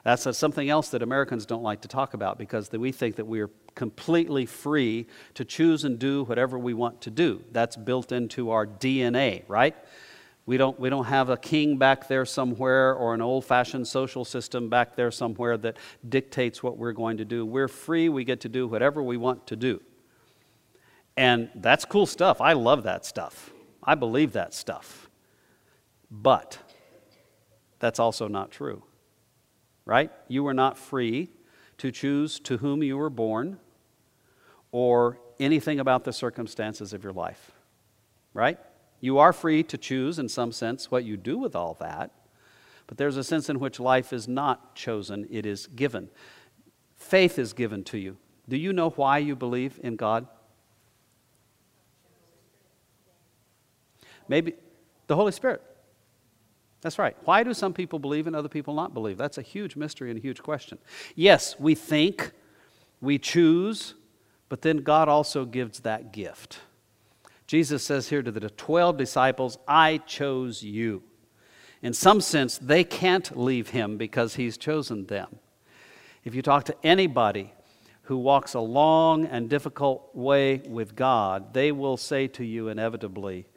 That's 0.04 0.38
something 0.38 0.70
else 0.70 0.90
that 0.90 1.02
Americans 1.02 1.46
don't 1.46 1.64
like 1.64 1.80
to 1.80 1.88
talk 1.88 2.14
about 2.14 2.38
because 2.38 2.70
we 2.70 2.92
think 2.92 3.16
that 3.16 3.26
we 3.26 3.40
are 3.40 3.50
completely 3.74 4.46
free 4.46 5.08
to 5.34 5.44
choose 5.44 5.82
and 5.82 5.98
do 5.98 6.22
whatever 6.22 6.56
we 6.56 6.74
want 6.74 7.00
to 7.00 7.10
do. 7.10 7.42
That's 7.50 7.74
built 7.74 8.12
into 8.12 8.52
our 8.52 8.68
DNA, 8.68 9.42
right? 9.48 9.74
We 10.50 10.56
don't, 10.56 10.80
we 10.80 10.90
don't 10.90 11.04
have 11.04 11.28
a 11.28 11.36
king 11.36 11.76
back 11.76 12.08
there 12.08 12.24
somewhere 12.24 12.92
or 12.92 13.14
an 13.14 13.20
old 13.20 13.44
fashioned 13.44 13.86
social 13.86 14.24
system 14.24 14.68
back 14.68 14.96
there 14.96 15.12
somewhere 15.12 15.56
that 15.58 15.76
dictates 16.08 16.60
what 16.60 16.76
we're 16.76 16.90
going 16.90 17.18
to 17.18 17.24
do. 17.24 17.46
We're 17.46 17.68
free, 17.68 18.08
we 18.08 18.24
get 18.24 18.40
to 18.40 18.48
do 18.48 18.66
whatever 18.66 19.00
we 19.00 19.16
want 19.16 19.46
to 19.46 19.54
do. 19.54 19.80
And 21.16 21.50
that's 21.54 21.84
cool 21.84 22.04
stuff. 22.04 22.40
I 22.40 22.54
love 22.54 22.82
that 22.82 23.06
stuff. 23.06 23.52
I 23.80 23.94
believe 23.94 24.32
that 24.32 24.52
stuff. 24.52 25.08
But 26.10 26.58
that's 27.78 28.00
also 28.00 28.26
not 28.26 28.50
true, 28.50 28.82
right? 29.84 30.10
You 30.26 30.42
were 30.42 30.52
not 30.52 30.76
free 30.76 31.30
to 31.78 31.92
choose 31.92 32.40
to 32.40 32.56
whom 32.56 32.82
you 32.82 32.96
were 32.96 33.08
born 33.08 33.60
or 34.72 35.20
anything 35.38 35.78
about 35.78 36.02
the 36.02 36.12
circumstances 36.12 36.92
of 36.92 37.04
your 37.04 37.12
life, 37.12 37.52
right? 38.34 38.58
You 39.00 39.18
are 39.18 39.32
free 39.32 39.62
to 39.64 39.78
choose, 39.78 40.18
in 40.18 40.28
some 40.28 40.52
sense, 40.52 40.90
what 40.90 41.04
you 41.04 41.16
do 41.16 41.38
with 41.38 41.56
all 41.56 41.76
that, 41.80 42.10
but 42.86 42.98
there's 42.98 43.16
a 43.16 43.24
sense 43.24 43.48
in 43.48 43.58
which 43.58 43.80
life 43.80 44.12
is 44.12 44.28
not 44.28 44.74
chosen, 44.74 45.26
it 45.30 45.46
is 45.46 45.66
given. 45.68 46.10
Faith 46.96 47.38
is 47.38 47.52
given 47.52 47.82
to 47.84 47.98
you. 47.98 48.16
Do 48.48 48.56
you 48.56 48.72
know 48.72 48.90
why 48.90 49.18
you 49.18 49.36
believe 49.36 49.78
in 49.82 49.96
God? 49.96 50.26
Maybe 54.28 54.54
the 55.06 55.16
Holy 55.16 55.32
Spirit. 55.32 55.62
That's 56.82 56.98
right. 56.98 57.16
Why 57.24 57.42
do 57.42 57.52
some 57.52 57.72
people 57.72 57.98
believe 57.98 58.26
and 58.26 58.34
other 58.34 58.48
people 58.48 58.74
not 58.74 58.94
believe? 58.94 59.18
That's 59.18 59.38
a 59.38 59.42
huge 59.42 59.76
mystery 59.76 60.10
and 60.10 60.18
a 60.18 60.22
huge 60.22 60.42
question. 60.42 60.78
Yes, 61.14 61.58
we 61.58 61.74
think, 61.74 62.32
we 63.00 63.18
choose, 63.18 63.94
but 64.48 64.62
then 64.62 64.78
God 64.78 65.08
also 65.08 65.44
gives 65.44 65.80
that 65.80 66.12
gift. 66.12 66.60
Jesus 67.50 67.82
says 67.82 68.08
here 68.08 68.22
to 68.22 68.30
the 68.30 68.48
12 68.48 68.96
disciples, 68.96 69.58
I 69.66 69.98
chose 70.06 70.62
you. 70.62 71.02
In 71.82 71.92
some 71.92 72.20
sense, 72.20 72.56
they 72.58 72.84
can't 72.84 73.36
leave 73.36 73.70
him 73.70 73.96
because 73.96 74.36
he's 74.36 74.56
chosen 74.56 75.06
them. 75.06 75.40
If 76.22 76.32
you 76.32 76.42
talk 76.42 76.62
to 76.66 76.76
anybody 76.84 77.52
who 78.02 78.18
walks 78.18 78.54
a 78.54 78.60
long 78.60 79.26
and 79.26 79.50
difficult 79.50 80.14
way 80.14 80.58
with 80.58 80.94
God, 80.94 81.52
they 81.52 81.72
will 81.72 81.96
say 81.96 82.28
to 82.28 82.44
you 82.44 82.68
inevitably, 82.68 83.48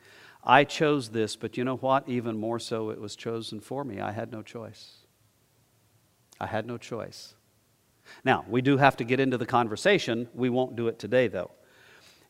I 0.44 0.64
chose 0.64 1.10
this, 1.10 1.36
but 1.36 1.56
you 1.56 1.64
know 1.64 1.78
what? 1.78 2.10
Even 2.10 2.40
more 2.40 2.58
so, 2.58 2.90
it 2.90 3.00
was 3.00 3.16
chosen 3.16 3.60
for 3.60 3.84
me. 3.84 4.02
I 4.02 4.12
had 4.12 4.32
no 4.32 4.42
choice. 4.42 5.06
I 6.40 6.48
had 6.48 6.66
no 6.66 6.80
choice. 6.80 7.36
Now, 8.26 8.44
we 8.50 8.64
do 8.64 8.78
have 8.78 8.98
to 8.98 9.04
get 9.04 9.20
into 9.20 9.38
the 9.38 9.46
conversation. 9.46 10.30
We 10.34 10.50
won't 10.50 10.76
do 10.76 10.88
it 10.88 10.98
today, 10.98 11.28
though. 11.28 11.52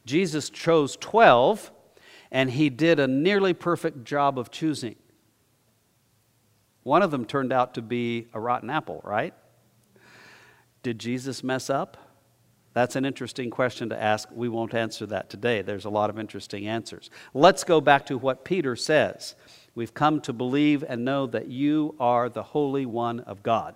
Jesus 0.05 0.49
chose 0.49 0.97
12, 0.97 1.71
and 2.31 2.51
he 2.51 2.69
did 2.69 2.99
a 2.99 3.07
nearly 3.07 3.53
perfect 3.53 4.03
job 4.03 4.37
of 4.37 4.51
choosing. 4.51 4.95
One 6.83 7.01
of 7.01 7.11
them 7.11 7.25
turned 7.25 7.53
out 7.53 7.75
to 7.75 7.81
be 7.81 8.27
a 8.33 8.39
rotten 8.39 8.69
apple, 8.69 9.01
right? 9.03 9.33
Did 10.81 10.99
Jesus 10.99 11.43
mess 11.43 11.69
up? 11.69 11.97
That's 12.73 12.95
an 12.95 13.05
interesting 13.05 13.49
question 13.49 13.89
to 13.89 14.01
ask. 14.01 14.27
We 14.31 14.49
won't 14.49 14.73
answer 14.73 15.05
that 15.05 15.29
today. 15.29 15.61
There's 15.61 15.85
a 15.85 15.89
lot 15.89 16.09
of 16.09 16.19
interesting 16.19 16.67
answers. 16.67 17.09
Let's 17.33 17.63
go 17.63 17.79
back 17.79 18.07
to 18.07 18.17
what 18.17 18.43
Peter 18.43 18.75
says. 18.75 19.35
We've 19.75 19.93
come 19.93 20.21
to 20.21 20.33
believe 20.33 20.83
and 20.87 21.05
know 21.05 21.27
that 21.27 21.47
you 21.47 21.95
are 21.99 22.29
the 22.29 22.43
Holy 22.43 22.85
One 22.85 23.21
of 23.21 23.43
God. 23.43 23.75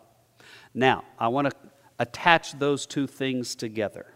Now, 0.73 1.03
I 1.17 1.28
want 1.28 1.49
to 1.49 1.55
attach 1.99 2.53
those 2.53 2.86
two 2.86 3.07
things 3.07 3.55
together. 3.55 4.07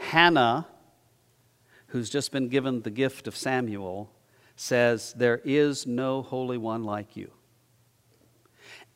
Hannah, 0.00 0.66
who's 1.88 2.08
just 2.08 2.32
been 2.32 2.48
given 2.48 2.80
the 2.80 2.90
gift 2.90 3.28
of 3.28 3.36
Samuel, 3.36 4.10
says, 4.56 5.12
There 5.12 5.40
is 5.44 5.86
no 5.86 6.22
Holy 6.22 6.56
One 6.56 6.84
like 6.84 7.16
you. 7.16 7.30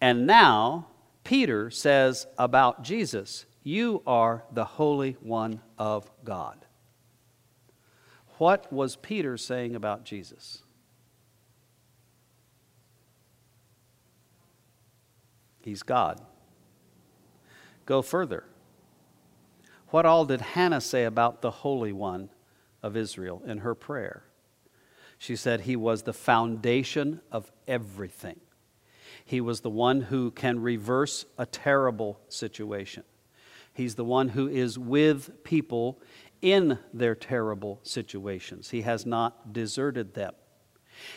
And 0.00 0.26
now, 0.26 0.88
Peter 1.22 1.70
says 1.70 2.26
about 2.38 2.82
Jesus, 2.82 3.44
You 3.62 4.02
are 4.06 4.44
the 4.50 4.64
Holy 4.64 5.12
One 5.20 5.60
of 5.78 6.10
God. 6.24 6.64
What 8.38 8.72
was 8.72 8.96
Peter 8.96 9.36
saying 9.36 9.76
about 9.76 10.04
Jesus? 10.04 10.62
He's 15.60 15.82
God. 15.82 16.20
Go 17.84 18.00
further. 18.00 18.44
What 19.94 20.06
all 20.06 20.24
did 20.24 20.40
Hannah 20.40 20.80
say 20.80 21.04
about 21.04 21.40
the 21.40 21.52
Holy 21.52 21.92
One 21.92 22.30
of 22.82 22.96
Israel 22.96 23.40
in 23.46 23.58
her 23.58 23.76
prayer? 23.76 24.24
She 25.18 25.36
said 25.36 25.60
he 25.60 25.76
was 25.76 26.02
the 26.02 26.12
foundation 26.12 27.20
of 27.30 27.52
everything. 27.68 28.40
He 29.24 29.40
was 29.40 29.60
the 29.60 29.70
one 29.70 30.00
who 30.00 30.32
can 30.32 30.58
reverse 30.58 31.26
a 31.38 31.46
terrible 31.46 32.18
situation. 32.28 33.04
He's 33.72 33.94
the 33.94 34.04
one 34.04 34.30
who 34.30 34.48
is 34.48 34.76
with 34.76 35.44
people 35.44 36.02
in 36.42 36.80
their 36.92 37.14
terrible 37.14 37.78
situations. 37.84 38.70
He 38.70 38.82
has 38.82 39.06
not 39.06 39.52
deserted 39.52 40.14
them. 40.14 40.34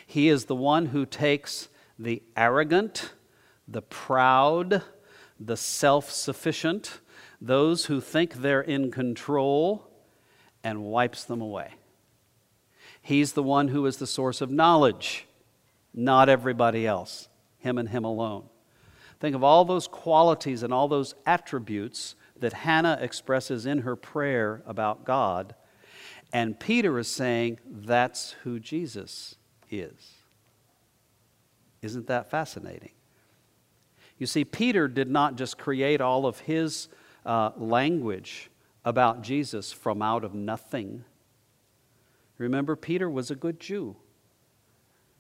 He 0.06 0.30
is 0.30 0.46
the 0.46 0.56
one 0.56 0.86
who 0.86 1.08
takes 1.08 1.70
the 1.98 2.22
arrogant, 2.36 3.14
the 3.68 3.82
proud, 3.82 4.84
the 5.40 5.58
self 5.58 6.12
sufficient, 6.12 7.00
those 7.42 7.86
who 7.86 8.02
think 8.02 8.36
they're 8.36 8.62
in 8.62 8.92
control, 8.92 9.88
and 10.64 10.84
wipes 10.84 11.24
them 11.24 11.40
away. 11.40 11.76
He's 13.02 13.34
the 13.34 13.44
one 13.44 13.70
who 13.70 13.86
is 13.86 13.98
the 13.98 14.08
source 14.08 14.42
of 14.42 14.52
knowledge, 14.52 15.26
not 15.94 16.28
everybody 16.28 16.86
else, 16.86 17.30
him 17.60 17.78
and 17.78 17.88
him 17.88 18.04
alone. 18.04 18.50
Think 19.20 19.34
of 19.34 19.44
all 19.44 19.64
those 19.64 19.88
qualities 19.88 20.64
and 20.64 20.74
all 20.74 20.88
those 20.90 21.16
attributes 21.26 22.16
that 22.40 22.52
Hannah 22.52 22.98
expresses 23.02 23.66
in 23.66 23.80
her 23.80 23.96
prayer 23.96 24.62
about 24.66 25.06
God. 25.06 25.56
And 26.34 26.60
Peter 26.60 27.00
is 27.00 27.08
saying 27.08 27.60
that's 27.66 28.34
who 28.44 28.60
Jesus 28.60 29.36
is. 29.72 30.16
Isn't 31.82 32.08
that 32.08 32.30
fascinating? 32.30 32.92
You 34.18 34.28
see, 34.28 34.44
Peter 34.44 34.88
did 34.88 35.10
not 35.10 35.36
just 35.36 35.58
create 35.58 36.02
all 36.02 36.26
of 36.26 36.40
his 36.40 36.90
uh, 37.26 37.52
language 37.58 38.50
about 38.86 39.22
Jesus 39.22 39.72
from 39.72 40.02
out 40.02 40.24
of 40.24 40.34
nothing. 40.34 41.04
Remember, 42.38 42.76
Peter 42.76 43.10
was 43.10 43.32
a 43.32 43.36
good 43.36 43.60
Jew. 43.60 43.96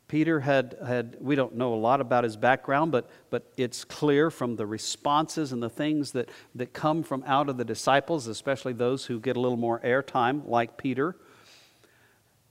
Peter 0.07 0.39
had, 0.39 0.77
had 0.85 1.17
we 1.19 1.35
don't 1.35 1.55
know 1.55 1.73
a 1.73 1.75
lot 1.75 1.99
about 1.99 2.23
his 2.23 2.37
background, 2.37 2.91
but, 2.93 3.09
but 3.29 3.51
it's 3.57 3.83
clear 3.83 4.31
from 4.31 4.55
the 4.55 4.65
responses 4.65 5.51
and 5.51 5.61
the 5.61 5.69
things 5.69 6.13
that, 6.13 6.29
that 6.55 6.71
come 6.71 7.03
from 7.03 7.23
out 7.27 7.49
of 7.49 7.57
the 7.57 7.65
disciples, 7.65 8.27
especially 8.27 8.71
those 8.71 9.05
who 9.05 9.19
get 9.19 9.35
a 9.35 9.39
little 9.39 9.57
more 9.57 9.81
airtime, 9.81 10.47
like 10.47 10.77
Peter, 10.77 11.17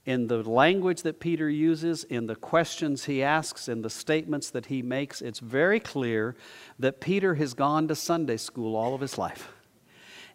in 0.07 0.27
the 0.27 0.41
language 0.41 1.01
that 1.01 1.19
Peter 1.19 1.49
uses, 1.49 2.05
in 2.05 2.27
the 2.27 2.35
questions 2.35 3.05
he 3.05 3.21
asks, 3.21 3.67
in 3.67 3.81
the 3.81 3.89
statements 3.89 4.49
that 4.49 4.67
he 4.67 4.81
makes, 4.81 5.21
it's 5.21 5.39
very 5.39 5.81
clear 5.81 6.33
that 6.79 7.01
Peter 7.01 7.35
has 7.35 7.53
gone 7.53 7.89
to 7.89 7.93
Sunday 7.93 8.37
school 8.37 8.77
all 8.77 8.95
of 8.95 9.01
his 9.01 9.17
life. 9.17 9.49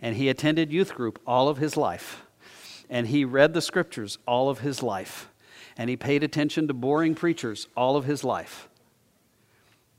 And 0.02 0.14
he 0.14 0.28
attended 0.28 0.70
youth 0.70 0.94
group 0.94 1.18
all 1.26 1.48
of 1.48 1.56
his 1.56 1.74
life. 1.74 2.26
And 2.90 3.06
he 3.06 3.24
read 3.24 3.54
the 3.54 3.62
scriptures 3.62 4.18
all 4.26 4.50
of 4.50 4.58
his 4.58 4.82
life. 4.82 5.30
And 5.78 5.88
he 5.88 5.96
paid 5.96 6.22
attention 6.22 6.68
to 6.68 6.74
boring 6.74 7.14
preachers 7.14 7.66
all 7.74 7.96
of 7.96 8.04
his 8.04 8.22
life. 8.22 8.68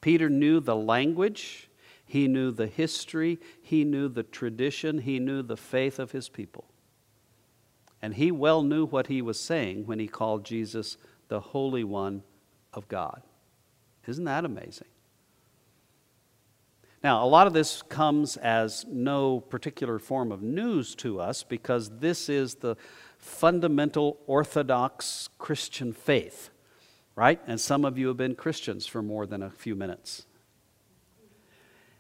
Peter 0.02 0.30
knew 0.30 0.60
the 0.60 0.76
language, 0.76 1.68
he 2.06 2.28
knew 2.28 2.52
the 2.52 2.68
history, 2.68 3.40
he 3.64 3.84
knew 3.84 4.08
the 4.08 4.22
tradition, 4.22 5.00
he 5.00 5.18
knew 5.18 5.42
the 5.42 5.58
faith 5.58 5.98
of 5.98 6.12
his 6.12 6.30
people. 6.30 6.66
And 8.04 8.16
he 8.16 8.32
well 8.32 8.64
knew 8.64 8.86
what 8.86 9.08
he 9.08 9.22
was 9.22 9.40
saying 9.40 9.86
when 9.86 9.98
he 9.98 10.10
called 10.10 10.44
Jesus 10.44 10.98
the 11.30 11.40
Holy 11.40 11.86
One 11.86 12.24
of 12.74 12.90
God. 12.90 13.22
Isn't 14.06 14.26
that 14.26 14.44
amazing? 14.44 14.90
Now, 17.02 17.24
a 17.24 17.28
lot 17.28 17.48
of 17.48 17.54
this 17.54 17.82
comes 17.82 18.36
as 18.36 18.86
no 18.90 19.40
particular 19.40 20.00
form 20.00 20.34
of 20.34 20.42
news 20.42 20.96
to 20.96 21.22
us 21.22 21.44
because 21.44 22.00
this 22.00 22.28
is 22.28 22.56
the 22.56 22.76
fundamental 23.18 24.20
Orthodox 24.28 25.30
Christian 25.38 25.94
faith, 25.94 26.50
right? 27.16 27.40
And 27.48 27.60
some 27.60 27.86
of 27.86 27.98
you 27.98 28.10
have 28.10 28.18
been 28.18 28.36
Christians 28.36 28.86
for 28.86 29.02
more 29.02 29.26
than 29.26 29.42
a 29.42 29.50
few 29.50 29.76
minutes. 29.76 30.26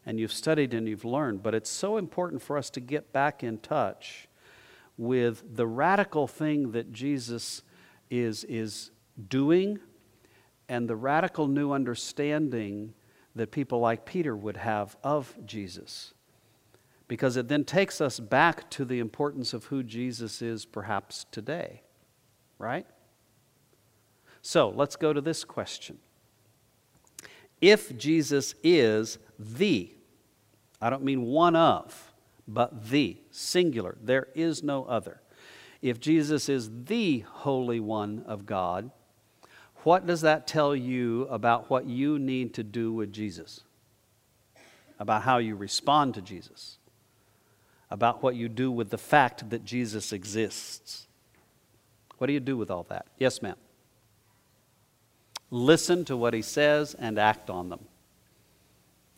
And 0.05 0.19
you've 0.19 0.33
studied 0.33 0.73
and 0.73 0.85
you've 0.85 1.05
learned, 1.05 1.43
but 1.43 1.55
it's 1.55 1.69
so 1.69 1.95
important 1.95 2.41
for 2.41 2.57
us 2.57 2.69
to 2.71 2.81
get 2.81 3.13
back 3.13 3.41
in 3.41 3.59
touch 3.59 4.27
with 4.97 5.55
the 5.55 5.67
radical 5.67 6.27
thing 6.27 6.71
that 6.71 6.91
Jesus 6.91 7.61
is, 8.09 8.43
is 8.45 8.91
doing 9.29 9.79
and 10.69 10.87
the 10.87 10.95
radical 10.95 11.47
new 11.47 11.71
understanding 11.71 12.93
that 13.35 13.51
people 13.51 13.79
like 13.79 14.05
Peter 14.05 14.35
would 14.35 14.57
have 14.57 14.95
of 15.03 15.35
Jesus. 15.45 16.13
Because 17.07 17.37
it 17.37 17.47
then 17.47 17.63
takes 17.63 17.99
us 17.99 18.19
back 18.19 18.69
to 18.71 18.85
the 18.85 18.99
importance 18.99 19.53
of 19.53 19.65
who 19.65 19.83
Jesus 19.83 20.41
is 20.41 20.65
perhaps 20.65 21.25
today, 21.31 21.81
right? 22.57 22.85
So 24.41 24.69
let's 24.69 24.95
go 24.95 25.13
to 25.13 25.21
this 25.21 25.43
question. 25.43 25.97
If 27.61 27.97
Jesus 27.97 28.55
is 28.63 29.17
the, 29.39 29.95
I 30.81 30.89
don't 30.89 31.03
mean 31.03 31.23
one 31.23 31.55
of, 31.55 32.12
but 32.47 32.89
the, 32.89 33.17
singular. 33.31 33.97
There 34.01 34.27
is 34.35 34.63
no 34.63 34.85
other. 34.85 35.21
If 35.81 35.99
Jesus 35.99 36.49
is 36.49 36.69
the 36.85 37.19
Holy 37.19 37.79
One 37.79 38.23
of 38.25 38.45
God, 38.45 38.91
what 39.83 40.05
does 40.05 40.21
that 40.21 40.47
tell 40.47 40.75
you 40.75 41.23
about 41.23 41.69
what 41.69 41.85
you 41.85 42.17
need 42.17 42.53
to 42.55 42.63
do 42.63 42.93
with 42.93 43.11
Jesus? 43.11 43.61
About 44.99 45.23
how 45.23 45.39
you 45.39 45.55
respond 45.55 46.13
to 46.13 46.21
Jesus? 46.21 46.77
About 47.91 48.23
what 48.23 48.35
you 48.35 48.47
do 48.47 48.71
with 48.71 48.89
the 48.89 48.97
fact 48.97 49.49
that 49.49 49.65
Jesus 49.65 50.13
exists? 50.13 51.07
What 52.17 52.27
do 52.27 52.33
you 52.33 52.39
do 52.39 52.55
with 52.55 52.71
all 52.71 52.83
that? 52.89 53.07
Yes, 53.17 53.41
ma'am. 53.41 53.57
Listen 55.51 56.05
to 56.05 56.15
what 56.15 56.33
he 56.33 56.41
says 56.41 56.95
and 56.95 57.19
act 57.19 57.49
on 57.49 57.69
them. 57.69 57.85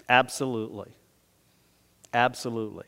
Absolutely. 0.10 0.92
Absolutely. 2.14 2.86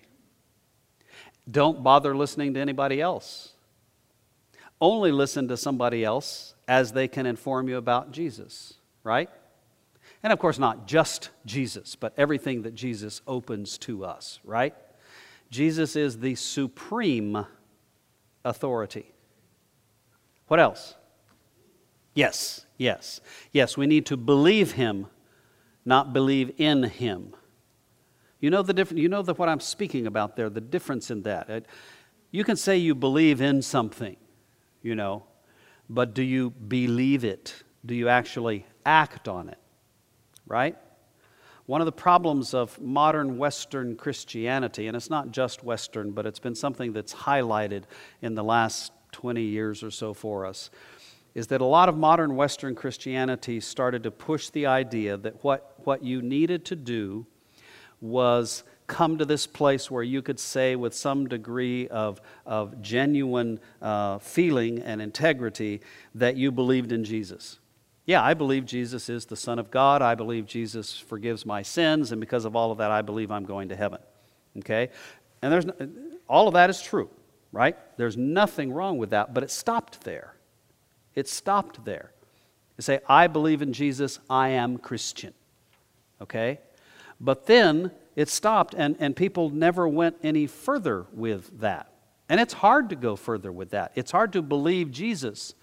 Don't 1.49 1.83
bother 1.83 2.15
listening 2.15 2.53
to 2.55 2.59
anybody 2.59 3.01
else. 3.01 3.53
Only 4.79 5.11
listen 5.11 5.47
to 5.47 5.57
somebody 5.57 6.03
else 6.03 6.53
as 6.67 6.91
they 6.91 7.07
can 7.07 7.25
inform 7.25 7.69
you 7.69 7.77
about 7.77 8.11
Jesus, 8.11 8.73
right? 9.03 9.29
And 10.23 10.33
of 10.33 10.39
course, 10.39 10.59
not 10.59 10.87
just 10.87 11.29
Jesus, 11.45 11.95
but 11.95 12.13
everything 12.17 12.63
that 12.63 12.75
Jesus 12.75 13.21
opens 13.27 13.77
to 13.79 14.03
us, 14.05 14.39
right? 14.43 14.75
Jesus 15.49 15.95
is 15.95 16.19
the 16.19 16.35
supreme 16.35 17.45
authority. 18.43 19.11
What 20.47 20.59
else? 20.59 20.95
Yes, 22.13 22.65
yes. 22.77 23.21
Yes, 23.51 23.77
we 23.77 23.87
need 23.87 24.05
to 24.07 24.17
believe 24.17 24.73
him, 24.73 25.07
not 25.85 26.13
believe 26.13 26.51
in 26.57 26.83
him. 26.83 27.33
You 28.39 28.49
know 28.49 28.61
the 28.61 28.73
difference. 28.73 29.01
You 29.01 29.09
know 29.09 29.21
the, 29.21 29.33
what 29.33 29.49
I'm 29.49 29.59
speaking 29.59 30.07
about 30.07 30.35
there. 30.35 30.49
The 30.49 30.61
difference 30.61 31.09
in 31.09 31.23
that. 31.23 31.49
Uh, 31.49 31.61
you 32.31 32.43
can 32.43 32.55
say 32.55 32.77
you 32.77 32.93
believe 32.93 33.41
in 33.41 33.61
something, 33.61 34.17
you 34.81 34.95
know, 34.95 35.23
but 35.89 36.13
do 36.13 36.21
you 36.21 36.49
believe 36.49 37.23
it? 37.23 37.63
Do 37.85 37.95
you 37.95 38.09
actually 38.09 38.65
act 38.85 39.27
on 39.27 39.49
it? 39.49 39.57
Right? 40.45 40.77
One 41.65 41.81
of 41.81 41.85
the 41.85 41.91
problems 41.91 42.53
of 42.53 42.79
modern 42.79 43.37
Western 43.37 43.95
Christianity, 43.95 44.87
and 44.87 44.95
it's 44.95 45.09
not 45.09 45.31
just 45.31 45.63
Western, 45.63 46.11
but 46.11 46.25
it's 46.25 46.39
been 46.39 46.55
something 46.55 46.93
that's 46.93 47.13
highlighted 47.13 47.83
in 48.21 48.35
the 48.35 48.43
last 48.43 48.93
20 49.11 49.41
years 49.41 49.83
or 49.83 49.91
so 49.91 50.13
for 50.13 50.45
us, 50.45 50.69
is 51.33 51.47
that 51.47 51.59
a 51.59 51.65
lot 51.65 51.89
of 51.89 51.97
modern 51.97 52.35
Western 52.35 52.73
Christianity 52.73 53.59
started 53.59 54.03
to 54.03 54.11
push 54.11 54.49
the 54.49 54.65
idea 54.65 55.17
that 55.17 55.43
what, 55.43 55.73
what 55.83 56.03
you 56.03 56.21
needed 56.21 56.63
to 56.65 56.75
do 56.75 57.25
was 58.01 58.63
come 58.87 59.17
to 59.17 59.25
this 59.25 59.45
place 59.45 59.91
where 59.91 60.03
you 60.03 60.21
could 60.21 60.39
say, 60.39 60.75
with 60.75 60.93
some 60.93 61.27
degree 61.27 61.87
of, 61.89 62.21
of 62.45 62.81
genuine 62.81 63.59
uh, 63.81 64.17
feeling 64.19 64.79
and 64.79 65.01
integrity, 65.01 65.81
that 66.15 66.37
you 66.37 66.51
believed 66.51 66.91
in 66.91 67.03
Jesus. 67.03 67.59
Yeah, 68.05 68.23
I 68.23 68.33
believe 68.33 68.65
Jesus 68.65 69.09
is 69.09 69.25
the 69.25 69.35
Son 69.35 69.59
of 69.59 69.69
God. 69.69 70.01
I 70.01 70.15
believe 70.15 70.45
Jesus 70.45 70.97
forgives 70.97 71.45
my 71.45 71.61
sins, 71.61 72.13
and 72.13 72.21
because 72.21 72.45
of 72.45 72.55
all 72.55 72.71
of 72.71 72.77
that, 72.77 72.89
I 72.89 73.01
believe 73.01 73.31
I'm 73.31 73.43
going 73.43 73.69
to 73.69 73.75
heaven. 73.75 73.99
Okay? 74.59 74.89
And 75.41 75.51
there's 75.51 75.65
all 76.29 76.47
of 76.47 76.53
that 76.53 76.69
is 76.69 76.81
true, 76.81 77.09
right? 77.51 77.75
There's 77.97 78.15
nothing 78.15 78.71
wrong 78.71 78.97
with 78.97 79.09
that, 79.09 79.33
but 79.33 79.43
it 79.43 79.51
stopped 79.51 80.05
there. 80.05 80.35
It 81.15 81.27
stopped 81.27 81.83
there. 81.83 82.11
You 82.77 82.83
say, 82.83 82.99
I 83.09 83.27
believe 83.27 83.61
in 83.61 83.73
Jesus, 83.73 84.19
I 84.29 84.49
am 84.49 84.77
Christian. 84.77 85.33
Okay? 86.21 86.59
But 87.19 87.45
then 87.45 87.91
it 88.15 88.29
stopped, 88.29 88.73
and, 88.75 88.95
and 88.99 89.15
people 89.15 89.49
never 89.49 89.87
went 89.87 90.17
any 90.23 90.47
further 90.47 91.05
with 91.13 91.59
that. 91.59 91.91
And 92.29 92.39
it's 92.39 92.53
hard 92.53 92.89
to 92.89 92.95
go 92.95 93.15
further 93.15 93.51
with 93.51 93.71
that. 93.71 93.91
It's 93.95 94.11
hard 94.11 94.33
to 94.33 94.41
believe 94.41 94.91
Jesus 94.91 95.53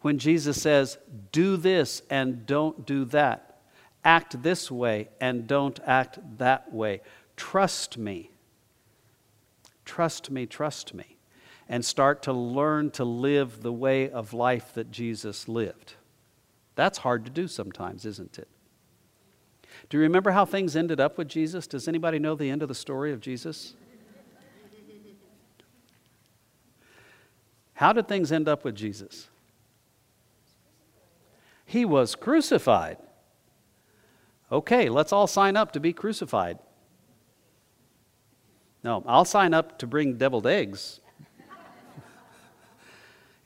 when 0.00 0.18
Jesus 0.18 0.60
says, 0.60 0.98
Do 1.32 1.56
this 1.56 2.02
and 2.10 2.44
don't 2.46 2.86
do 2.86 3.04
that. 3.06 3.60
Act 4.04 4.42
this 4.42 4.70
way 4.70 5.08
and 5.20 5.46
don't 5.46 5.80
act 5.86 6.18
that 6.38 6.72
way. 6.72 7.00
Trust 7.36 7.96
me. 7.96 8.30
Trust 9.84 10.30
me, 10.30 10.46
trust 10.46 10.92
me. 10.92 11.16
And 11.68 11.84
start 11.84 12.22
to 12.24 12.32
learn 12.32 12.90
to 12.92 13.04
live 13.04 13.62
the 13.62 13.72
way 13.72 14.10
of 14.10 14.34
life 14.34 14.74
that 14.74 14.90
Jesus 14.90 15.48
lived. 15.48 15.94
That's 16.74 16.98
hard 16.98 17.24
to 17.24 17.30
do 17.30 17.48
sometimes, 17.48 18.04
isn't 18.04 18.38
it? 18.38 18.48
Do 19.88 19.98
you 19.98 20.02
remember 20.02 20.30
how 20.30 20.44
things 20.44 20.76
ended 20.76 21.00
up 21.00 21.18
with 21.18 21.28
Jesus? 21.28 21.66
Does 21.66 21.88
anybody 21.88 22.18
know 22.18 22.34
the 22.34 22.50
end 22.50 22.62
of 22.62 22.68
the 22.68 22.74
story 22.74 23.12
of 23.12 23.20
Jesus? 23.20 23.74
How 27.74 27.92
did 27.92 28.08
things 28.08 28.32
end 28.32 28.48
up 28.48 28.64
with 28.64 28.74
Jesus? 28.74 29.28
He 31.66 31.84
was 31.84 32.14
crucified. 32.14 32.98
Okay, 34.50 34.88
let's 34.88 35.12
all 35.12 35.26
sign 35.26 35.56
up 35.56 35.72
to 35.72 35.80
be 35.80 35.92
crucified. 35.92 36.58
No, 38.84 39.02
I'll 39.06 39.24
sign 39.24 39.54
up 39.54 39.78
to 39.78 39.86
bring 39.86 40.16
deviled 40.16 40.46
eggs. 40.46 41.00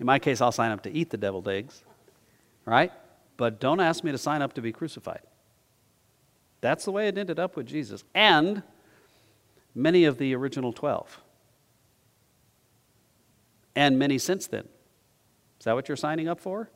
In 0.01 0.07
my 0.07 0.19
case, 0.19 0.41
I'll 0.41 0.53
sign 0.53 0.71
up 0.71 0.83
to 0.83 0.91
eat 0.91 1.11
the 1.11 1.17
deviled 1.17 1.49
eggs, 1.49 1.83
right? 2.65 2.93
But 3.37 3.61
don't 3.61 3.81
ask 3.81 4.05
me 4.05 4.13
to 4.13 4.19
sign 4.19 4.43
up 4.43 4.53
to 4.55 4.61
be 4.61 4.73
crucified. 4.73 5.23
That's 6.61 6.85
the 6.85 6.93
way 6.93 7.09
it 7.09 7.17
ended 7.17 7.39
up 7.39 7.57
with 7.57 7.67
Jesus 7.67 8.05
and 8.15 8.63
many 9.75 10.05
of 10.05 10.19
the 10.19 10.35
original 10.35 10.73
12. 10.73 11.21
And 13.77 13.99
many 13.99 14.19
since 14.19 14.47
then. 14.47 14.69
Is 15.59 15.65
that 15.65 15.75
what 15.75 15.89
you're 15.89 15.97
signing 15.97 16.29
up 16.29 16.41
for? 16.41 16.71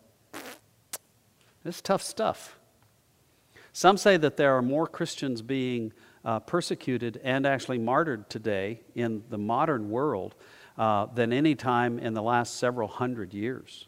This 1.64 1.76
is 1.76 1.82
tough 1.82 2.02
stuff. 2.02 2.58
Some 3.72 3.96
say 3.96 4.16
that 4.16 4.36
there 4.36 4.54
are 4.54 4.62
more 4.62 4.86
Christians 4.86 5.42
being 5.42 5.92
uh, 6.24 6.40
persecuted 6.40 7.20
and 7.24 7.46
actually 7.46 7.78
martyred 7.78 8.28
today 8.28 8.82
in 8.94 9.24
the 9.30 9.38
modern 9.38 9.90
world 9.90 10.34
uh, 10.76 11.06
than 11.06 11.32
any 11.32 11.54
time 11.54 11.98
in 11.98 12.14
the 12.14 12.22
last 12.22 12.56
several 12.56 12.88
hundred 12.88 13.34
years 13.34 13.86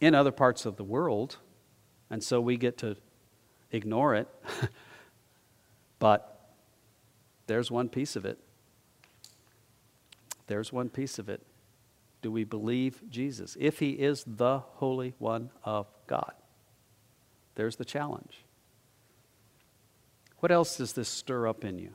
in 0.00 0.14
other 0.14 0.32
parts 0.32 0.66
of 0.66 0.76
the 0.76 0.84
world. 0.84 1.38
And 2.10 2.22
so 2.22 2.40
we 2.40 2.56
get 2.56 2.78
to 2.78 2.96
ignore 3.72 4.14
it. 4.14 4.28
but 5.98 6.50
there's 7.46 7.70
one 7.70 7.88
piece 7.88 8.16
of 8.16 8.24
it. 8.24 8.38
There's 10.46 10.72
one 10.72 10.88
piece 10.88 11.18
of 11.18 11.28
it. 11.28 11.42
Do 12.22 12.30
we 12.30 12.44
believe 12.44 13.02
Jesus? 13.10 13.56
If 13.60 13.78
he 13.78 13.90
is 13.90 14.24
the 14.26 14.58
Holy 14.58 15.14
One 15.18 15.50
of 15.64 15.86
God, 16.06 16.32
there's 17.54 17.76
the 17.76 17.84
challenge. 17.84 18.44
What 20.38 20.52
else 20.52 20.76
does 20.76 20.92
this 20.92 21.08
stir 21.08 21.48
up 21.48 21.64
in 21.64 21.78
you? 21.78 21.90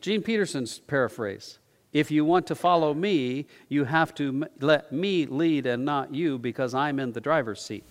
Gene 0.00 0.22
Peterson's 0.22 0.78
paraphrase 0.78 1.58
If 1.92 2.10
you 2.10 2.24
want 2.24 2.46
to 2.48 2.54
follow 2.54 2.94
me, 2.94 3.46
you 3.68 3.84
have 3.84 4.14
to 4.16 4.46
let 4.60 4.92
me 4.92 5.26
lead 5.26 5.66
and 5.66 5.84
not 5.84 6.14
you 6.14 6.38
because 6.38 6.74
I'm 6.74 6.98
in 6.98 7.12
the 7.12 7.20
driver's 7.20 7.62
seat. 7.62 7.84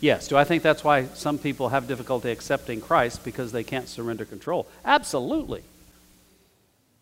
Yes. 0.00 0.28
Do 0.28 0.36
I 0.36 0.44
think 0.44 0.62
that's 0.62 0.84
why 0.84 1.06
some 1.14 1.38
people 1.38 1.70
have 1.70 1.88
difficulty 1.88 2.30
accepting 2.30 2.80
Christ 2.80 3.24
because 3.24 3.52
they 3.52 3.64
can't 3.64 3.88
surrender 3.88 4.24
control? 4.24 4.66
Absolutely. 4.84 5.62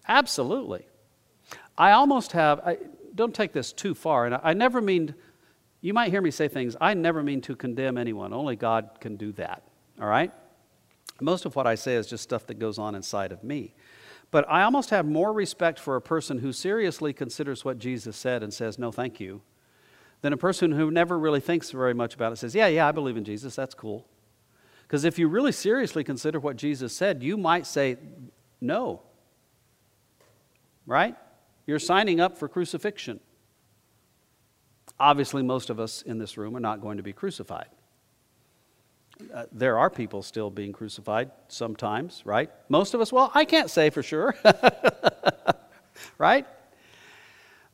Absolutely. 0.06 0.84
I 1.76 1.92
almost 1.92 2.32
have, 2.32 2.60
I, 2.60 2.78
don't 3.14 3.34
take 3.34 3.52
this 3.52 3.72
too 3.72 3.94
far, 3.94 4.26
and 4.26 4.34
I, 4.34 4.40
I 4.44 4.52
never 4.52 4.80
mean, 4.80 5.14
you 5.80 5.92
might 5.92 6.10
hear 6.10 6.20
me 6.20 6.30
say 6.30 6.48
things, 6.48 6.76
I 6.80 6.94
never 6.94 7.22
mean 7.22 7.40
to 7.42 7.56
condemn 7.56 7.98
anyone. 7.98 8.32
Only 8.32 8.56
God 8.56 8.90
can 9.00 9.16
do 9.16 9.32
that, 9.32 9.62
all 10.00 10.06
right? 10.06 10.32
Most 11.20 11.46
of 11.46 11.56
what 11.56 11.66
I 11.66 11.74
say 11.74 11.94
is 11.94 12.06
just 12.06 12.22
stuff 12.22 12.46
that 12.46 12.58
goes 12.58 12.78
on 12.78 12.94
inside 12.94 13.32
of 13.32 13.42
me. 13.42 13.74
But 14.30 14.48
I 14.48 14.62
almost 14.62 14.90
have 14.90 15.06
more 15.06 15.32
respect 15.32 15.78
for 15.78 15.96
a 15.96 16.00
person 16.00 16.38
who 16.38 16.52
seriously 16.52 17.12
considers 17.12 17.64
what 17.64 17.78
Jesus 17.78 18.16
said 18.16 18.42
and 18.42 18.52
says, 18.52 18.78
no, 18.78 18.90
thank 18.90 19.20
you, 19.20 19.42
than 20.24 20.32
a 20.32 20.38
person 20.38 20.72
who 20.72 20.90
never 20.90 21.18
really 21.18 21.38
thinks 21.38 21.70
very 21.70 21.92
much 21.92 22.14
about 22.14 22.32
it 22.32 22.36
says, 22.36 22.54
Yeah, 22.54 22.66
yeah, 22.68 22.88
I 22.88 22.92
believe 22.92 23.18
in 23.18 23.24
Jesus. 23.24 23.54
That's 23.54 23.74
cool. 23.74 24.06
Because 24.84 25.04
if 25.04 25.18
you 25.18 25.28
really 25.28 25.52
seriously 25.52 26.02
consider 26.02 26.40
what 26.40 26.56
Jesus 26.56 26.96
said, 26.96 27.22
you 27.22 27.36
might 27.36 27.66
say, 27.66 27.98
No. 28.58 29.02
Right? 30.86 31.14
You're 31.66 31.78
signing 31.78 32.20
up 32.20 32.38
for 32.38 32.48
crucifixion. 32.48 33.20
Obviously, 34.98 35.42
most 35.42 35.68
of 35.68 35.78
us 35.78 36.00
in 36.00 36.16
this 36.16 36.38
room 36.38 36.56
are 36.56 36.60
not 36.60 36.80
going 36.80 36.96
to 36.96 37.02
be 37.02 37.12
crucified. 37.12 37.68
Uh, 39.32 39.44
there 39.52 39.78
are 39.78 39.90
people 39.90 40.22
still 40.22 40.48
being 40.48 40.72
crucified 40.72 41.32
sometimes, 41.48 42.22
right? 42.24 42.50
Most 42.70 42.94
of 42.94 43.02
us, 43.02 43.12
well, 43.12 43.30
I 43.34 43.44
can't 43.44 43.68
say 43.68 43.90
for 43.90 44.02
sure. 44.02 44.34
right? 46.18 46.46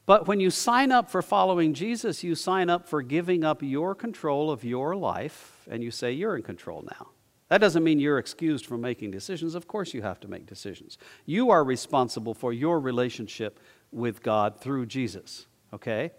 But 0.07 0.26
when 0.26 0.40
you 0.40 0.51
sign 0.51 0.90
up 0.90 1.11
for 1.11 1.22
following 1.22 1.74
Jesus, 1.74 2.24
you 2.24 2.34
sign 2.34 2.68
up 2.68 2.88
for 2.88 3.03
giving 3.03 3.44
up 3.44 3.62
your 3.62 3.94
control 3.94 4.51
of 4.51 4.64
your 4.64 4.96
life, 4.96 5.66
and 5.70 5.82
you 5.82 5.90
say, 5.90 6.12
You're 6.12 6.36
in 6.36 6.42
control 6.42 6.82
now. 6.98 7.09
That 7.48 7.61
doesn't 7.61 7.82
mean 7.82 7.98
you're 7.98 8.18
excused 8.18 8.64
from 8.64 8.80
making 8.80 9.11
decisions. 9.11 9.57
Of 9.57 9.66
course, 9.66 9.92
you 9.92 10.03
have 10.03 10.20
to 10.20 10.28
make 10.28 10.46
decisions. 10.46 10.98
You 11.26 11.51
are 11.51 11.64
responsible 11.64 12.32
for 12.32 12.53
your 12.53 12.78
relationship 12.78 13.59
with 13.90 14.22
God 14.22 14.61
through 14.61 14.86
Jesus, 14.86 15.46
okay? 15.72 16.12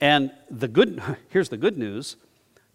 And 0.00 0.32
the 0.50 0.66
good, 0.66 1.00
here's 1.28 1.48
the 1.48 1.56
good 1.56 1.78
news 1.78 2.16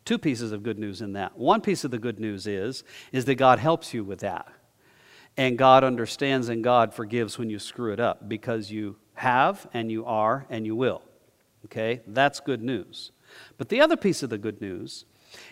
two 0.05 0.17
pieces 0.17 0.51
of 0.51 0.63
good 0.63 0.77
news 0.77 1.01
in 1.01 1.13
that. 1.13 1.37
One 1.37 1.61
piece 1.61 1.85
of 1.85 1.91
the 1.91 1.97
good 1.97 2.19
news 2.19 2.45
is, 2.45 2.83
is 3.13 3.23
that 3.25 3.35
God 3.35 3.57
helps 3.59 3.93
you 3.93 4.03
with 4.03 4.19
that. 4.19 4.47
And 5.37 5.57
God 5.57 5.85
understands 5.85 6.49
and 6.49 6.61
God 6.61 6.93
forgives 6.93 7.37
when 7.37 7.49
you 7.49 7.57
screw 7.57 7.93
it 7.93 8.01
up 8.01 8.27
because 8.27 8.69
you 8.69 8.97
have 9.15 9.67
and 9.73 9.91
you 9.91 10.05
are 10.05 10.45
and 10.49 10.65
you 10.65 10.75
will. 10.75 11.01
Okay? 11.65 12.01
That's 12.07 12.39
good 12.39 12.61
news. 12.61 13.11
But 13.57 13.69
the 13.69 13.81
other 13.81 13.97
piece 13.97 14.23
of 14.23 14.29
the 14.29 14.37
good 14.37 14.61
news 14.61 15.05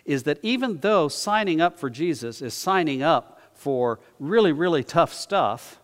is 0.06 0.24
that 0.24 0.40
even 0.44 0.78
though 0.78 1.08
signing 1.08 1.62
up 1.62 1.80
for 1.80 1.90
Jesus 1.90 2.42
is 2.42 2.54
signing 2.54 3.02
up 3.02 3.40
for 3.54 4.00
really, 4.20 4.52
really 4.52 4.84
tough 4.84 5.14
stuff, 5.14 5.80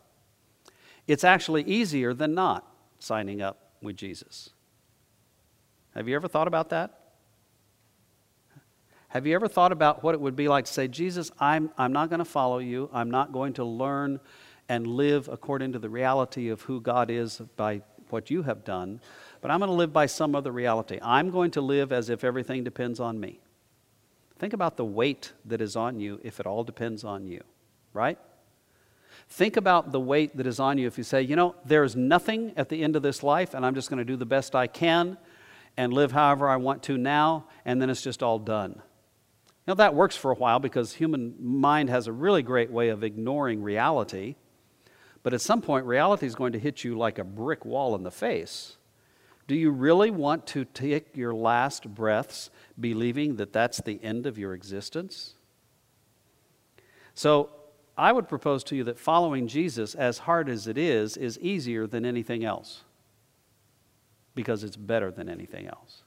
it's 1.08 1.24
actually 1.24 1.64
easier 1.64 2.14
than 2.14 2.34
not 2.34 2.68
signing 3.00 3.42
up 3.42 3.72
with 3.82 3.96
Jesus. 3.96 4.50
Have 5.96 6.08
you 6.08 6.16
ever 6.16 6.28
thought 6.28 6.48
about 6.48 6.70
that? 6.70 6.94
Have 9.10 9.26
you 9.26 9.34
ever 9.36 9.48
thought 9.48 9.72
about 9.72 10.04
what 10.04 10.14
it 10.14 10.22
would 10.22 10.36
be 10.36 10.48
like 10.48 10.66
to 10.66 10.74
say, 10.74 10.88
Jesus, 10.88 11.32
I'm, 11.40 11.72
I'm 11.78 11.94
not 11.94 12.10
going 12.10 12.20
to 12.20 12.26
follow 12.26 12.60
you. 12.60 12.90
I'm 12.94 13.10
not 13.10 13.32
going 13.32 13.54
to 13.54 13.64
learn 13.64 14.20
and 14.70 14.88
live 14.88 15.28
according 15.28 15.74
to 15.74 15.80
the 15.80 15.90
reality 15.90 16.50
of 16.50 16.62
who 16.64 16.82
God 16.82 17.10
is 17.10 17.42
by 17.56 17.82
what 18.10 18.30
you 18.30 18.44
have 18.44 18.64
done, 18.64 19.02
but 19.42 19.52
I'm 19.52 19.60
going 19.60 19.70
to 19.70 19.76
live 19.76 19.94
by 19.94 20.06
some 20.06 20.36
other 20.36 20.52
reality. 20.52 21.00
I'm 21.02 21.30
going 21.30 21.52
to 21.52 21.62
live 21.62 21.92
as 21.92 22.10
if 22.10 22.24
everything 22.24 22.64
depends 22.64 23.00
on 23.00 23.20
me. 23.20 23.40
Think 24.40 24.54
about 24.54 24.78
the 24.78 24.86
weight 24.86 25.34
that 25.46 25.62
is 25.62 25.76
on 25.76 26.00
you 26.00 26.20
if 26.24 26.40
it 26.40 26.46
all 26.46 26.64
depends 26.64 27.04
on 27.04 27.28
you, 27.28 27.42
right? 27.94 28.20
Think 29.30 29.58
about 29.58 29.92
the 29.92 30.00
weight 30.00 30.38
that 30.38 30.48
is 30.48 30.60
on 30.60 30.78
you 30.78 30.88
if 30.88 30.98
you 30.98 31.04
say, 31.04 31.22
you 31.22 31.36
know, 31.36 31.56
there's 31.66 31.96
nothing 31.96 32.54
at 32.56 32.70
the 32.70 32.84
end 32.84 32.96
of 32.96 33.02
this 33.02 33.24
life, 33.24 33.54
and 33.54 33.66
I'm 33.66 33.76
just 33.76 33.90
going 33.90 33.98
to 34.00 34.06
do 34.06 34.16
the 34.16 34.26
best 34.26 34.56
I 34.56 34.68
can 34.68 35.18
and 35.76 35.94
live 35.94 36.12
however 36.12 36.48
I 36.48 36.56
want 36.58 36.84
to 36.84 36.98
now, 36.98 37.46
and 37.66 37.82
then 37.82 37.90
it's 37.90 38.02
just 38.02 38.24
all 38.24 38.40
done. 38.40 38.82
Now, 39.68 39.74
that 39.74 39.94
works 39.94 40.16
for 40.16 40.32
a 40.32 40.36
while 40.36 40.60
because 40.60 40.94
human 40.94 41.36
mind 41.40 41.90
has 41.90 42.08
a 42.08 42.14
really 42.14 42.42
great 42.42 42.72
way 42.72 42.88
of 42.88 43.04
ignoring 43.04 43.62
reality. 43.62 44.36
But 45.28 45.34
at 45.34 45.42
some 45.42 45.62
point, 45.62 45.86
reality 45.86 46.26
is 46.26 46.36
going 46.36 46.54
to 46.54 46.58
hit 46.58 46.86
you 46.86 46.98
like 46.98 47.20
a 47.20 47.24
brick 47.26 47.66
wall 47.66 47.96
in 47.96 48.04
the 48.04 48.12
face. 48.12 48.78
Do 49.46 49.56
you 49.56 49.72
really 49.72 50.10
want 50.10 50.48
to 50.48 50.64
take 50.64 51.18
your 51.18 51.34
last 51.34 51.94
breaths 51.94 52.50
believing 52.80 53.36
that 53.36 53.52
that's 53.52 53.82
the 53.82 54.02
end 54.02 54.26
of 54.26 54.38
your 54.38 54.54
existence? 54.54 55.34
So, 57.14 57.50
I 57.98 58.14
would 58.14 58.30
propose 58.30 58.64
to 58.64 58.78
you 58.78 58.86
that 58.86 58.98
following 58.98 59.50
Jesus, 59.50 59.96
as 59.96 60.20
hard 60.20 60.48
as 60.48 60.66
it 60.66 60.78
is, 60.78 61.18
is 61.18 61.38
easier 61.40 61.88
than 61.88 62.06
anything 62.06 62.46
else 62.46 62.86
because 64.34 64.64
it's 64.64 64.78
better 64.78 65.12
than 65.12 65.28
anything 65.28 65.68
else. 65.68 66.04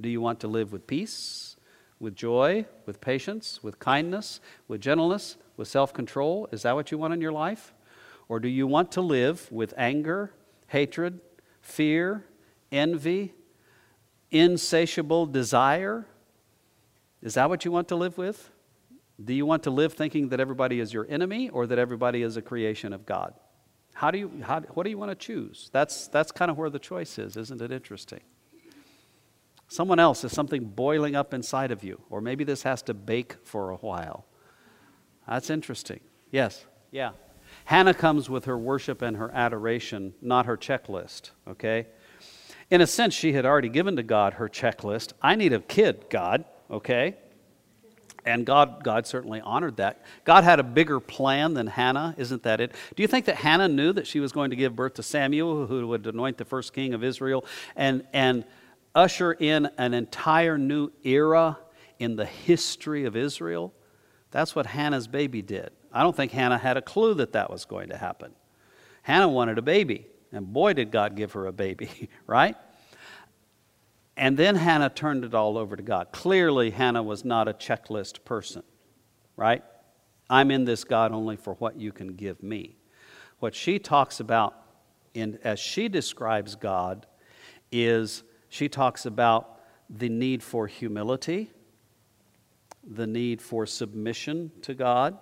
Do 0.00 0.08
you 0.08 0.20
want 0.20 0.38
to 0.38 0.46
live 0.46 0.70
with 0.70 0.86
peace? 0.86 1.56
with 2.00 2.14
joy, 2.14 2.64
with 2.86 3.00
patience, 3.00 3.60
with 3.62 3.80
kindness, 3.80 4.40
with 4.68 4.80
gentleness, 4.80 5.36
with 5.56 5.66
self 5.66 5.92
control? 5.92 6.48
Is 6.52 6.62
that 6.62 6.76
what 6.76 6.92
you 6.92 6.98
want 6.98 7.12
in 7.12 7.20
your 7.20 7.32
life? 7.32 7.74
Or 8.28 8.40
do 8.40 8.48
you 8.48 8.66
want 8.66 8.92
to 8.92 9.00
live 9.00 9.50
with 9.50 9.72
anger, 9.76 10.34
hatred, 10.66 11.20
fear, 11.60 12.24
envy, 12.70 13.32
insatiable 14.30 15.26
desire? 15.26 16.06
Is 17.22 17.34
that 17.34 17.48
what 17.48 17.64
you 17.64 17.72
want 17.72 17.88
to 17.88 17.96
live 17.96 18.18
with? 18.18 18.50
Do 19.22 19.34
you 19.34 19.46
want 19.46 19.64
to 19.64 19.70
live 19.70 19.94
thinking 19.94 20.28
that 20.28 20.40
everybody 20.40 20.78
is 20.78 20.92
your 20.92 21.06
enemy 21.08 21.48
or 21.48 21.66
that 21.66 21.78
everybody 21.78 22.22
is 22.22 22.36
a 22.36 22.42
creation 22.42 22.92
of 22.92 23.04
God? 23.04 23.34
How 23.94 24.12
do 24.12 24.18
you, 24.18 24.30
how, 24.42 24.60
what 24.60 24.84
do 24.84 24.90
you 24.90 24.98
want 24.98 25.10
to 25.10 25.16
choose? 25.16 25.70
That's, 25.72 26.06
that's 26.08 26.30
kind 26.30 26.50
of 26.50 26.58
where 26.58 26.70
the 26.70 26.78
choice 26.78 27.18
is, 27.18 27.36
isn't 27.36 27.60
it 27.60 27.72
interesting? 27.72 28.20
Someone 29.66 29.98
else 29.98 30.22
is 30.22 30.32
something 30.32 30.64
boiling 30.64 31.16
up 31.16 31.34
inside 31.34 31.72
of 31.72 31.82
you, 31.82 32.00
or 32.08 32.20
maybe 32.20 32.44
this 32.44 32.62
has 32.62 32.80
to 32.82 32.94
bake 32.94 33.36
for 33.44 33.70
a 33.70 33.76
while. 33.76 34.24
That's 35.26 35.50
interesting. 35.50 36.00
Yes? 36.30 36.64
Yeah. 36.90 37.10
Hannah 37.68 37.92
comes 37.92 38.30
with 38.30 38.46
her 38.46 38.56
worship 38.56 39.02
and 39.02 39.18
her 39.18 39.30
adoration, 39.30 40.14
not 40.22 40.46
her 40.46 40.56
checklist, 40.56 41.32
okay? 41.46 41.86
In 42.70 42.80
a 42.80 42.86
sense, 42.86 43.12
she 43.12 43.34
had 43.34 43.44
already 43.44 43.68
given 43.68 43.96
to 43.96 44.02
God 44.02 44.32
her 44.32 44.48
checklist. 44.48 45.12
I 45.20 45.34
need 45.34 45.52
a 45.52 45.60
kid, 45.60 46.06
God, 46.08 46.46
okay? 46.70 47.16
And 48.24 48.46
God, 48.46 48.82
God 48.82 49.06
certainly 49.06 49.42
honored 49.42 49.76
that. 49.76 50.02
God 50.24 50.44
had 50.44 50.60
a 50.60 50.62
bigger 50.62 50.98
plan 50.98 51.52
than 51.52 51.66
Hannah, 51.66 52.14
isn't 52.16 52.42
that 52.44 52.62
it? 52.62 52.72
Do 52.96 53.02
you 53.02 53.06
think 53.06 53.26
that 53.26 53.36
Hannah 53.36 53.68
knew 53.68 53.92
that 53.92 54.06
she 54.06 54.18
was 54.18 54.32
going 54.32 54.48
to 54.48 54.56
give 54.56 54.74
birth 54.74 54.94
to 54.94 55.02
Samuel, 55.02 55.66
who 55.66 55.86
would 55.88 56.06
anoint 56.06 56.38
the 56.38 56.46
first 56.46 56.72
king 56.72 56.94
of 56.94 57.04
Israel, 57.04 57.44
and, 57.76 58.02
and 58.14 58.46
usher 58.94 59.34
in 59.34 59.68
an 59.76 59.92
entire 59.92 60.56
new 60.56 60.90
era 61.04 61.58
in 61.98 62.16
the 62.16 62.24
history 62.24 63.04
of 63.04 63.14
Israel? 63.14 63.74
That's 64.30 64.56
what 64.56 64.64
Hannah's 64.64 65.06
baby 65.06 65.42
did. 65.42 65.68
I 65.98 66.04
don't 66.04 66.14
think 66.14 66.30
Hannah 66.30 66.58
had 66.58 66.76
a 66.76 66.80
clue 66.80 67.14
that 67.14 67.32
that 67.32 67.50
was 67.50 67.64
going 67.64 67.88
to 67.88 67.96
happen. 67.96 68.30
Hannah 69.02 69.28
wanted 69.28 69.58
a 69.58 69.62
baby, 69.62 70.06
and 70.30 70.52
boy, 70.52 70.72
did 70.72 70.92
God 70.92 71.16
give 71.16 71.32
her 71.32 71.46
a 71.46 71.52
baby, 71.52 72.08
right? 72.28 72.54
And 74.16 74.36
then 74.36 74.54
Hannah 74.54 74.90
turned 74.90 75.24
it 75.24 75.34
all 75.34 75.58
over 75.58 75.74
to 75.74 75.82
God. 75.82 76.12
Clearly, 76.12 76.70
Hannah 76.70 77.02
was 77.02 77.24
not 77.24 77.48
a 77.48 77.52
checklist 77.52 78.24
person, 78.24 78.62
right? 79.34 79.64
I'm 80.30 80.52
in 80.52 80.64
this, 80.64 80.84
God, 80.84 81.10
only 81.10 81.34
for 81.34 81.54
what 81.54 81.80
you 81.80 81.90
can 81.90 82.14
give 82.14 82.44
me. 82.44 82.76
What 83.40 83.56
she 83.56 83.80
talks 83.80 84.20
about, 84.20 84.54
in, 85.14 85.40
as 85.42 85.58
she 85.58 85.88
describes 85.88 86.54
God, 86.54 87.08
is 87.72 88.22
she 88.48 88.68
talks 88.68 89.04
about 89.04 89.62
the 89.90 90.08
need 90.08 90.44
for 90.44 90.68
humility, 90.68 91.50
the 92.88 93.08
need 93.08 93.42
for 93.42 93.66
submission 93.66 94.52
to 94.62 94.74
God, 94.74 95.18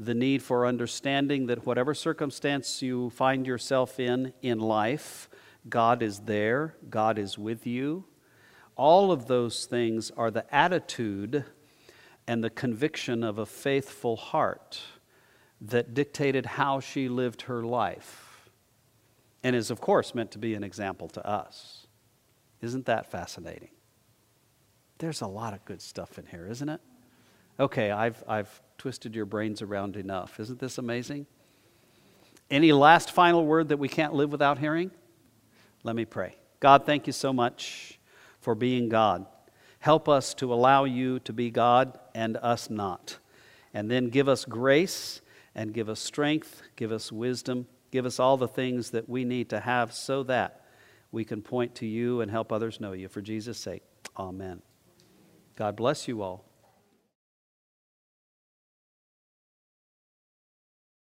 the 0.00 0.14
need 0.14 0.42
for 0.42 0.66
understanding 0.66 1.46
that 1.46 1.66
whatever 1.66 1.92
circumstance 1.92 2.80
you 2.80 3.10
find 3.10 3.46
yourself 3.46 4.00
in 4.00 4.32
in 4.40 4.58
life, 4.58 5.28
God 5.68 6.02
is 6.02 6.20
there, 6.20 6.74
God 6.88 7.18
is 7.18 7.36
with 7.36 7.66
you. 7.66 8.06
All 8.76 9.12
of 9.12 9.26
those 9.26 9.66
things 9.66 10.10
are 10.16 10.30
the 10.30 10.52
attitude 10.54 11.44
and 12.26 12.42
the 12.42 12.48
conviction 12.48 13.22
of 13.22 13.36
a 13.36 13.44
faithful 13.44 14.16
heart 14.16 14.80
that 15.60 15.92
dictated 15.92 16.46
how 16.46 16.80
she 16.80 17.10
lived 17.10 17.42
her 17.42 17.62
life 17.62 18.48
and 19.42 19.54
is, 19.54 19.70
of 19.70 19.82
course, 19.82 20.14
meant 20.14 20.30
to 20.30 20.38
be 20.38 20.54
an 20.54 20.64
example 20.64 21.08
to 21.08 21.26
us. 21.26 21.86
Isn't 22.62 22.86
that 22.86 23.10
fascinating? 23.10 23.70
There's 24.96 25.20
a 25.20 25.26
lot 25.26 25.52
of 25.52 25.62
good 25.66 25.82
stuff 25.82 26.18
in 26.18 26.24
here, 26.24 26.46
isn't 26.46 26.68
it? 26.70 26.80
Okay, 27.60 27.90
I've, 27.90 28.24
I've 28.26 28.62
twisted 28.78 29.14
your 29.14 29.26
brains 29.26 29.60
around 29.60 29.96
enough. 29.96 30.40
Isn't 30.40 30.58
this 30.58 30.78
amazing? 30.78 31.26
Any 32.50 32.72
last 32.72 33.12
final 33.12 33.44
word 33.44 33.68
that 33.68 33.76
we 33.76 33.86
can't 33.86 34.14
live 34.14 34.32
without 34.32 34.58
hearing? 34.58 34.90
Let 35.82 35.94
me 35.94 36.06
pray. 36.06 36.36
God, 36.58 36.86
thank 36.86 37.06
you 37.06 37.12
so 37.12 37.34
much 37.34 38.00
for 38.40 38.54
being 38.54 38.88
God. 38.88 39.26
Help 39.78 40.08
us 40.08 40.32
to 40.34 40.54
allow 40.54 40.84
you 40.84 41.18
to 41.20 41.34
be 41.34 41.50
God 41.50 41.98
and 42.14 42.38
us 42.38 42.70
not. 42.70 43.18
And 43.74 43.90
then 43.90 44.08
give 44.08 44.26
us 44.26 44.46
grace 44.46 45.20
and 45.54 45.74
give 45.74 45.90
us 45.90 46.00
strength, 46.00 46.62
give 46.76 46.92
us 46.92 47.12
wisdom, 47.12 47.66
give 47.90 48.06
us 48.06 48.18
all 48.18 48.38
the 48.38 48.48
things 48.48 48.90
that 48.92 49.06
we 49.06 49.26
need 49.26 49.50
to 49.50 49.60
have 49.60 49.92
so 49.92 50.22
that 50.22 50.64
we 51.12 51.26
can 51.26 51.42
point 51.42 51.74
to 51.74 51.86
you 51.86 52.22
and 52.22 52.30
help 52.30 52.52
others 52.52 52.80
know 52.80 52.92
you. 52.92 53.08
For 53.08 53.20
Jesus' 53.20 53.58
sake, 53.58 53.82
amen. 54.18 54.62
God 55.56 55.76
bless 55.76 56.08
you 56.08 56.22
all. 56.22 56.49